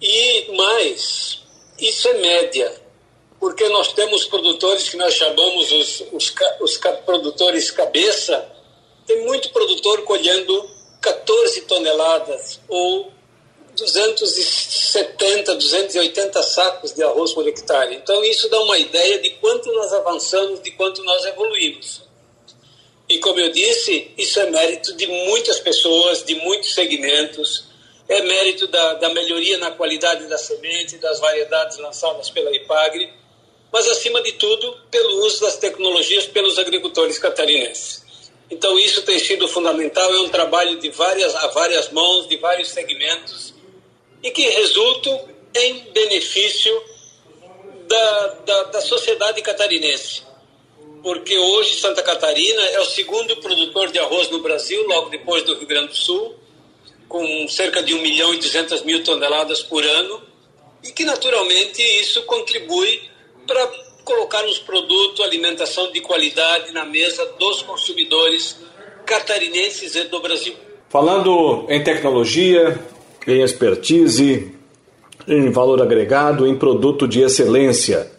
E 0.00 0.52
mais, 0.56 1.40
isso 1.78 2.08
é 2.08 2.14
média, 2.14 2.82
porque 3.40 3.68
nós 3.68 3.92
temos 3.92 4.24
produtores 4.26 4.88
que 4.88 4.96
nós 4.96 5.14
chamamos 5.14 5.72
os, 5.72 6.04
os, 6.12 6.34
os 6.60 6.76
produtores 7.04 7.70
cabeça, 7.70 8.50
tem 9.06 9.24
muito 9.24 9.50
produtor 9.50 10.02
colhendo 10.02 10.68
14 11.00 11.62
toneladas 11.62 12.60
ou 12.68 13.12
270, 13.76 15.54
280 15.54 16.42
sacos 16.42 16.92
de 16.92 17.02
arroz 17.02 17.32
por 17.32 17.46
hectare. 17.46 17.94
Então, 17.94 18.24
isso 18.24 18.48
dá 18.48 18.60
uma 18.60 18.78
ideia 18.78 19.18
de 19.20 19.30
quanto 19.30 19.72
nós 19.72 19.92
avançamos, 19.92 20.60
de 20.62 20.72
quanto 20.72 21.02
nós 21.04 21.24
evoluímos. 21.24 22.02
E, 23.08 23.18
como 23.18 23.38
eu 23.38 23.50
disse, 23.50 24.10
isso 24.18 24.38
é 24.40 24.50
mérito 24.50 24.94
de 24.94 25.06
muitas 25.06 25.60
pessoas, 25.60 26.24
de 26.24 26.34
muitos 26.34 26.74
segmentos, 26.74 27.64
é 28.08 28.22
mérito 28.22 28.66
da, 28.66 28.94
da 28.94 29.10
melhoria 29.10 29.58
na 29.58 29.70
qualidade 29.70 30.26
da 30.26 30.38
semente, 30.38 30.96
das 30.96 31.20
variedades 31.20 31.76
lançadas 31.78 32.30
pela 32.30 32.54
IPAGRE, 32.54 33.12
mas, 33.70 33.86
acima 33.86 34.22
de 34.22 34.32
tudo, 34.32 34.76
pelo 34.90 35.26
uso 35.26 35.42
das 35.42 35.58
tecnologias 35.58 36.26
pelos 36.26 36.58
agricultores 36.58 37.18
catarinenses. 37.18 38.02
Então 38.50 38.78
isso 38.78 39.02
tem 39.02 39.18
sido 39.18 39.46
fundamental, 39.46 40.10
é 40.10 40.20
um 40.20 40.28
trabalho 40.30 40.78
de 40.78 40.88
várias, 40.88 41.34
a 41.34 41.48
várias 41.48 41.90
mãos, 41.90 42.26
de 42.26 42.36
vários 42.38 42.68
segmentos, 42.70 43.52
e 44.22 44.30
que 44.30 44.48
resulta 44.48 45.10
em 45.54 45.80
benefício 45.92 46.82
da, 47.86 48.26
da, 48.46 48.62
da 48.64 48.80
sociedade 48.80 49.42
catarinense. 49.42 50.22
Porque 51.02 51.38
hoje 51.38 51.78
Santa 51.78 52.02
Catarina 52.02 52.62
é 52.68 52.80
o 52.80 52.86
segundo 52.86 53.36
produtor 53.36 53.92
de 53.92 53.98
arroz 53.98 54.30
no 54.30 54.40
Brasil, 54.40 54.82
logo 54.86 55.10
depois 55.10 55.42
do 55.42 55.54
Rio 55.54 55.66
Grande 55.66 55.88
do 55.88 55.96
Sul, 55.96 56.34
com 57.08 57.48
cerca 57.48 57.82
de 57.82 57.94
1 57.94 58.02
milhão 58.02 58.34
e 58.34 58.38
200 58.38 58.82
mil 58.82 59.02
toneladas 59.02 59.62
por 59.62 59.82
ano, 59.84 60.22
e 60.84 60.90
que 60.90 61.04
naturalmente 61.04 61.82
isso 62.00 62.22
contribui 62.22 63.00
para 63.46 63.66
colocar 64.04 64.44
os 64.46 64.58
produtos, 64.58 65.24
alimentação 65.24 65.90
de 65.92 66.00
qualidade 66.00 66.72
na 66.72 66.84
mesa 66.84 67.24
dos 67.38 67.62
consumidores 67.62 68.56
catarinenses 69.04 69.94
e 69.94 70.04
do 70.04 70.20
Brasil. 70.20 70.54
Falando 70.88 71.66
em 71.68 71.82
tecnologia, 71.82 72.78
em 73.26 73.42
expertise, 73.42 74.54
em 75.26 75.50
valor 75.50 75.82
agregado, 75.82 76.46
em 76.46 76.56
produto 76.56 77.06
de 77.06 77.20
excelência, 77.20 78.10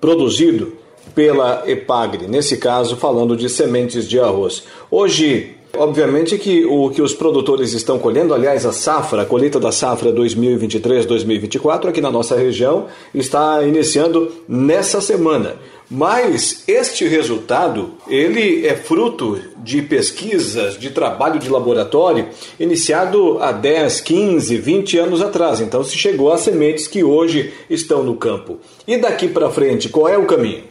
produzido 0.00 0.78
pela 1.14 1.64
EPAGRE, 1.66 2.28
nesse 2.28 2.58
caso 2.58 2.96
falando 2.96 3.36
de 3.36 3.48
sementes 3.48 4.08
de 4.08 4.20
arroz. 4.20 4.62
Hoje, 4.90 5.56
Obviamente 5.78 6.38
que 6.38 6.64
o 6.64 6.90
que 6.90 7.02
os 7.02 7.14
produtores 7.14 7.72
estão 7.72 7.98
colhendo, 7.98 8.34
aliás, 8.34 8.64
a 8.64 8.72
safra, 8.72 9.22
a 9.22 9.26
colheita 9.26 9.60
da 9.60 9.70
safra 9.70 10.12
2023-2024 10.12 11.88
aqui 11.88 12.00
na 12.00 12.10
nossa 12.10 12.36
região 12.36 12.86
está 13.14 13.62
iniciando 13.62 14.32
nessa 14.48 15.00
semana. 15.00 15.56
Mas 15.88 16.64
este 16.66 17.06
resultado, 17.06 17.94
ele 18.08 18.66
é 18.66 18.74
fruto 18.74 19.40
de 19.58 19.82
pesquisas, 19.82 20.76
de 20.76 20.90
trabalho 20.90 21.38
de 21.38 21.48
laboratório 21.48 22.28
iniciado 22.58 23.38
há 23.40 23.52
10, 23.52 24.00
15, 24.00 24.56
20 24.56 24.98
anos 24.98 25.22
atrás. 25.22 25.60
Então 25.60 25.84
se 25.84 25.96
chegou 25.96 26.32
a 26.32 26.38
sementes 26.38 26.88
que 26.88 27.04
hoje 27.04 27.54
estão 27.70 28.02
no 28.02 28.16
campo. 28.16 28.58
E 28.86 28.96
daqui 28.96 29.28
para 29.28 29.50
frente, 29.50 29.88
qual 29.88 30.08
é 30.08 30.18
o 30.18 30.26
caminho? 30.26 30.64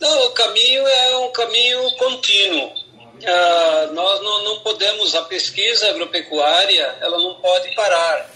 Não, 0.00 0.26
o 0.26 0.30
caminho 0.30 0.82
é 0.84 1.16
um 1.18 1.30
caminho 1.30 1.78
contínuo 1.96 2.81
ah, 3.26 3.90
nós 3.92 4.20
não, 4.20 4.44
não 4.44 4.60
podemos, 4.60 5.14
a 5.14 5.22
pesquisa 5.22 5.88
agropecuária, 5.88 6.98
ela 7.00 7.18
não 7.18 7.34
pode 7.36 7.74
parar. 7.74 8.30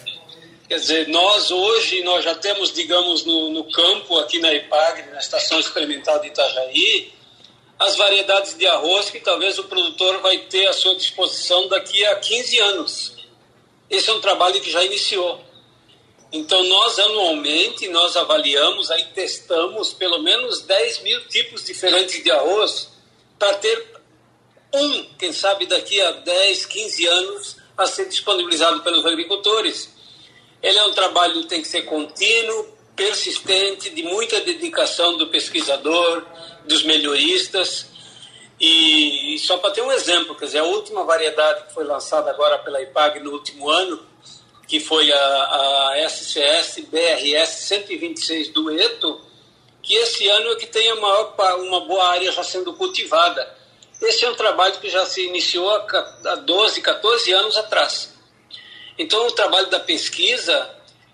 Quer 0.69 0.81
dizer, 0.81 1.09
nós 1.09 1.51
hoje, 1.51 2.03
nós 2.03 2.25
já 2.25 2.35
temos, 2.35 2.73
digamos, 2.73 3.25
no, 3.25 3.51
no 3.51 3.71
campo, 3.71 4.19
aqui 4.19 4.39
na 4.41 4.53
IPAG, 4.53 5.11
na 5.11 5.19
Estação 5.19 5.61
Experimental 5.61 6.21
de 6.21 6.29
Itajaí, 6.29 7.13
as 7.79 7.95
variedades 7.97 8.57
de 8.57 8.67
arroz 8.67 9.11
que 9.11 9.21
talvez 9.21 9.59
o 9.59 9.65
produtor 9.65 10.21
vai 10.21 10.39
ter 10.39 10.67
à 10.67 10.73
sua 10.73 10.97
disposição 10.97 11.69
daqui 11.69 12.05
a 12.07 12.17
15 12.17 12.59
anos. 12.59 13.13
Esse 13.89 14.11
é 14.11 14.13
um 14.13 14.21
trabalho 14.21 14.61
que 14.61 14.71
já 14.71 14.85
iniciou. 14.85 15.41
Então, 16.33 16.63
nós 16.65 16.99
anualmente, 16.99 17.87
nós 17.89 18.17
avaliamos, 18.17 18.91
aí 18.91 19.05
testamos 19.15 19.93
pelo 19.93 20.19
menos 20.19 20.63
10 20.63 21.03
mil 21.03 21.29
tipos 21.29 21.65
diferentes 21.65 22.23
de 22.25 22.31
arroz 22.31 22.91
para 23.39 23.55
ter 23.55 23.96
um, 24.75 25.05
quem 25.19 25.33
sabe 25.33 25.67
daqui 25.67 26.01
a 26.01 26.13
10, 26.13 26.67
15 26.67 27.07
anos, 27.07 27.57
a 27.77 27.87
ser 27.87 28.07
disponibilizado 28.07 28.83
pelos 28.83 29.05
agricultores. 29.05 29.95
Ele 30.63 30.79
é 30.79 30.85
um 30.85 30.93
trabalho 30.93 31.43
que 31.43 31.49
tem 31.49 31.63
que 31.63 31.69
ser 31.69 31.83
contínuo, 31.83 32.77
persistente, 32.95 33.91
de 33.91 34.03
muita 34.03 34.41
dedicação 34.41 35.17
do 35.17 35.29
pesquisador, 35.29 36.25
dos 36.65 36.83
melhoristas. 36.83 37.87
E, 38.59 39.39
só 39.41 39.59
para 39.59 39.71
ter 39.71 39.83
um 39.83 39.93
exemplo, 39.93 40.35
quer 40.35 40.47
dizer, 40.47 40.59
a 40.61 40.65
última 40.65 41.05
variedade 41.05 41.67
que 41.67 41.75
foi 41.75 41.85
lançada 41.85 42.31
agora 42.31 42.59
pela 42.59 42.81
IPAG 42.81 43.21
no 43.21 43.33
último 43.33 43.69
ano, 43.69 44.01
que 44.67 44.81
foi 44.81 45.13
a, 45.13 45.91
a 45.91 46.09
SCS 46.09 46.81
BRS 46.91 47.69
126 47.69 48.49
Dueto, 48.49 49.21
que 49.83 49.95
esse 49.95 50.27
ano 50.29 50.51
é 50.53 50.57
que 50.57 50.67
tem 50.67 50.93
uma 50.93 51.81
boa 51.81 52.09
área 52.09 52.33
já 52.33 52.43
sendo 52.43 52.73
cultivada. 52.73 53.56
Esse 54.01 54.25
é 54.25 54.31
um 54.31 54.35
trabalho 54.35 54.79
que 54.79 54.89
já 54.89 55.07
se 55.07 55.27
iniciou 55.27 55.71
há 55.71 56.35
12, 56.35 56.81
14 56.81 57.33
anos 57.33 57.57
atrás. 57.57 58.15
Então, 58.99 59.27
o 59.27 59.33
trabalho 59.33 59.69
da 59.69 59.81
pesquisa, 59.81 60.71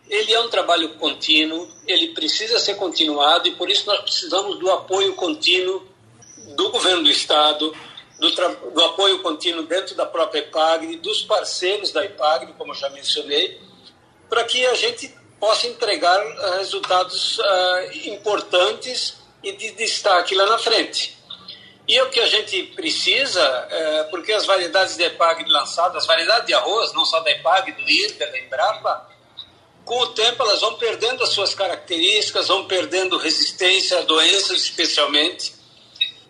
ele 0.08 0.32
é 0.32 0.40
um 0.40 0.48
trabalho 0.48 0.90
contínuo, 0.96 1.68
ele 1.86 2.08
precisa 2.08 2.58
ser 2.58 2.74
continuado 2.74 3.48
e 3.48 3.52
por 3.52 3.70
isso 3.70 3.86
nós 3.86 4.00
precisamos 4.00 4.58
do 4.58 4.70
apoio 4.70 5.14
contínuo 5.14 5.86
do 6.56 6.70
governo 6.70 7.04
do 7.04 7.10
Estado, 7.10 7.74
do, 8.18 8.30
do 8.70 8.84
apoio 8.84 9.20
contínuo 9.20 9.64
dentro 9.64 9.94
da 9.94 10.06
própria 10.06 10.40
IPAGRE, 10.40 10.96
dos 10.96 11.22
parceiros 11.22 11.90
da 11.90 12.04
IPAGRE, 12.04 12.52
como 12.54 12.72
eu 12.72 12.76
já 12.76 12.88
mencionei, 12.90 13.60
para 14.28 14.44
que 14.44 14.64
a 14.66 14.74
gente 14.74 15.12
possa 15.40 15.66
entregar 15.66 16.24
uh, 16.24 16.58
resultados 16.58 17.38
uh, 17.38 18.08
importantes 18.08 19.14
e 19.42 19.52
de 19.52 19.72
destaque 19.72 20.36
lá 20.36 20.46
na 20.46 20.58
frente. 20.58 21.18
E 21.86 22.00
o 22.00 22.10
que 22.10 22.20
a 22.20 22.26
gente 22.26 22.62
precisa, 22.74 23.40
é, 23.70 24.04
porque 24.04 24.32
as 24.32 24.46
variedades 24.46 24.96
de 24.96 25.02
EPAG 25.02 25.44
lançadas, 25.48 25.96
as 26.02 26.06
variedades 26.06 26.46
de 26.46 26.54
arroz, 26.54 26.92
não 26.92 27.04
só 27.04 27.20
da 27.20 27.30
EPAG, 27.30 27.72
do 27.72 27.90
IRCA, 27.90 28.26
da 28.26 28.38
Embrapa, 28.38 29.10
com 29.84 29.98
o 29.98 30.06
tempo 30.08 30.42
elas 30.44 30.60
vão 30.60 30.74
perdendo 30.74 31.24
as 31.24 31.30
suas 31.30 31.54
características, 31.54 32.46
vão 32.46 32.66
perdendo 32.66 33.18
resistência 33.18 33.98
a 33.98 34.02
doenças 34.02 34.62
especialmente. 34.62 35.54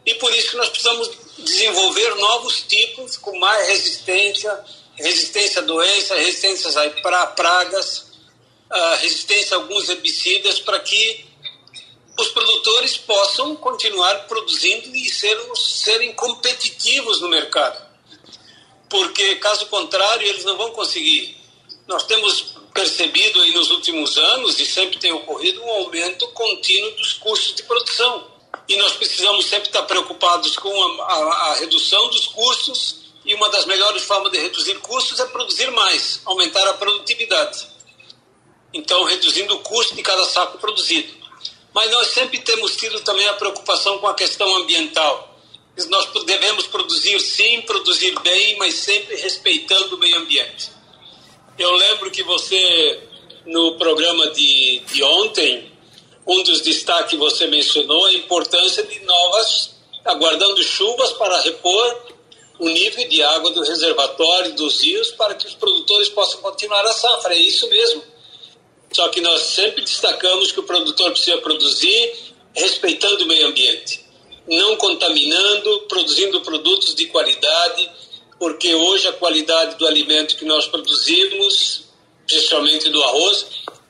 E 0.07 0.15
por 0.15 0.33
isso 0.35 0.51
que 0.51 0.57
nós 0.57 0.71
precisamos 0.71 1.11
desenvolver 1.39 2.15
novos 2.17 2.63
tipos 2.63 3.17
com 3.19 3.39
mais 3.39 3.69
resistência, 3.69 4.59
resistência 4.97 5.61
a 5.61 5.65
doenças, 5.65 6.19
resistência 6.19 6.71
a 6.81 7.27
pragas, 7.27 8.13
resistência 9.01 9.57
a 9.57 9.61
alguns 9.61 9.89
herbicidas, 9.89 10.59
para 10.61 10.81
que 10.81 11.32
os 12.19 12.29
produtores 12.29 12.97
possam 12.97 13.57
continuar 13.57 14.27
produzindo 14.27 14.95
e 14.95 15.09
ser, 15.09 15.39
serem 15.57 16.13
competitivos 16.13 17.21
no 17.21 17.29
mercado. 17.29 17.83
Porque, 18.89 19.37
caso 19.37 19.67
contrário, 19.67 20.27
eles 20.27 20.45
não 20.45 20.57
vão 20.57 20.71
conseguir. 20.73 21.37
Nós 21.89 22.05
temos 22.05 22.55
percebido 22.75 23.41
aí 23.41 23.53
nos 23.53 23.71
últimos 23.71 24.17
anos, 24.19 24.59
e 24.61 24.67
sempre 24.67 24.99
tem 24.99 25.13
ocorrido, 25.13 25.63
um 25.63 25.71
aumento 25.71 26.27
contínuo 26.29 26.91
dos 26.93 27.15
custos 27.15 27.55
de 27.55 27.63
produção. 27.63 28.31
E 28.69 28.77
nós 28.77 28.93
precisamos 28.93 29.47
sempre 29.47 29.69
estar 29.69 29.83
preocupados 29.85 30.57
com 30.57 31.03
a, 31.03 31.05
a, 31.05 31.51
a 31.51 31.55
redução 31.55 32.09
dos 32.09 32.27
custos, 32.27 33.03
e 33.25 33.35
uma 33.35 33.49
das 33.51 33.65
melhores 33.67 34.03
formas 34.03 34.33
de 34.33 34.39
reduzir 34.39 34.79
custos 34.81 35.21
é 35.21 35.27
produzir 35.27 35.71
mais, 35.71 36.21
aumentar 36.25 36.67
a 36.69 36.75
produtividade. 36.75 37.67
Então, 38.75 39.05
reduzindo 39.05 39.55
o 39.55 39.61
custo 39.61 39.95
de 39.95 40.03
cada 40.03 40.25
saco 40.27 40.59
produzido. 40.59 41.22
Mas 41.75 41.91
nós 41.91 42.09
sempre 42.09 42.39
temos 42.41 42.77
tido 42.77 43.01
também 43.01 43.27
a 43.29 43.35
preocupação 43.35 43.99
com 43.99 44.07
a 44.07 44.15
questão 44.15 44.57
ambiental. 44.57 45.39
Nós 45.89 46.07
devemos 46.25 46.67
produzir 46.67 47.19
sim, 47.21 47.63
produzir 47.63 48.19
bem, 48.21 48.57
mas 48.59 48.75
sempre 48.75 49.17
respeitando 49.17 49.97
o 49.97 49.99
meio 49.99 50.19
ambiente. 50.19 50.71
Eu 51.59 51.73
lembro 51.73 52.11
que 52.11 52.23
você, 52.23 53.01
no 53.47 53.79
programa 53.79 54.31
de, 54.31 54.81
de 54.81 55.03
ontem, 55.03 55.73
um 56.27 56.43
dos 56.43 56.61
destaques 56.61 57.11
que 57.11 57.17
você 57.17 57.47
mencionou 57.47 58.05
a 58.05 58.13
importância 58.13 58.83
de 58.83 59.01
novas, 59.01 59.75
aguardando 60.05 60.63
chuvas 60.63 61.13
para 61.13 61.41
repor 61.41 62.13
o 62.59 62.69
nível 62.69 63.09
de 63.09 63.23
água 63.23 63.51
do 63.51 63.63
reservatório, 63.63 64.55
dos 64.55 64.83
rios, 64.83 65.11
para 65.13 65.35
que 65.35 65.47
os 65.47 65.55
produtores 65.55 66.09
possam 66.11 66.41
continuar 66.41 66.85
a 66.85 66.93
safra. 66.93 67.35
É 67.35 67.39
isso 67.39 67.69
mesmo. 67.69 68.03
Só 68.93 69.09
que 69.09 69.21
nós 69.21 69.41
sempre 69.43 69.83
destacamos 69.83 70.53
que 70.53 70.61
o 70.61 70.65
produtor 70.65 71.11
precisa 71.11 71.39
produzir 71.39 72.33
respeitando 72.55 73.25
o 73.25 73.27
meio 73.27 73.47
ambiente, 73.47 74.05
não 74.47 74.77
contaminando, 74.77 75.81
produzindo 75.89 76.41
produtos 76.43 76.95
de 76.95 77.07
qualidade, 77.07 77.91
porque 78.39 78.75
hoje 78.75 79.09
a 79.09 79.13
qualidade 79.13 79.77
do 79.77 79.87
alimento 79.87 80.37
que 80.37 80.45
nós 80.45 80.67
produzimos, 80.67 81.85
principalmente 82.27 82.91
do 82.91 83.03
arroz, 83.03 83.47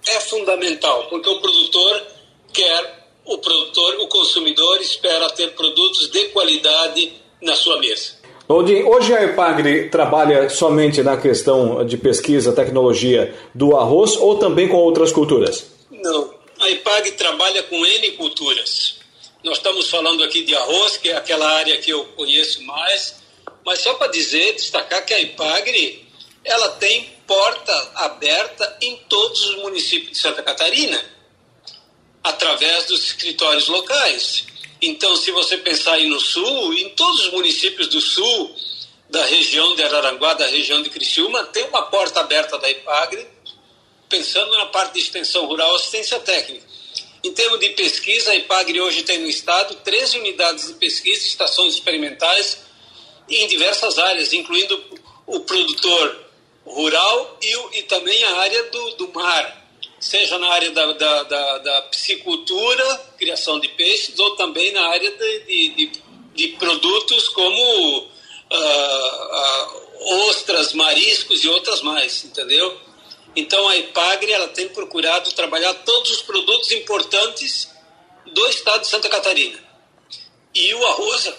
é 0.07 0.21
fundamental, 0.21 1.09
porque 1.09 1.29
o 1.29 1.41
produtor 1.41 2.07
quer, 2.53 3.09
o 3.25 3.39
produtor, 3.39 3.97
o 4.01 4.07
consumidor 4.09 4.81
espera 4.81 5.31
ter 5.31 5.55
produtos 5.55 6.09
de 6.11 6.27
qualidade 6.27 7.13
na 7.41 7.57
sua 7.57 7.79
mesa. 7.79 8.22
Hoje 8.55 9.15
a 9.15 9.25
EPAGRE 9.25 9.89
trabalha 9.89 10.51
somente 10.51 11.03
na 11.03 11.17
questão 11.17 11.87
de 11.87 11.97
pesquisa, 11.97 12.53
tecnologia 12.53 13.35
do 13.55 13.75
arroz 13.75 14.15
ou 14.15 14.37
também 14.39 14.69
com 14.69 14.77
outras 14.77 15.11
culturas? 15.11 15.65
Não, 15.91 16.35
a 16.61 16.69
EPAGRE 16.69 17.13
trabalha 17.13 17.63
com 17.63 17.87
N 17.87 18.11
culturas. 18.13 18.97
Nós 19.43 19.57
estamos 19.57 19.89
falando 19.89 20.23
aqui 20.23 20.45
de 20.45 20.55
arroz, 20.55 20.99
que 20.99 21.09
é 21.09 21.17
aquela 21.17 21.51
área 21.51 21.79
que 21.79 21.91
eu 21.91 22.05
conheço 22.15 22.63
mais, 22.65 23.23
mas 23.65 23.79
só 23.81 23.95
para 23.95 24.09
dizer, 24.09 24.53
destacar 24.53 25.03
que 25.07 25.15
a 25.15 25.21
EPAGRE 25.23 26.07
ela 26.45 26.69
tem 26.73 27.11
porta 27.27 27.91
aberta 27.95 28.77
em 28.83 28.97
todos 29.09 29.47
os 29.47 29.63
municípios 29.63 30.13
de 30.13 30.19
Santa 30.19 30.43
Catarina, 30.43 31.03
através 32.23 32.85
dos 32.85 33.03
escritórios 33.07 33.69
locais. 33.69 34.45
Então, 34.85 35.15
se 35.15 35.31
você 35.31 35.57
pensar 35.59 35.93
aí 35.93 36.09
no 36.09 36.19
sul, 36.19 36.75
em 36.75 36.89
todos 36.91 37.27
os 37.27 37.33
municípios 37.33 37.87
do 37.87 38.01
sul, 38.01 38.53
da 39.09 39.25
região 39.27 39.77
de 39.77 39.83
Araranguá, 39.85 40.35
da 40.35 40.49
região 40.49 40.83
de 40.83 40.91
Criciúma, 40.91 41.45
tem 41.45 41.65
uma 41.69 41.83
porta 41.83 42.19
aberta 42.19 42.59
da 42.59 42.69
IPAGRE, 42.69 43.25
pensando 44.09 44.51
na 44.57 44.67
parte 44.67 44.95
de 44.95 44.99
extensão 44.99 45.47
rural 45.47 45.77
assistência 45.77 46.19
técnica. 46.19 46.67
Em 47.23 47.31
termos 47.31 47.61
de 47.61 47.69
pesquisa, 47.71 48.33
a 48.33 48.35
IPAGRE 48.35 48.81
hoje 48.81 49.05
tem 49.05 49.19
no 49.21 49.29
estado 49.29 49.77
13 49.77 50.19
unidades 50.19 50.67
de 50.67 50.75
pesquisa, 50.75 51.29
estações 51.29 51.75
experimentais, 51.75 52.59
em 53.29 53.47
diversas 53.47 54.01
áreas, 54.01 54.33
incluindo 54.33 54.83
o 55.29 55.39
produtor 55.41 56.27
rural 56.67 57.39
e, 57.41 57.79
e 57.79 57.83
também 57.85 58.25
a 58.25 58.39
área 58.39 58.65
do, 58.65 58.91
do 58.97 59.13
mar, 59.13 59.62
seja 60.03 60.37
na 60.37 60.49
área 60.49 60.71
da, 60.73 60.93
da, 60.93 61.23
da, 61.23 61.59
da, 61.59 61.83
piscicultura, 61.83 62.85
criação 63.17 63.61
de 63.61 63.69
peixes, 63.69 64.19
ou 64.19 64.35
também 64.35 64.73
na 64.73 64.89
área 64.89 65.13
de, 65.13 65.39
de, 65.71 65.93
de, 66.35 66.49
produtos 66.59 67.29
como 67.29 67.99
uh, 67.99 68.05
uh, 68.51 70.29
ostras, 70.29 70.73
mariscos 70.73 71.45
e 71.45 71.49
outras 71.49 71.83
mais, 71.83 72.25
entendeu? 72.25 72.77
Então 73.37 73.69
a 73.69 73.77
IPAGRE 73.77 74.33
ela 74.33 74.49
tem 74.49 74.69
procurado 74.71 75.31
trabalhar 75.33 75.73
todos 75.73 76.11
os 76.11 76.23
produtos 76.23 76.73
importantes 76.73 77.71
do 78.27 78.45
estado 78.49 78.81
de 78.81 78.89
Santa 78.89 79.09
Catarina. 79.09 79.59
E 80.53 80.75
o 80.75 80.85
arroz 80.85 81.33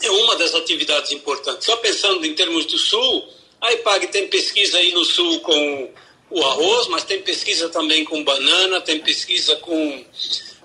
é 0.00 0.10
uma 0.10 0.36
das 0.36 0.54
atividades 0.54 1.12
importantes. 1.12 1.66
Só 1.66 1.76
pensando 1.76 2.24
em 2.24 2.34
termos 2.34 2.64
do 2.64 2.78
sul, 2.78 3.28
a 3.60 3.74
IPAG 3.74 4.06
tem 4.06 4.26
pesquisa 4.28 4.78
aí 4.78 4.92
no 4.92 5.04
sul 5.04 5.40
com 5.40 5.92
o 6.30 6.42
arroz, 6.42 6.88
mas 6.88 7.04
tem 7.04 7.22
pesquisa 7.22 7.68
também 7.68 8.04
com 8.04 8.24
banana, 8.24 8.80
tem 8.80 9.00
pesquisa 9.00 9.56
com, 9.56 10.04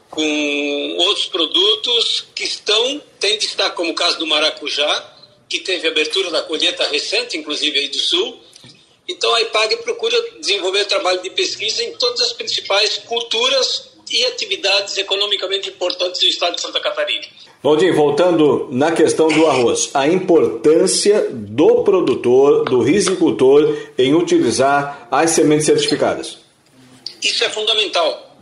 com 0.09 0.95
outros 0.97 1.28
produtos 1.28 2.26
que 2.34 2.43
estão, 2.43 3.01
tem 3.20 3.38
destaque 3.38 3.76
como 3.76 3.91
o 3.91 3.95
caso 3.95 4.18
do 4.18 4.28
maracujá, 4.28 5.18
que 5.47 5.59
teve 5.59 5.88
abertura 5.88 6.32
da 6.32 6.41
colheita 6.43 6.88
recente, 6.88 7.38
inclusive 7.38 7.78
aí 7.78 7.89
do 7.89 7.97
sul. 7.97 8.39
Então 9.07 9.34
a 9.36 9.41
IPAG 9.41 9.78
procura 9.78 10.18
desenvolver 10.39 10.86
trabalho 10.86 11.22
de 11.22 11.30
pesquisa 11.32 11.84
em 11.84 11.91
todas 11.97 12.22
as 12.22 12.34
principais 12.34 12.97
culturas 12.99 13.91
e 14.09 14.26
atividades 14.26 14.97
economicamente 14.97 15.70
importantes 15.70 16.22
do 16.22 16.28
estado 16.28 16.55
de 16.55 16.62
Santa 16.62 16.80
Catarina. 16.80 17.28
Valdir, 17.64 17.93
voltando 17.93 18.70
na 18.72 18.91
questão 18.91 19.28
do 19.28 19.45
arroz, 19.45 19.91
a 19.93 20.07
importância 20.07 21.30
do 21.30 21.84
produtor, 21.84 22.66
do 22.66 22.82
risicultor, 22.82 23.78
em 23.99 24.16
utilizar 24.16 25.07
as 25.12 25.30
sementes 25.30 25.68
certificadas. 25.68 26.39
Isso 27.22 27.43
é 27.43 27.49
fundamental, 27.49 28.36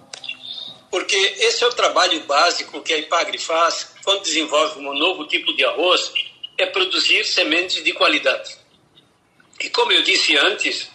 porque 0.90 1.18
esse 1.18 1.62
é 1.66 1.68
o 1.68 1.74
trabalho 1.74 2.24
básico 2.24 2.82
que 2.82 2.94
a 2.94 2.98
Ipagre 2.98 3.38
faz 3.38 3.92
quando 4.06 4.24
desenvolve 4.24 4.80
um 4.80 4.98
novo 4.98 5.28
tipo 5.28 5.54
de 5.54 5.66
arroz, 5.66 6.14
é 6.58 6.66
produzir 6.66 7.26
sementes 7.26 7.84
de 7.84 7.92
qualidade. 7.92 8.56
E 9.60 9.70
como 9.70 9.92
eu 9.92 10.02
disse 10.02 10.38
antes, 10.38 10.90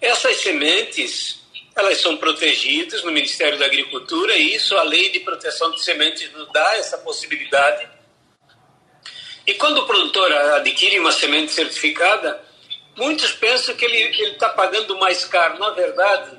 essas 0.00 0.38
sementes 0.38 1.43
elas 1.76 2.00
são 2.00 2.16
protegidas 2.16 3.02
no 3.02 3.10
Ministério 3.10 3.58
da 3.58 3.66
Agricultura 3.66 4.36
e 4.36 4.54
isso 4.54 4.76
a 4.76 4.82
lei 4.82 5.10
de 5.10 5.20
proteção 5.20 5.72
de 5.72 5.82
sementes 5.82 6.30
nos 6.32 6.50
dá 6.52 6.76
essa 6.76 6.98
possibilidade. 6.98 7.88
E 9.46 9.54
quando 9.54 9.78
o 9.78 9.86
produtor 9.86 10.32
adquire 10.32 10.98
uma 11.00 11.12
semente 11.12 11.52
certificada, 11.52 12.42
muitos 12.96 13.32
pensam 13.32 13.74
que 13.74 13.84
ele 13.84 14.30
está 14.30 14.48
pagando 14.50 14.96
mais 14.98 15.24
caro. 15.24 15.58
Na 15.58 15.70
verdade, 15.70 16.38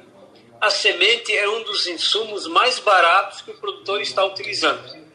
a 0.60 0.70
semente 0.70 1.36
é 1.36 1.48
um 1.48 1.64
dos 1.64 1.86
insumos 1.86 2.48
mais 2.48 2.80
baratos 2.80 3.42
que 3.42 3.52
o 3.52 3.56
produtor 3.56 4.02
está 4.02 4.26
utilizando. 4.26 5.06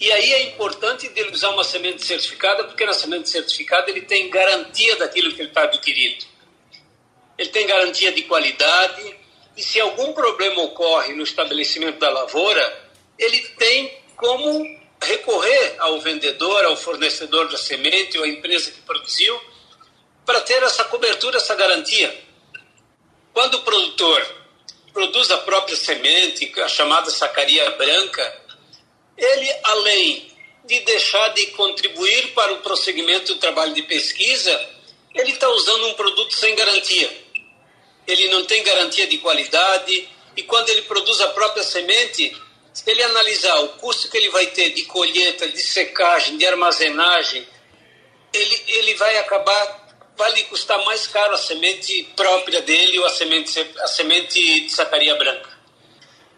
E 0.00 0.12
aí 0.12 0.32
é 0.32 0.42
importante 0.44 1.10
ele 1.16 1.32
usar 1.32 1.50
uma 1.50 1.64
semente 1.64 2.04
certificada, 2.04 2.62
porque 2.62 2.86
na 2.86 2.92
semente 2.92 3.28
certificada 3.28 3.90
ele 3.90 4.02
tem 4.02 4.30
garantia 4.30 4.94
daquilo 4.94 5.32
que 5.34 5.40
ele 5.40 5.48
está 5.48 5.64
adquirindo 5.64 6.37
ele 7.38 7.50
tem 7.50 7.66
garantia 7.68 8.10
de 8.10 8.22
qualidade 8.22 9.16
e 9.56 9.62
se 9.62 9.80
algum 9.80 10.12
problema 10.12 10.60
ocorre 10.62 11.14
no 11.14 11.22
estabelecimento 11.22 11.98
da 11.98 12.10
lavoura, 12.10 12.90
ele 13.16 13.38
tem 13.56 13.96
como 14.16 14.78
recorrer 15.00 15.76
ao 15.78 16.00
vendedor, 16.00 16.64
ao 16.64 16.76
fornecedor 16.76 17.48
da 17.48 17.56
semente 17.56 18.18
ou 18.18 18.24
à 18.24 18.28
empresa 18.28 18.72
que 18.72 18.80
produziu 18.82 19.40
para 20.26 20.40
ter 20.40 20.60
essa 20.64 20.84
cobertura, 20.84 21.36
essa 21.36 21.54
garantia. 21.54 22.24
Quando 23.32 23.54
o 23.54 23.62
produtor 23.62 24.26
produz 24.92 25.30
a 25.30 25.38
própria 25.38 25.76
semente, 25.76 26.52
a 26.60 26.68
chamada 26.68 27.08
sacaria 27.10 27.70
branca, 27.72 28.42
ele, 29.16 29.56
além 29.62 30.36
de 30.64 30.80
deixar 30.80 31.28
de 31.28 31.46
contribuir 31.48 32.34
para 32.34 32.52
o 32.52 32.58
prosseguimento 32.58 33.34
do 33.34 33.40
trabalho 33.40 33.72
de 33.74 33.82
pesquisa, 33.82 34.68
ele 35.14 35.30
está 35.30 35.48
usando 35.48 35.86
um 35.86 35.94
produto 35.94 36.34
sem 36.34 36.54
garantia 36.56 37.27
ele 38.08 38.28
não 38.30 38.42
tem 38.46 38.62
garantia 38.62 39.06
de 39.06 39.18
qualidade 39.18 40.08
e 40.34 40.42
quando 40.42 40.70
ele 40.70 40.82
produz 40.82 41.20
a 41.20 41.28
própria 41.28 41.62
semente, 41.62 42.34
se 42.72 42.90
ele 42.90 43.02
analisar 43.02 43.56
o 43.60 43.68
custo 43.70 44.08
que 44.08 44.16
ele 44.16 44.30
vai 44.30 44.46
ter 44.46 44.70
de 44.70 44.84
colheita, 44.84 45.46
de 45.46 45.60
secagem, 45.60 46.38
de 46.38 46.46
armazenagem, 46.46 47.46
ele, 48.32 48.62
ele 48.68 48.94
vai 48.94 49.18
acabar, 49.18 50.12
vai 50.16 50.32
lhe 50.32 50.44
custar 50.44 50.82
mais 50.86 51.06
caro 51.06 51.34
a 51.34 51.38
semente 51.38 52.04
própria 52.16 52.62
dele 52.62 52.98
ou 52.98 53.04
a 53.04 53.10
semente, 53.10 53.60
a 53.80 53.86
semente 53.88 54.60
de 54.64 54.72
sacaria 54.72 55.14
branca. 55.16 55.58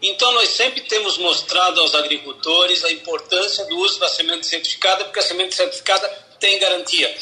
Então, 0.01 0.31
nós 0.33 0.49
sempre 0.49 0.81
temos 0.81 1.17
mostrado 1.19 1.79
aos 1.79 1.93
agricultores 1.93 2.83
a 2.83 2.91
importância 2.91 3.63
do 3.65 3.77
uso 3.77 3.99
da 3.99 4.09
semente 4.09 4.47
certificada, 4.47 5.05
porque 5.05 5.19
a 5.19 5.23
semente 5.23 5.53
certificada 5.53 6.09
tem 6.39 6.57
garantia. 6.59 7.15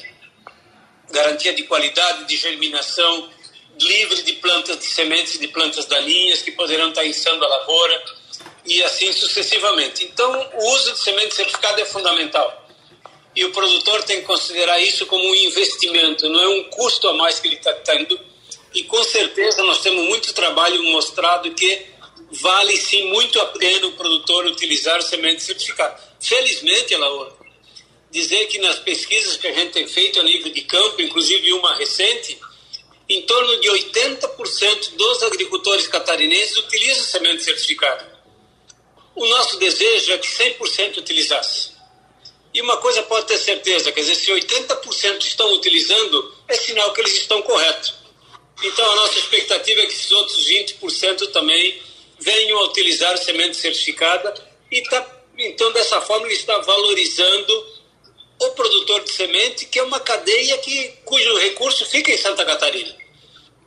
Garantia 1.11 1.53
de 1.53 1.63
qualidade, 1.63 2.23
de 2.25 2.37
germinação, 2.37 3.29
livre 3.81 4.23
de 4.23 4.33
plantas 4.33 4.79
de 4.79 4.85
sementes 4.85 5.39
de 5.39 5.47
plantas 5.47 5.85
daninhas 5.85 6.41
que 6.41 6.51
poderão 6.51 6.89
estar 6.89 7.03
iniciando 7.03 7.43
a 7.45 7.47
lavoura 7.47 8.03
e 8.65 8.83
assim 8.83 9.11
sucessivamente. 9.11 10.05
Então, 10.05 10.49
o 10.53 10.73
uso 10.73 10.93
de 10.93 10.99
semente 10.99 11.35
certificada 11.35 11.81
é 11.81 11.85
fundamental. 11.85 12.67
E 13.35 13.45
o 13.45 13.51
produtor 13.51 14.03
tem 14.03 14.21
que 14.21 14.27
considerar 14.27 14.79
isso 14.79 15.05
como 15.05 15.23
um 15.23 15.35
investimento, 15.35 16.27
não 16.29 16.41
é 16.41 16.47
um 16.49 16.63
custo 16.65 17.07
a 17.07 17.13
mais 17.13 17.39
que 17.39 17.47
ele 17.47 17.55
está 17.55 17.73
tendo. 17.73 18.19
E 18.73 18.83
com 18.83 19.03
certeza 19.03 19.63
nós 19.63 19.81
temos 19.81 20.03
muito 20.05 20.33
trabalho 20.33 20.83
mostrado 20.83 21.51
que 21.53 21.85
vale 22.31 22.77
sim 22.77 23.07
muito 23.07 23.39
a 23.39 23.45
pena 23.47 23.87
o 23.87 23.93
produtor 23.93 24.45
utilizar 24.45 25.01
semente 25.01 25.41
certificada. 25.41 25.99
Felizmente, 26.19 26.95
Laura, 26.95 27.31
dizer 28.11 28.45
que 28.47 28.59
nas 28.59 28.79
pesquisas 28.79 29.37
que 29.37 29.47
a 29.47 29.53
gente 29.53 29.71
tem 29.71 29.87
feito 29.87 30.19
a 30.19 30.23
nível 30.23 30.51
de 30.51 30.61
campo, 30.61 31.01
inclusive 31.01 31.53
uma 31.53 31.75
recente, 31.75 32.37
em 33.09 33.23
torno 33.23 33.59
de 33.59 33.67
80% 33.67 34.95
dos 34.95 35.23
agricultores 35.23 35.87
catarinenses 35.87 36.57
utilizam 36.57 37.03
semente 37.03 37.43
certificada. 37.43 38.19
O 39.15 39.25
nosso 39.25 39.57
desejo 39.57 40.13
é 40.13 40.17
que 40.19 40.27
100% 40.27 40.97
utilizasse. 40.97 41.71
E 42.53 42.61
uma 42.61 42.77
coisa 42.77 43.01
pode 43.03 43.25
ter 43.25 43.37
certeza, 43.37 43.91
quer 43.91 44.01
dizer, 44.01 44.15
se 44.15 44.31
80% 44.31 45.23
estão 45.23 45.51
utilizando, 45.53 46.35
é 46.47 46.55
sinal 46.55 46.93
que 46.93 47.01
eles 47.01 47.15
estão 47.17 47.41
corretos. 47.41 47.95
Então 48.63 48.91
a 48.91 48.95
nossa 48.95 49.17
expectativa 49.17 49.81
é 49.81 49.85
que 49.87 49.93
esses 49.93 50.11
outros 50.11 50.47
20% 50.47 51.31
também 51.31 51.81
venham 52.19 52.59
a 52.59 52.65
utilizar 52.65 53.17
semente 53.17 53.57
certificada 53.57 54.33
e 54.69 54.81
tá, 54.83 55.23
então 55.37 55.71
dessa 55.71 56.01
forma 56.01 56.27
ele 56.27 56.35
está 56.35 56.57
valorizando 56.59 57.79
o 58.41 58.49
produtor 58.51 59.03
de 59.03 59.11
semente, 59.11 59.65
que 59.65 59.79
é 59.79 59.83
uma 59.83 59.99
cadeia 59.99 60.57
que, 60.59 60.93
cujo 61.05 61.37
recurso 61.37 61.85
fica 61.85 62.11
em 62.11 62.17
Santa 62.17 62.45
Catarina. 62.45 62.98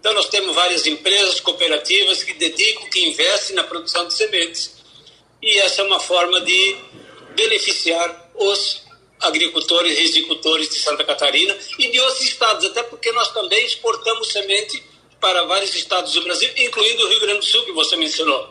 Então, 0.03 0.15
nós 0.15 0.29
temos 0.29 0.53
várias 0.53 0.85
empresas, 0.85 1.39
cooperativas 1.39 2.25
que 2.25 2.35
dedicam, 2.35 2.91
que 2.91 3.07
investem 3.07 3.55
na 3.55 3.63
produção 3.63 4.05
de 4.05 4.13
sementes. 4.13 4.73
E 5.41 5.61
essa 5.61 5.81
é 5.81 5.85
uma 5.85 6.01
forma 6.01 6.41
de 6.41 6.77
beneficiar 7.37 8.33
os 8.35 8.83
agricultores 9.21 9.97
e 9.97 10.03
risicultores 10.03 10.69
de 10.71 10.81
Santa 10.81 11.05
Catarina 11.05 11.57
e 11.79 11.89
de 11.89 12.01
outros 12.01 12.21
estados, 12.21 12.67
até 12.67 12.83
porque 12.83 13.13
nós 13.13 13.31
também 13.31 13.65
exportamos 13.65 14.27
semente 14.33 14.83
para 15.21 15.45
vários 15.45 15.73
estados 15.77 16.15
do 16.15 16.23
Brasil, 16.23 16.51
incluindo 16.57 17.05
o 17.05 17.09
Rio 17.09 17.21
Grande 17.21 17.39
do 17.39 17.45
Sul, 17.45 17.65
que 17.65 17.71
você 17.71 17.95
mencionou. 17.95 18.49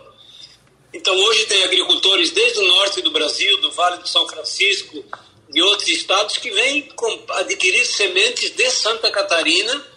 Então, 0.93 1.13
hoje 1.13 1.47
tem 1.47 1.65
agricultores 1.65 2.31
desde 2.31 2.59
o 2.59 2.63
norte 2.65 3.01
do 3.01 3.11
Brasil, 3.11 3.57
do 3.57 3.71
Vale 3.71 3.97
do 3.97 4.07
São 4.07 4.25
Francisco, 4.25 5.03
de 5.49 5.61
outros 5.61 5.89
estados 5.89 6.37
que 6.37 6.49
vêm 6.49 6.87
adquirir 7.31 7.85
sementes 7.85 8.51
de 8.51 8.71
Santa 8.71 9.11
Catarina 9.11 9.90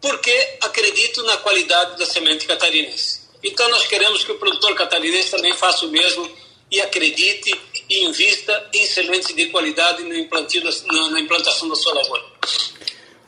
porque 0.00 0.58
acredito 0.62 1.22
na 1.24 1.36
qualidade 1.38 1.98
da 1.98 2.06
semente 2.06 2.46
catarinense. 2.46 3.20
Então 3.42 3.68
nós 3.70 3.86
queremos 3.86 4.24
que 4.24 4.32
o 4.32 4.38
produtor 4.38 4.74
catarinense 4.74 5.30
também 5.30 5.52
faça 5.54 5.86
o 5.86 5.90
mesmo 5.90 6.28
e 6.70 6.80
acredite 6.80 7.54
e 7.88 8.04
invista 8.04 8.68
em 8.74 8.86
sementes 8.86 9.34
de 9.34 9.46
qualidade 9.46 10.02
na 10.02 10.18
implantação 11.20 11.68
da 11.68 11.76
sua 11.76 11.94
lavoura. 11.94 12.22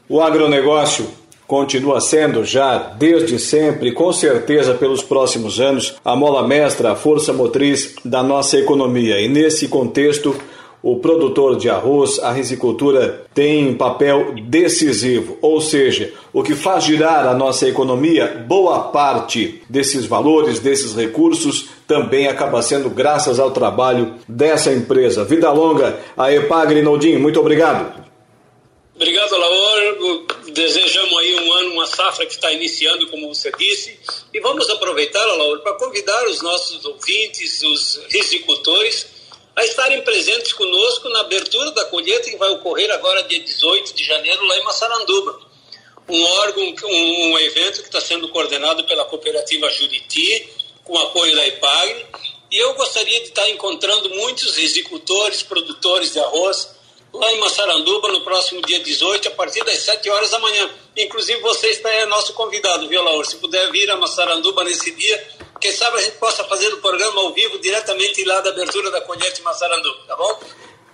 O 0.08 0.20
agronegócio 0.20 1.08
continua 1.46 2.00
sendo 2.00 2.44
já 2.44 2.76
desde 2.76 3.38
sempre, 3.38 3.92
com 3.92 4.12
certeza 4.12 4.74
pelos 4.74 5.02
próximos 5.02 5.58
anos, 5.58 5.94
a 6.04 6.14
mola 6.14 6.46
mestra, 6.46 6.92
a 6.92 6.96
força 6.96 7.32
motriz 7.32 7.94
da 8.04 8.22
nossa 8.22 8.58
economia. 8.58 9.18
E 9.20 9.28
nesse 9.28 9.66
contexto, 9.68 10.38
o 10.82 10.98
produtor 11.00 11.56
de 11.56 11.68
arroz, 11.68 12.18
a 12.20 12.30
risicultura 12.30 13.26
tem 13.34 13.68
um 13.68 13.76
papel 13.76 14.34
decisivo, 14.46 15.36
ou 15.42 15.60
seja, 15.60 16.12
o 16.32 16.42
que 16.42 16.54
faz 16.54 16.84
girar 16.84 17.26
a 17.26 17.34
nossa 17.34 17.68
economia, 17.68 18.44
boa 18.46 18.84
parte 18.84 19.62
desses 19.68 20.06
valores, 20.06 20.60
desses 20.60 20.94
recursos, 20.94 21.68
também 21.86 22.28
acaba 22.28 22.62
sendo 22.62 22.88
graças 22.90 23.40
ao 23.40 23.50
trabalho 23.50 24.14
dessa 24.28 24.72
empresa. 24.72 25.24
Vida 25.24 25.50
longa, 25.50 25.98
a 26.16 26.32
Epagre 26.32 26.82
Nodin, 26.82 27.16
muito 27.16 27.40
obrigado. 27.40 28.06
Obrigado, 28.94 29.38
Laor. 29.38 30.26
Desejamos 30.52 31.18
aí 31.18 31.34
um 31.36 31.52
ano, 31.52 31.72
uma 31.74 31.86
safra 31.86 32.26
que 32.26 32.32
está 32.32 32.52
iniciando, 32.52 33.06
como 33.08 33.32
você 33.32 33.50
disse. 33.56 33.96
E 34.34 34.40
vamos 34.40 34.68
aproveitar, 34.70 35.24
Laor, 35.24 35.60
para 35.60 35.74
convidar 35.74 36.26
os 36.26 36.42
nossos 36.42 36.84
ouvintes, 36.84 37.62
os 37.62 38.00
risicultores, 38.10 39.06
a 39.58 39.64
estarem 39.64 40.00
presentes 40.02 40.52
conosco 40.52 41.08
na 41.08 41.20
abertura 41.20 41.72
da 41.72 41.84
colheita 41.86 42.30
que 42.30 42.36
vai 42.36 42.48
ocorrer 42.50 42.88
agora, 42.92 43.24
dia 43.24 43.40
18 43.40 43.92
de 43.92 44.04
janeiro, 44.04 44.46
lá 44.46 44.56
em 44.56 44.62
Massaranduba. 44.62 45.40
Um 46.08 46.24
órgão, 46.24 46.62
um, 46.84 47.32
um 47.32 47.38
evento 47.40 47.80
que 47.80 47.88
está 47.88 48.00
sendo 48.00 48.28
coordenado 48.28 48.84
pela 48.84 49.04
cooperativa 49.06 49.68
Juriti, 49.70 50.48
com 50.84 50.96
apoio 50.96 51.34
da 51.34 51.44
IPAG. 51.44 52.06
E 52.52 52.56
eu 52.56 52.72
gostaria 52.74 53.18
de 53.20 53.30
estar 53.30 53.50
encontrando 53.50 54.08
muitos 54.10 54.54
risicultores, 54.56 55.42
produtores 55.42 56.12
de 56.12 56.20
arroz, 56.20 56.77
lá 57.12 57.32
em 57.32 57.38
Massaranduba 57.40 58.08
no 58.08 58.20
próximo 58.22 58.60
dia 58.62 58.80
18, 58.80 59.28
a 59.28 59.30
partir 59.32 59.64
das 59.64 59.78
7 59.78 60.08
horas 60.10 60.30
da 60.30 60.38
manhã. 60.38 60.70
Inclusive, 60.96 61.40
você 61.40 61.68
está 61.68 61.90
é 61.90 62.06
nosso 62.06 62.32
convidado, 62.34 62.88
viu, 62.88 63.02
Laura? 63.02 63.24
Se 63.24 63.36
puder 63.36 63.70
vir 63.70 63.90
a 63.90 63.96
Massaranduba 63.96 64.64
nesse 64.64 64.90
dia, 64.92 65.28
quem 65.60 65.72
sabe 65.72 65.98
a 65.98 66.00
gente 66.00 66.16
possa 66.16 66.44
fazer 66.44 66.72
o 66.74 66.78
programa 66.78 67.20
ao 67.20 67.32
vivo 67.32 67.58
diretamente 67.58 68.24
lá 68.24 68.40
da 68.40 68.50
abertura 68.50 68.90
da 68.90 69.00
colheita 69.00 69.40
em 69.40 69.44
Massaranduba, 69.44 70.00
tá 70.06 70.16
bom? 70.16 70.40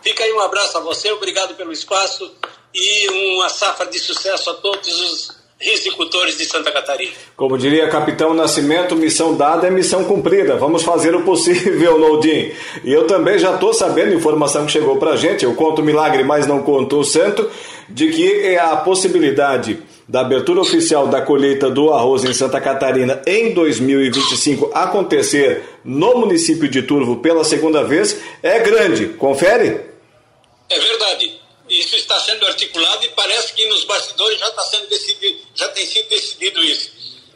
Fica 0.02 0.24
aí 0.24 0.32
um 0.32 0.40
abraço 0.40 0.76
a 0.76 0.80
você, 0.80 1.10
obrigado 1.12 1.54
pelo 1.54 1.72
espaço 1.72 2.30
e 2.74 3.08
uma 3.08 3.48
safra 3.48 3.86
de 3.86 3.98
sucesso 3.98 4.50
a 4.50 4.54
todos 4.54 5.00
os 5.00 5.43
risicultores 5.58 6.36
de 6.36 6.44
Santa 6.44 6.70
Catarina. 6.70 7.12
Como 7.36 7.56
diria 7.56 7.88
Capitão 7.88 8.34
Nascimento, 8.34 8.96
missão 8.96 9.36
dada 9.36 9.66
é 9.66 9.70
missão 9.70 10.04
cumprida. 10.04 10.56
Vamos 10.56 10.82
fazer 10.82 11.14
o 11.14 11.22
possível, 11.22 11.96
Loudin. 11.98 12.52
E 12.82 12.92
eu 12.92 13.06
também 13.06 13.38
já 13.38 13.54
estou 13.54 13.72
sabendo, 13.72 14.14
informação 14.14 14.66
que 14.66 14.72
chegou 14.72 14.96
para 14.96 15.12
a 15.12 15.16
gente, 15.16 15.44
eu 15.44 15.54
conto 15.54 15.80
o 15.80 15.84
milagre, 15.84 16.24
mas 16.24 16.46
não 16.46 16.62
conto 16.62 16.98
o 16.98 17.04
santo, 17.04 17.48
de 17.88 18.08
que 18.08 18.40
é 18.40 18.58
a 18.58 18.76
possibilidade 18.76 19.78
da 20.06 20.20
abertura 20.20 20.60
oficial 20.60 21.06
da 21.06 21.22
colheita 21.22 21.70
do 21.70 21.90
arroz 21.92 22.24
em 22.24 22.34
Santa 22.34 22.60
Catarina 22.60 23.22
em 23.26 23.54
2025 23.54 24.70
acontecer 24.74 25.62
no 25.82 26.18
município 26.18 26.68
de 26.68 26.82
Turvo 26.82 27.16
pela 27.16 27.42
segunda 27.42 27.82
vez 27.82 28.20
é 28.42 28.58
grande. 28.60 29.06
Confere? 29.08 29.80
É 30.68 30.78
verdade. 30.78 31.43
Isso 31.74 31.96
está 31.96 32.20
sendo 32.20 32.46
articulado 32.46 33.04
e 33.04 33.08
parece 33.10 33.52
que 33.52 33.66
nos 33.66 33.84
bastidores 33.84 34.38
já 34.38 34.46
está 34.46 34.62
sendo 34.62 34.88
decidido, 34.88 35.40
já 35.54 35.68
tem 35.70 35.84
sido 35.84 36.08
decidido 36.08 36.62
isso. 36.62 36.90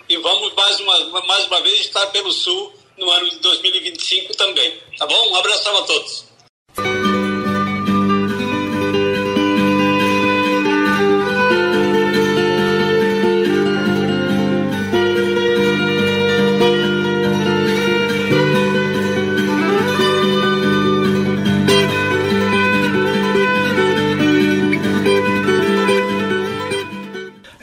E 0.09 0.17
vamos 0.17 0.55
mais 0.55 0.79
uma, 0.79 1.23
mais 1.27 1.45
uma 1.47 1.61
vez 1.61 1.81
estar 1.81 2.07
pelo 2.07 2.33
Sul 2.33 2.73
no 2.97 3.11
ano 3.11 3.29
de 3.29 3.37
2025 3.41 4.35
também. 4.37 4.81
Tá 4.97 5.07
bom? 5.07 5.31
Um 5.31 5.37
abraço 5.37 5.69
a 5.69 5.83
todos. 5.83 6.25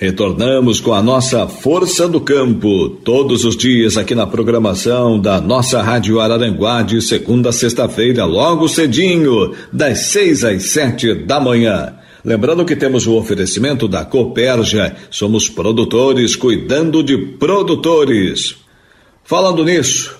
Retornamos 0.06 0.80
com 0.80 0.94
a 0.94 1.02
nossa 1.02 1.48
Força 1.48 2.08
do 2.08 2.22
Campo, 2.22 2.90
todos 2.90 3.44
os 3.44 3.58
dias 3.58 3.98
aqui 3.98 4.14
na 4.14 4.28
programação 4.28 5.20
da 5.20 5.42
nossa 5.42 5.82
Rádio 5.82 6.20
Araranguá, 6.20 6.84
de 6.84 7.02
segunda 7.02 7.50
a 7.50 7.52
sexta-feira, 7.52 8.24
logo 8.24 8.68
cedinho, 8.68 9.56
das 9.74 10.02
seis 10.02 10.44
às 10.44 10.66
sete 10.66 11.12
da 11.12 11.40
manhã. 11.40 11.96
Lembrando 12.24 12.64
que 12.64 12.76
temos 12.76 13.08
o 13.08 13.16
oferecimento 13.16 13.88
da 13.88 14.06
Coperja, 14.06 14.96
somos 15.10 15.50
produtores 15.50 16.36
cuidando 16.36 17.02
de 17.02 17.18
produtores. 17.18 18.58
Falando 19.24 19.66
nisso, 19.66 20.16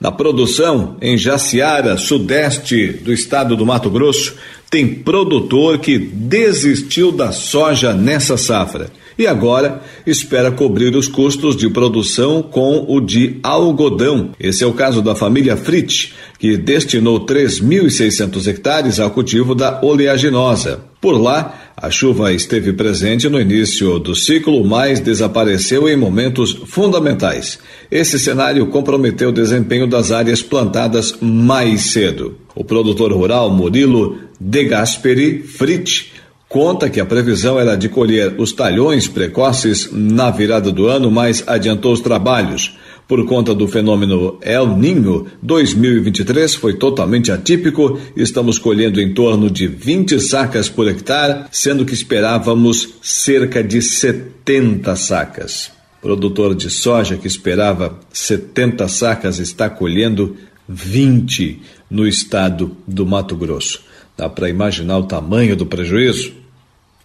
na 0.00 0.10
produção 0.10 0.96
em 1.02 1.18
Jaciara, 1.18 1.98
sudeste 1.98 2.86
do 2.86 3.12
estado 3.12 3.54
do 3.58 3.66
Mato 3.66 3.90
Grosso, 3.90 4.36
tem 4.70 4.88
produtor 4.88 5.80
que 5.80 5.98
desistiu 5.98 7.12
da 7.12 7.30
soja 7.30 7.92
nessa 7.92 8.38
safra 8.38 8.90
e 9.18 9.26
agora 9.26 9.82
espera 10.06 10.52
cobrir 10.52 10.94
os 10.94 11.08
custos 11.08 11.56
de 11.56 11.68
produção 11.68 12.40
com 12.40 12.86
o 12.88 13.00
de 13.00 13.40
algodão. 13.42 14.30
Esse 14.38 14.62
é 14.62 14.66
o 14.66 14.72
caso 14.72 15.02
da 15.02 15.14
família 15.14 15.56
Fritz, 15.56 16.14
que 16.38 16.56
destinou 16.56 17.26
3.600 17.26 18.46
hectares 18.46 19.00
ao 19.00 19.10
cultivo 19.10 19.56
da 19.56 19.80
oleaginosa. 19.82 20.80
Por 21.00 21.20
lá, 21.20 21.72
a 21.76 21.90
chuva 21.90 22.32
esteve 22.32 22.72
presente 22.72 23.28
no 23.28 23.40
início 23.40 23.98
do 23.98 24.14
ciclo, 24.14 24.64
mas 24.64 24.98
desapareceu 25.00 25.88
em 25.88 25.96
momentos 25.96 26.52
fundamentais. 26.66 27.58
Esse 27.90 28.18
cenário 28.18 28.66
comprometeu 28.66 29.30
o 29.30 29.32
desempenho 29.32 29.86
das 29.86 30.10
áreas 30.10 30.42
plantadas 30.42 31.14
mais 31.20 31.82
cedo. 31.82 32.36
O 32.54 32.64
produtor 32.64 33.12
rural 33.12 33.50
Murilo 33.50 34.18
De 34.40 34.64
Gasperi 34.64 35.42
Fritz 35.42 36.17
conta 36.48 36.88
que 36.88 37.00
a 37.00 37.06
previsão 37.06 37.60
era 37.60 37.76
de 37.76 37.88
colher 37.88 38.34
os 38.38 38.52
talhões 38.52 39.06
precoces 39.06 39.90
na 39.92 40.30
virada 40.30 40.72
do 40.72 40.86
ano, 40.86 41.10
mas 41.10 41.44
adiantou 41.46 41.92
os 41.92 42.00
trabalhos. 42.00 42.76
Por 43.06 43.24
conta 43.24 43.54
do 43.54 43.66
fenômeno 43.66 44.38
El 44.42 44.76
Ninho, 44.76 45.26
2023 45.42 46.54
foi 46.54 46.74
totalmente 46.74 47.32
atípico. 47.32 47.98
Estamos 48.14 48.58
colhendo 48.58 49.00
em 49.00 49.14
torno 49.14 49.50
de 49.50 49.66
20 49.66 50.20
sacas 50.20 50.68
por 50.68 50.86
hectare, 50.88 51.46
sendo 51.50 51.86
que 51.86 51.94
esperávamos 51.94 52.96
cerca 53.00 53.64
de 53.64 53.80
70 53.80 54.94
sacas. 54.94 55.70
Produtor 56.02 56.54
de 56.54 56.68
soja 56.68 57.16
que 57.16 57.26
esperava 57.26 57.98
70 58.12 58.86
sacas 58.88 59.38
está 59.38 59.70
colhendo 59.70 60.36
20 60.68 61.62
no 61.90 62.06
estado 62.06 62.76
do 62.86 63.06
Mato 63.06 63.34
Grosso. 63.36 63.87
Dá 64.18 64.28
para 64.28 64.50
imaginar 64.50 64.98
o 64.98 65.04
tamanho 65.04 65.54
do 65.54 65.64
prejuízo? 65.64 66.32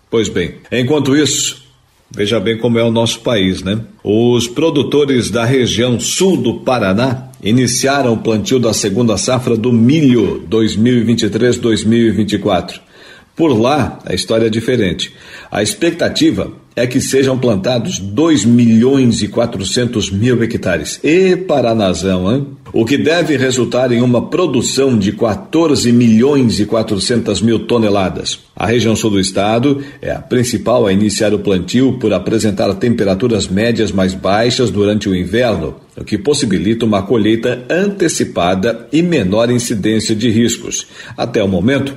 Pois 0.10 0.28
bem, 0.28 0.56
enquanto 0.72 1.16
isso, 1.16 1.62
veja 2.10 2.40
bem 2.40 2.58
como 2.58 2.80
é 2.80 2.84
o 2.84 2.90
nosso 2.90 3.20
país, 3.20 3.62
né? 3.62 3.80
Os 4.04 4.48
produtores 4.48 5.30
da 5.30 5.46
região 5.46 6.00
sul 6.00 6.38
do 6.38 6.62
Paraná 6.62 7.28
iniciaram 7.44 8.14
o 8.14 8.18
plantio 8.18 8.58
da 8.58 8.74
segunda 8.74 9.16
safra 9.16 9.56
do 9.56 9.72
milho 9.72 10.44
2023-2024. 10.50 12.80
Por 13.36 13.60
lá, 13.60 14.00
a 14.06 14.16
história 14.16 14.48
é 14.48 14.50
diferente. 14.50 15.14
A 15.52 15.62
expectativa 15.62 16.52
é 16.76 16.88
que 16.88 17.00
sejam 17.00 17.38
plantados 17.38 18.00
2 18.00 18.44
milhões 18.44 19.22
e 19.22 19.28
400 19.28 20.10
mil 20.10 20.42
hectares. 20.42 21.00
E 21.04 21.36
Paranazão, 21.36 22.34
hein? 22.34 22.48
O 22.76 22.86
que 22.86 22.98
deve 22.98 23.38
resultar 23.38 23.92
em 23.92 24.02
uma 24.02 24.30
produção 24.32 24.98
de 24.98 25.12
14 25.12 25.92
milhões 25.92 26.60
e 26.60 26.66
400 26.66 27.40
mil 27.40 27.68
toneladas. 27.68 28.40
A 28.56 28.66
região 28.66 28.96
sul 28.96 29.12
do 29.12 29.20
estado 29.20 29.84
é 30.02 30.10
a 30.10 30.18
principal 30.18 30.88
a 30.88 30.92
iniciar 30.92 31.36
o 31.36 31.40
plantio 31.40 32.00
por 32.00 32.12
apresentar 32.12 32.74
temperaturas 32.74 33.48
médias 33.48 33.92
mais 33.92 34.16
baixas 34.16 34.72
durante 34.72 35.08
o 35.08 35.16
inverno, 35.16 35.76
o 35.96 36.04
que 36.04 36.18
possibilita 36.18 36.84
uma 36.84 37.04
colheita 37.04 37.64
antecipada 37.70 38.88
e 38.92 39.04
menor 39.04 39.52
incidência 39.52 40.16
de 40.16 40.32
riscos. 40.32 40.88
Até 41.16 41.44
o 41.44 41.48
momento, 41.48 41.96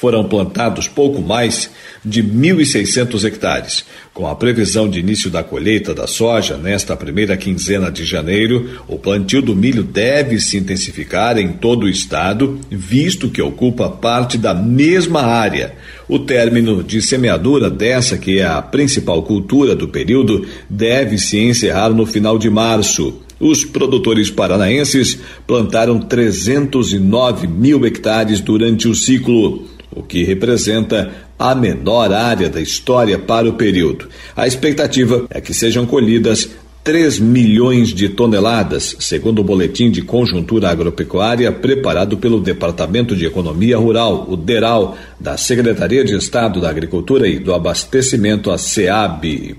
foram 0.00 0.24
plantados 0.24 0.86
pouco 0.86 1.20
mais 1.20 1.70
de 2.04 2.22
1.600 2.22 3.24
hectares. 3.24 3.84
Com 4.14 4.26
a 4.26 4.34
previsão 4.34 4.88
de 4.88 5.00
início 5.00 5.30
da 5.30 5.42
colheita 5.42 5.94
da 5.94 6.06
soja 6.06 6.56
nesta 6.56 6.96
primeira 6.96 7.36
quinzena 7.36 7.90
de 7.90 8.04
janeiro, 8.04 8.80
o 8.88 8.98
plantio 8.98 9.42
do 9.42 9.54
milho 9.54 9.82
deve 9.82 10.40
se 10.40 10.56
intensificar 10.56 11.38
em 11.38 11.52
todo 11.52 11.84
o 11.84 11.88
estado, 11.88 12.58
visto 12.70 13.28
que 13.28 13.42
ocupa 13.42 13.88
parte 13.88 14.38
da 14.38 14.54
mesma 14.54 15.22
área. 15.22 15.74
O 16.08 16.18
término 16.18 16.82
de 16.82 17.02
semeadura 17.02 17.68
dessa, 17.68 18.16
que 18.16 18.38
é 18.38 18.46
a 18.46 18.62
principal 18.62 19.22
cultura 19.22 19.74
do 19.74 19.88
período, 19.88 20.46
deve 20.70 21.18
se 21.18 21.38
encerrar 21.38 21.90
no 21.90 22.06
final 22.06 22.38
de 22.38 22.48
março. 22.48 23.22
Os 23.40 23.64
produtores 23.64 24.30
paranaenses 24.30 25.18
plantaram 25.46 26.00
309 26.00 27.46
mil 27.46 27.86
hectares 27.86 28.40
durante 28.40 28.88
o 28.88 28.94
ciclo 28.94 29.77
o 29.90 30.02
que 30.02 30.24
representa 30.24 31.10
a 31.38 31.54
menor 31.54 32.12
área 32.12 32.48
da 32.48 32.60
história 32.60 33.18
para 33.18 33.48
o 33.48 33.54
período. 33.54 34.08
A 34.36 34.46
expectativa 34.46 35.26
é 35.30 35.40
que 35.40 35.54
sejam 35.54 35.86
colhidas 35.86 36.50
3 36.88 37.18
milhões 37.18 37.90
de 37.90 38.08
toneladas, 38.08 38.96
segundo 39.00 39.40
o 39.40 39.44
boletim 39.44 39.90
de 39.90 40.00
conjuntura 40.00 40.70
agropecuária 40.70 41.52
preparado 41.52 42.16
pelo 42.16 42.40
Departamento 42.40 43.14
de 43.14 43.26
Economia 43.26 43.76
Rural, 43.76 44.26
o 44.28 44.36
DERAL, 44.36 44.96
da 45.20 45.36
Secretaria 45.36 46.04
de 46.04 46.16
Estado 46.16 46.60
da 46.60 46.70
Agricultura 46.70 47.28
e 47.28 47.38
do 47.38 47.52
Abastecimento, 47.52 48.50
a 48.50 48.56
SEAB. 48.56 49.56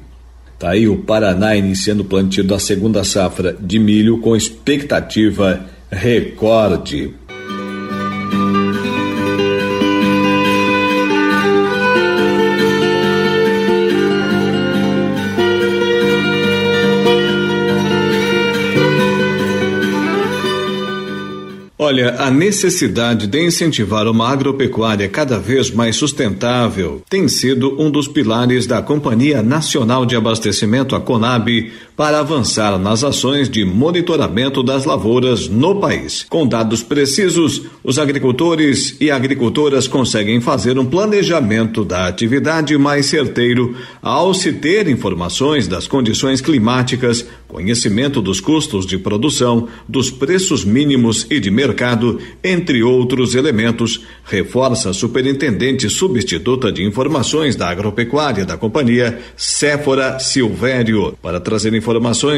Está 0.55 0.71
aí 0.71 0.87
o 0.87 0.97
Paraná 0.97 1.55
iniciando 1.55 2.01
o 2.01 2.05
plantio 2.05 2.43
da 2.43 2.57
segunda 2.57 3.03
safra 3.03 3.55
de 3.59 3.77
milho 3.77 4.19
com 4.19 4.35
expectativa 4.35 5.65
recorde. 5.91 7.13
Olha, 21.89 22.17
a 22.19 22.29
necessidade 22.29 23.25
de 23.25 23.43
incentivar 23.43 24.05
uma 24.05 24.29
agropecuária 24.29 25.09
cada 25.09 25.39
vez 25.39 25.71
mais 25.71 25.95
sustentável 25.95 27.01
tem 27.09 27.27
sido 27.27 27.81
um 27.81 27.89
dos 27.89 28.07
pilares 28.07 28.67
da 28.67 28.79
Companhia 28.79 29.41
Nacional 29.41 30.05
de 30.05 30.15
Abastecimento, 30.15 30.95
a 30.95 31.01
Conab, 31.01 31.49
para 31.99 32.21
avançar 32.21 32.79
nas 32.79 33.03
ações 33.03 33.49
de 33.49 33.65
monitoramento 33.65 34.63
das 34.63 34.85
lavouras 34.85 35.49
no 35.49 35.81
país. 35.81 36.25
Com 36.29 36.47
dados 36.47 36.81
precisos, 36.81 37.63
os 37.83 37.99
agricultores 37.99 38.95
e 39.01 39.11
agricultoras 39.11 39.85
conseguem 39.85 40.39
fazer 40.39 40.79
um 40.79 40.85
planejamento 40.85 41.83
da 41.83 42.07
atividade 42.07 42.77
mais 42.77 43.07
certeiro 43.07 43.75
ao 44.01 44.33
se 44.33 44.53
ter 44.53 44.87
informações 44.87 45.67
das 45.67 45.87
condições 45.87 46.39
climáticas, 46.39 47.27
conhecimento 47.49 48.21
dos 48.21 48.39
custos 48.39 48.85
de 48.85 48.97
produção, 48.97 49.67
dos 49.85 50.09
preços 50.09 50.63
mínimos 50.63 51.27
e 51.29 51.37
de 51.37 51.51
mercado 51.51 52.17
entre 52.41 52.81
outros 52.81 53.35
elementos, 53.35 54.05
reforça 54.23 54.91
a 54.91 54.93
superintendente 54.93 55.89
substituta 55.89 56.71
de 56.71 56.81
informações 56.81 57.57
da 57.57 57.67
agropecuária 57.67 58.45
da 58.45 58.55
companhia, 58.55 59.19
Séfora 59.35 60.17
Silvério. 60.19 61.17
Para 61.21 61.41
trazer 61.41 61.73
informações 61.73 61.88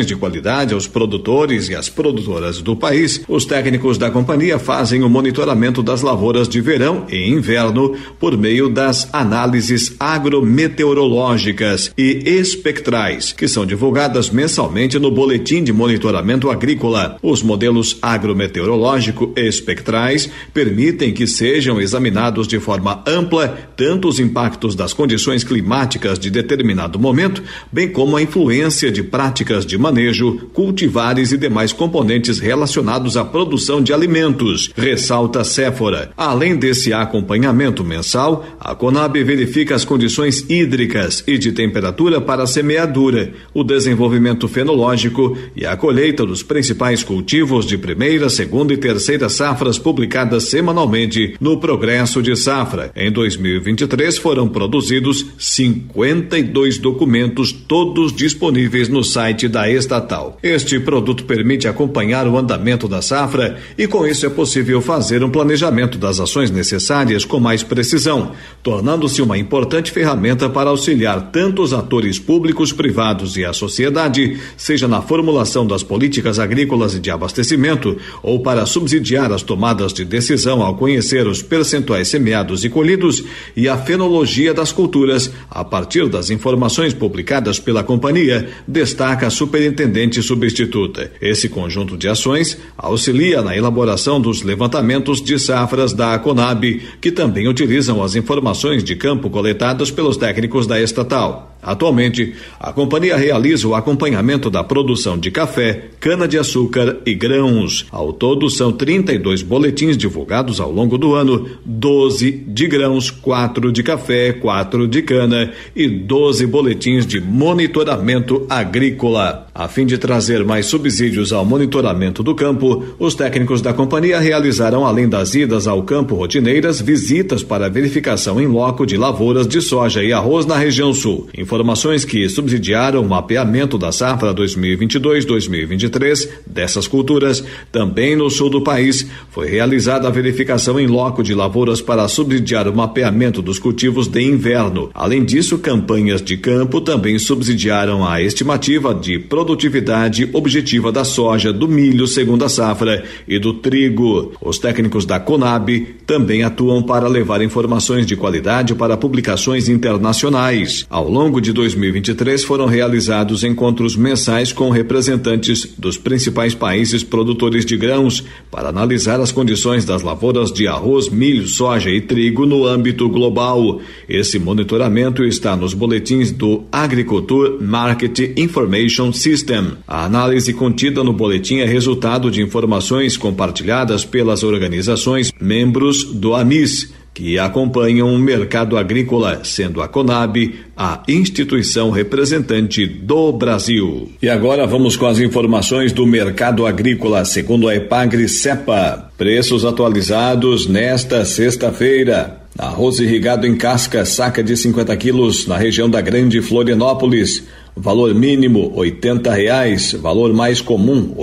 de 0.05 0.15
qualidade 0.15 0.73
aos 0.73 0.87
produtores 0.87 1.67
e 1.69 1.75
às 1.75 1.89
produtoras 1.89 2.61
do 2.61 2.75
país, 2.75 3.21
os 3.27 3.45
técnicos 3.45 3.97
da 3.97 4.09
companhia 4.09 4.57
fazem 4.57 5.03
o 5.03 5.09
monitoramento 5.09 5.83
das 5.83 6.01
lavouras 6.01 6.47
de 6.47 6.61
verão 6.61 7.05
e 7.09 7.29
inverno 7.29 7.95
por 8.19 8.37
meio 8.37 8.69
das 8.69 9.13
análises 9.13 9.93
agrometeorológicas 9.99 11.91
e 11.97 12.23
espectrais, 12.25 13.33
que 13.33 13.47
são 13.47 13.65
divulgadas 13.65 14.29
mensalmente 14.29 14.97
no 14.97 15.11
Boletim 15.11 15.63
de 15.63 15.73
Monitoramento 15.73 16.49
Agrícola. 16.49 17.17
Os 17.21 17.43
modelos 17.43 17.97
agrometeorológico 18.01 19.33
espectrais 19.35 20.29
permitem 20.53 21.13
que 21.13 21.27
sejam 21.27 21.79
examinados 21.81 22.47
de 22.47 22.59
forma 22.59 23.03
ampla 23.05 23.49
tanto 23.75 24.07
os 24.07 24.19
impactos 24.19 24.75
das 24.75 24.93
condições 24.93 25.43
climáticas 25.43 26.17
de 26.17 26.29
determinado 26.29 26.97
momento, 26.97 27.43
bem 27.71 27.89
como 27.89 28.15
a 28.15 28.21
influência 28.21 28.91
de 28.91 29.03
práticas 29.03 29.40
de 29.41 29.75
manejo, 29.75 30.49
cultivares 30.53 31.31
e 31.31 31.37
demais 31.37 31.73
componentes 31.73 32.37
relacionados 32.37 33.17
à 33.17 33.25
produção 33.25 33.81
de 33.81 33.91
alimentos, 33.91 34.71
ressalta 34.75 35.43
Séfora. 35.43 36.11
Além 36.15 36.55
desse 36.55 36.93
acompanhamento 36.93 37.83
mensal, 37.83 38.45
a 38.59 38.75
Conab 38.75 39.21
verifica 39.23 39.73
as 39.73 39.83
condições 39.83 40.45
hídricas 40.47 41.23
e 41.25 41.39
de 41.39 41.51
temperatura 41.51 42.21
para 42.21 42.43
a 42.43 42.47
semeadura, 42.47 43.33
o 43.51 43.63
desenvolvimento 43.63 44.47
fenológico 44.47 45.35
e 45.55 45.65
a 45.65 45.75
colheita 45.75 46.23
dos 46.23 46.43
principais 46.43 47.03
cultivos 47.03 47.65
de 47.65 47.79
primeira, 47.79 48.29
segunda 48.29 48.73
e 48.73 48.77
terceira 48.77 49.27
safras 49.27 49.79
publicadas 49.79 50.43
semanalmente 50.43 51.35
no 51.41 51.59
Progresso 51.59 52.21
de 52.21 52.35
Safra. 52.35 52.91
Em 52.95 53.11
2023 53.11 54.19
foram 54.19 54.47
produzidos 54.47 55.25
52 55.39 56.77
documentos, 56.77 57.51
todos 57.51 58.13
disponíveis 58.13 58.87
no 58.87 59.03
site 59.03 59.20
da 59.49 59.69
estatal. 59.69 60.38
Este 60.41 60.80
produto 60.80 61.26
permite 61.26 61.67
acompanhar 61.67 62.28
o 62.28 62.38
andamento 62.38 62.88
da 62.88 63.01
safra 63.01 63.57
e 63.78 63.86
com 63.86 64.05
isso 64.07 64.26
é 64.26 64.30
possível 64.30 64.82
fazer 64.82 65.24
um 65.24 65.30
planejamento 65.30 65.97
das 65.97 66.19
ações 66.19 66.49
necessárias 66.49 67.24
com 67.24 67.39
mais 67.39 67.61
precisão, 67.61 68.32
tornando-se 68.63 69.22
uma 69.22 69.38
importante 69.38 69.91
ferramenta 69.91 70.49
para 70.49 70.72
auxiliar 70.72 71.30
tanto 71.32 71.61
os 71.61 71.72
atores 71.72 72.17
públicos, 72.17 72.74
privados 72.74 73.38
e 73.38 73.45
a 73.45 73.53
sociedade, 73.53 74.39
seja 74.57 74.88
na 74.88 75.01
formulação 75.01 75.67
das 75.67 75.84
políticas 75.84 76.39
agrícolas 76.39 76.95
e 76.95 76.99
de 76.99 77.11
abastecimento 77.11 77.97
ou 78.24 78.41
para 78.41 78.65
subsidiar 78.65 79.32
as 79.32 79.43
tomadas 79.43 79.93
de 79.93 80.03
decisão 80.03 80.63
ao 80.63 80.76
conhecer 80.76 81.28
os 81.28 81.43
percentuais 81.43 82.07
semeados 82.07 82.65
e 82.65 82.69
colhidos 82.69 83.24
e 83.55 83.69
a 83.69 83.78
fenologia 83.78 84.53
das 84.53 84.72
culturas 84.72 85.32
a 85.49 85.63
partir 85.63 86.09
das 86.09 86.30
informações 86.32 86.93
publicadas 86.93 87.59
pela 87.59 87.84
companhia, 87.84 88.49
destaca 88.67 89.11
a 89.20 89.30
superintendente 89.30 90.22
substituta. 90.22 91.12
Esse 91.22 91.49
conjunto 91.49 91.97
de 91.97 92.07
ações 92.07 92.57
auxilia 92.78 93.41
na 93.41 93.55
elaboração 93.55 94.20
dos 94.20 94.41
levantamentos 94.41 95.22
de 95.22 95.38
safras 95.38 95.93
da 95.93 96.18
Conab, 96.20 96.82
que 96.99 97.12
também 97.12 97.47
utilizam 97.47 98.01
as 98.01 98.16
informações 98.16 98.84
de 98.84 98.95
campo 98.95 99.30
coletadas 99.30 99.91
pelos 99.91 100.18
técnicos 100.18 100.66
da 100.66 100.82
estatal. 100.82 101.50
Atualmente, 101.62 102.34
a 102.59 102.74
companhia 102.74 103.16
realiza 103.16 103.68
o 103.68 103.76
acompanhamento 103.76 104.49
da 104.49 104.64
produção 104.64 105.18
de 105.18 105.30
café, 105.30 105.89
cana-de-açúcar 105.99 106.97
e 107.05 107.14
grãos. 107.14 107.86
Ao 107.91 108.12
todo, 108.12 108.49
são 108.49 108.72
32 108.72 109.43
boletins 109.43 109.95
divulgados 109.95 110.59
ao 110.59 110.72
longo 110.72 110.97
do 110.97 111.14
ano: 111.14 111.47
12 111.64 112.32
de 112.47 112.68
grãos, 112.68 113.12
4 113.12 113.72
de 113.72 113.84
café, 113.84 114.34
4 114.34 114.88
de 114.88 115.03
cana 115.03 115.51
e 115.76 115.88
12 115.88 116.47
boletins 116.47 117.05
de 117.05 117.22
monitoramento 117.22 118.45
agrícola. 118.49 119.47
A 119.53 119.68
fim 119.68 119.86
de 119.86 119.97
trazer 119.97 120.43
mais 120.43 120.66
subsídios 120.66 121.32
ao 121.32 121.45
monitoramento 121.45 122.24
do 122.24 122.34
campo, 122.34 122.84
os 122.97 123.14
técnicos 123.14 123.62
da 123.62 123.74
companhia 123.74 124.20
realizaram, 124.20 124.86
além 124.86 125.07
das 125.07 125.36
idas 125.36 125.68
ao 125.68 125.84
campo 125.84 126.16
rotineiras, 126.16 126.82
visitas 126.82 127.43
para 127.43 127.70
verificação 127.70 128.41
em 128.41 128.47
loco 128.47 128.86
de 128.86 128.97
lavouras 128.97 129.47
de 129.47 129.62
soja 129.62 130.03
e 130.03 130.12
arroz 130.12 130.45
na 130.45 130.57
região 130.57 130.93
sul 130.93 131.30
informações 131.51 132.05
que 132.05 132.29
subsidiaram 132.29 133.01
o 133.01 133.09
mapeamento 133.09 133.77
da 133.77 133.91
safra 133.91 134.33
2022-2023 134.33 136.29
dessas 136.47 136.87
culturas. 136.87 137.43
Também 137.69 138.15
no 138.15 138.29
sul 138.29 138.49
do 138.49 138.61
país 138.61 139.05
foi 139.31 139.49
realizada 139.49 140.07
a 140.07 140.11
verificação 140.11 140.79
em 140.79 140.87
loco 140.87 141.21
de 141.21 141.35
lavouras 141.35 141.81
para 141.81 142.07
subsidiar 142.07 142.69
o 142.69 142.75
mapeamento 142.75 143.41
dos 143.41 143.59
cultivos 143.59 144.07
de 144.07 144.21
inverno. 144.21 144.89
Além 144.93 145.25
disso, 145.25 145.59
campanhas 145.59 146.21
de 146.21 146.37
campo 146.37 146.79
também 146.79 147.19
subsidiaram 147.19 148.07
a 148.07 148.21
estimativa 148.21 148.95
de 148.95 149.19
produtividade 149.19 150.29
objetiva 150.31 150.89
da 150.89 151.03
soja, 151.03 151.51
do 151.51 151.67
milho 151.67 152.07
segunda 152.07 152.47
safra 152.47 153.03
e 153.27 153.37
do 153.37 153.55
trigo. 153.55 154.31
Os 154.41 154.57
técnicos 154.57 155.05
da 155.05 155.19
Conab 155.19 155.85
também 156.07 156.43
atuam 156.43 156.81
para 156.81 157.09
levar 157.09 157.41
informações 157.41 158.05
de 158.05 158.15
qualidade 158.15 158.73
para 158.73 158.95
publicações 158.95 159.67
internacionais. 159.67 160.85
Ao 160.89 161.09
longo 161.09 161.40
de 161.41 161.51
2023 161.51 162.43
foram 162.43 162.65
realizados 162.65 163.43
encontros 163.43 163.95
mensais 163.95 164.53
com 164.53 164.69
representantes 164.69 165.73
dos 165.77 165.97
principais 165.97 166.55
países 166.55 167.03
produtores 167.03 167.65
de 167.65 167.75
grãos 167.75 168.23
para 168.49 168.69
analisar 168.69 169.19
as 169.19 169.31
condições 169.31 169.83
das 169.83 170.03
lavouras 170.03 170.51
de 170.51 170.67
arroz, 170.67 171.09
milho, 171.09 171.47
soja 171.47 171.89
e 171.89 171.99
trigo 171.99 172.45
no 172.45 172.65
âmbito 172.65 173.09
global. 173.09 173.81
Esse 174.07 174.37
monitoramento 174.37 175.23
está 175.23 175.55
nos 175.55 175.73
boletins 175.73 176.31
do 176.31 176.63
Agriculture 176.71 177.57
Market 177.61 178.37
Information 178.37 179.11
System. 179.11 179.73
A 179.87 180.05
análise 180.05 180.53
contida 180.53 181.03
no 181.03 181.11
boletim 181.11 181.57
é 181.57 181.65
resultado 181.65 182.29
de 182.29 182.41
informações 182.41 183.17
compartilhadas 183.17 184.05
pelas 184.05 184.43
organizações 184.43 185.33
membros 185.41 186.03
do 186.03 186.35
AMIS 186.35 187.00
que 187.14 187.38
acompanham 187.38 188.14
o 188.14 188.18
mercado 188.18 188.78
agrícola, 188.78 189.41
sendo 189.43 189.82
a 189.82 189.88
Conab 189.88 190.55
a 190.76 191.03
instituição 191.07 191.91
representante 191.91 192.88
do 192.88 193.32
Brasil. 193.34 194.09
E 194.22 194.30
agora 194.30 194.66
vamos 194.66 194.95
com 194.95 195.05
as 195.05 195.20
informações 195.20 195.91
do 195.91 196.05
mercado 196.07 196.66
agrícola, 196.66 197.26
segundo 197.26 197.68
a 197.68 197.76
Epagre 197.76 198.28
Cepa. 198.28 199.12
Preços 199.18 199.66
atualizados 199.66 200.68
nesta 200.68 201.26
sexta-feira. 201.26 202.41
Arroz 202.57 202.99
irrigado 202.99 203.47
em 203.47 203.55
casca, 203.55 204.03
saca 204.05 204.43
de 204.43 204.57
50 204.57 204.95
quilos, 204.97 205.47
na 205.47 205.57
região 205.57 205.89
da 205.89 206.01
Grande 206.01 206.41
Florianópolis. 206.41 207.47
Valor 207.76 208.13
mínimo 208.13 208.74
oitenta 208.76 209.34
reais, 209.34 209.93
valor 209.93 210.34
mais 210.34 210.59
comum 210.59 211.13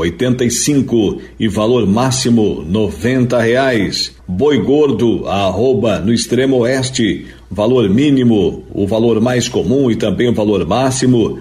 e 0.45 0.51
cinco 0.51 1.21
e 1.39 1.47
valor 1.47 1.87
máximo 1.87 2.65
noventa 2.67 3.39
reais. 3.39 4.17
Boi 4.27 4.59
gordo, 4.59 5.27
arroba 5.27 6.01
no 6.01 6.13
extremo 6.13 6.57
oeste, 6.57 7.27
valor 7.51 7.89
mínimo, 7.91 8.65
o 8.73 8.87
valor 8.87 9.21
mais 9.21 9.47
comum 9.47 9.91
e 9.91 9.97
também 9.97 10.31
o 10.31 10.35
valor 10.35 10.67
máximo, 10.67 11.39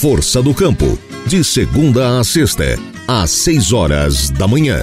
Força 0.00 0.42
do 0.42 0.54
Campo, 0.54 0.98
de 1.26 1.44
segunda 1.44 2.18
a 2.18 2.24
sexta, 2.24 2.64
às 3.06 3.30
seis 3.30 3.70
horas 3.70 4.30
da 4.30 4.48
manhã. 4.48 4.80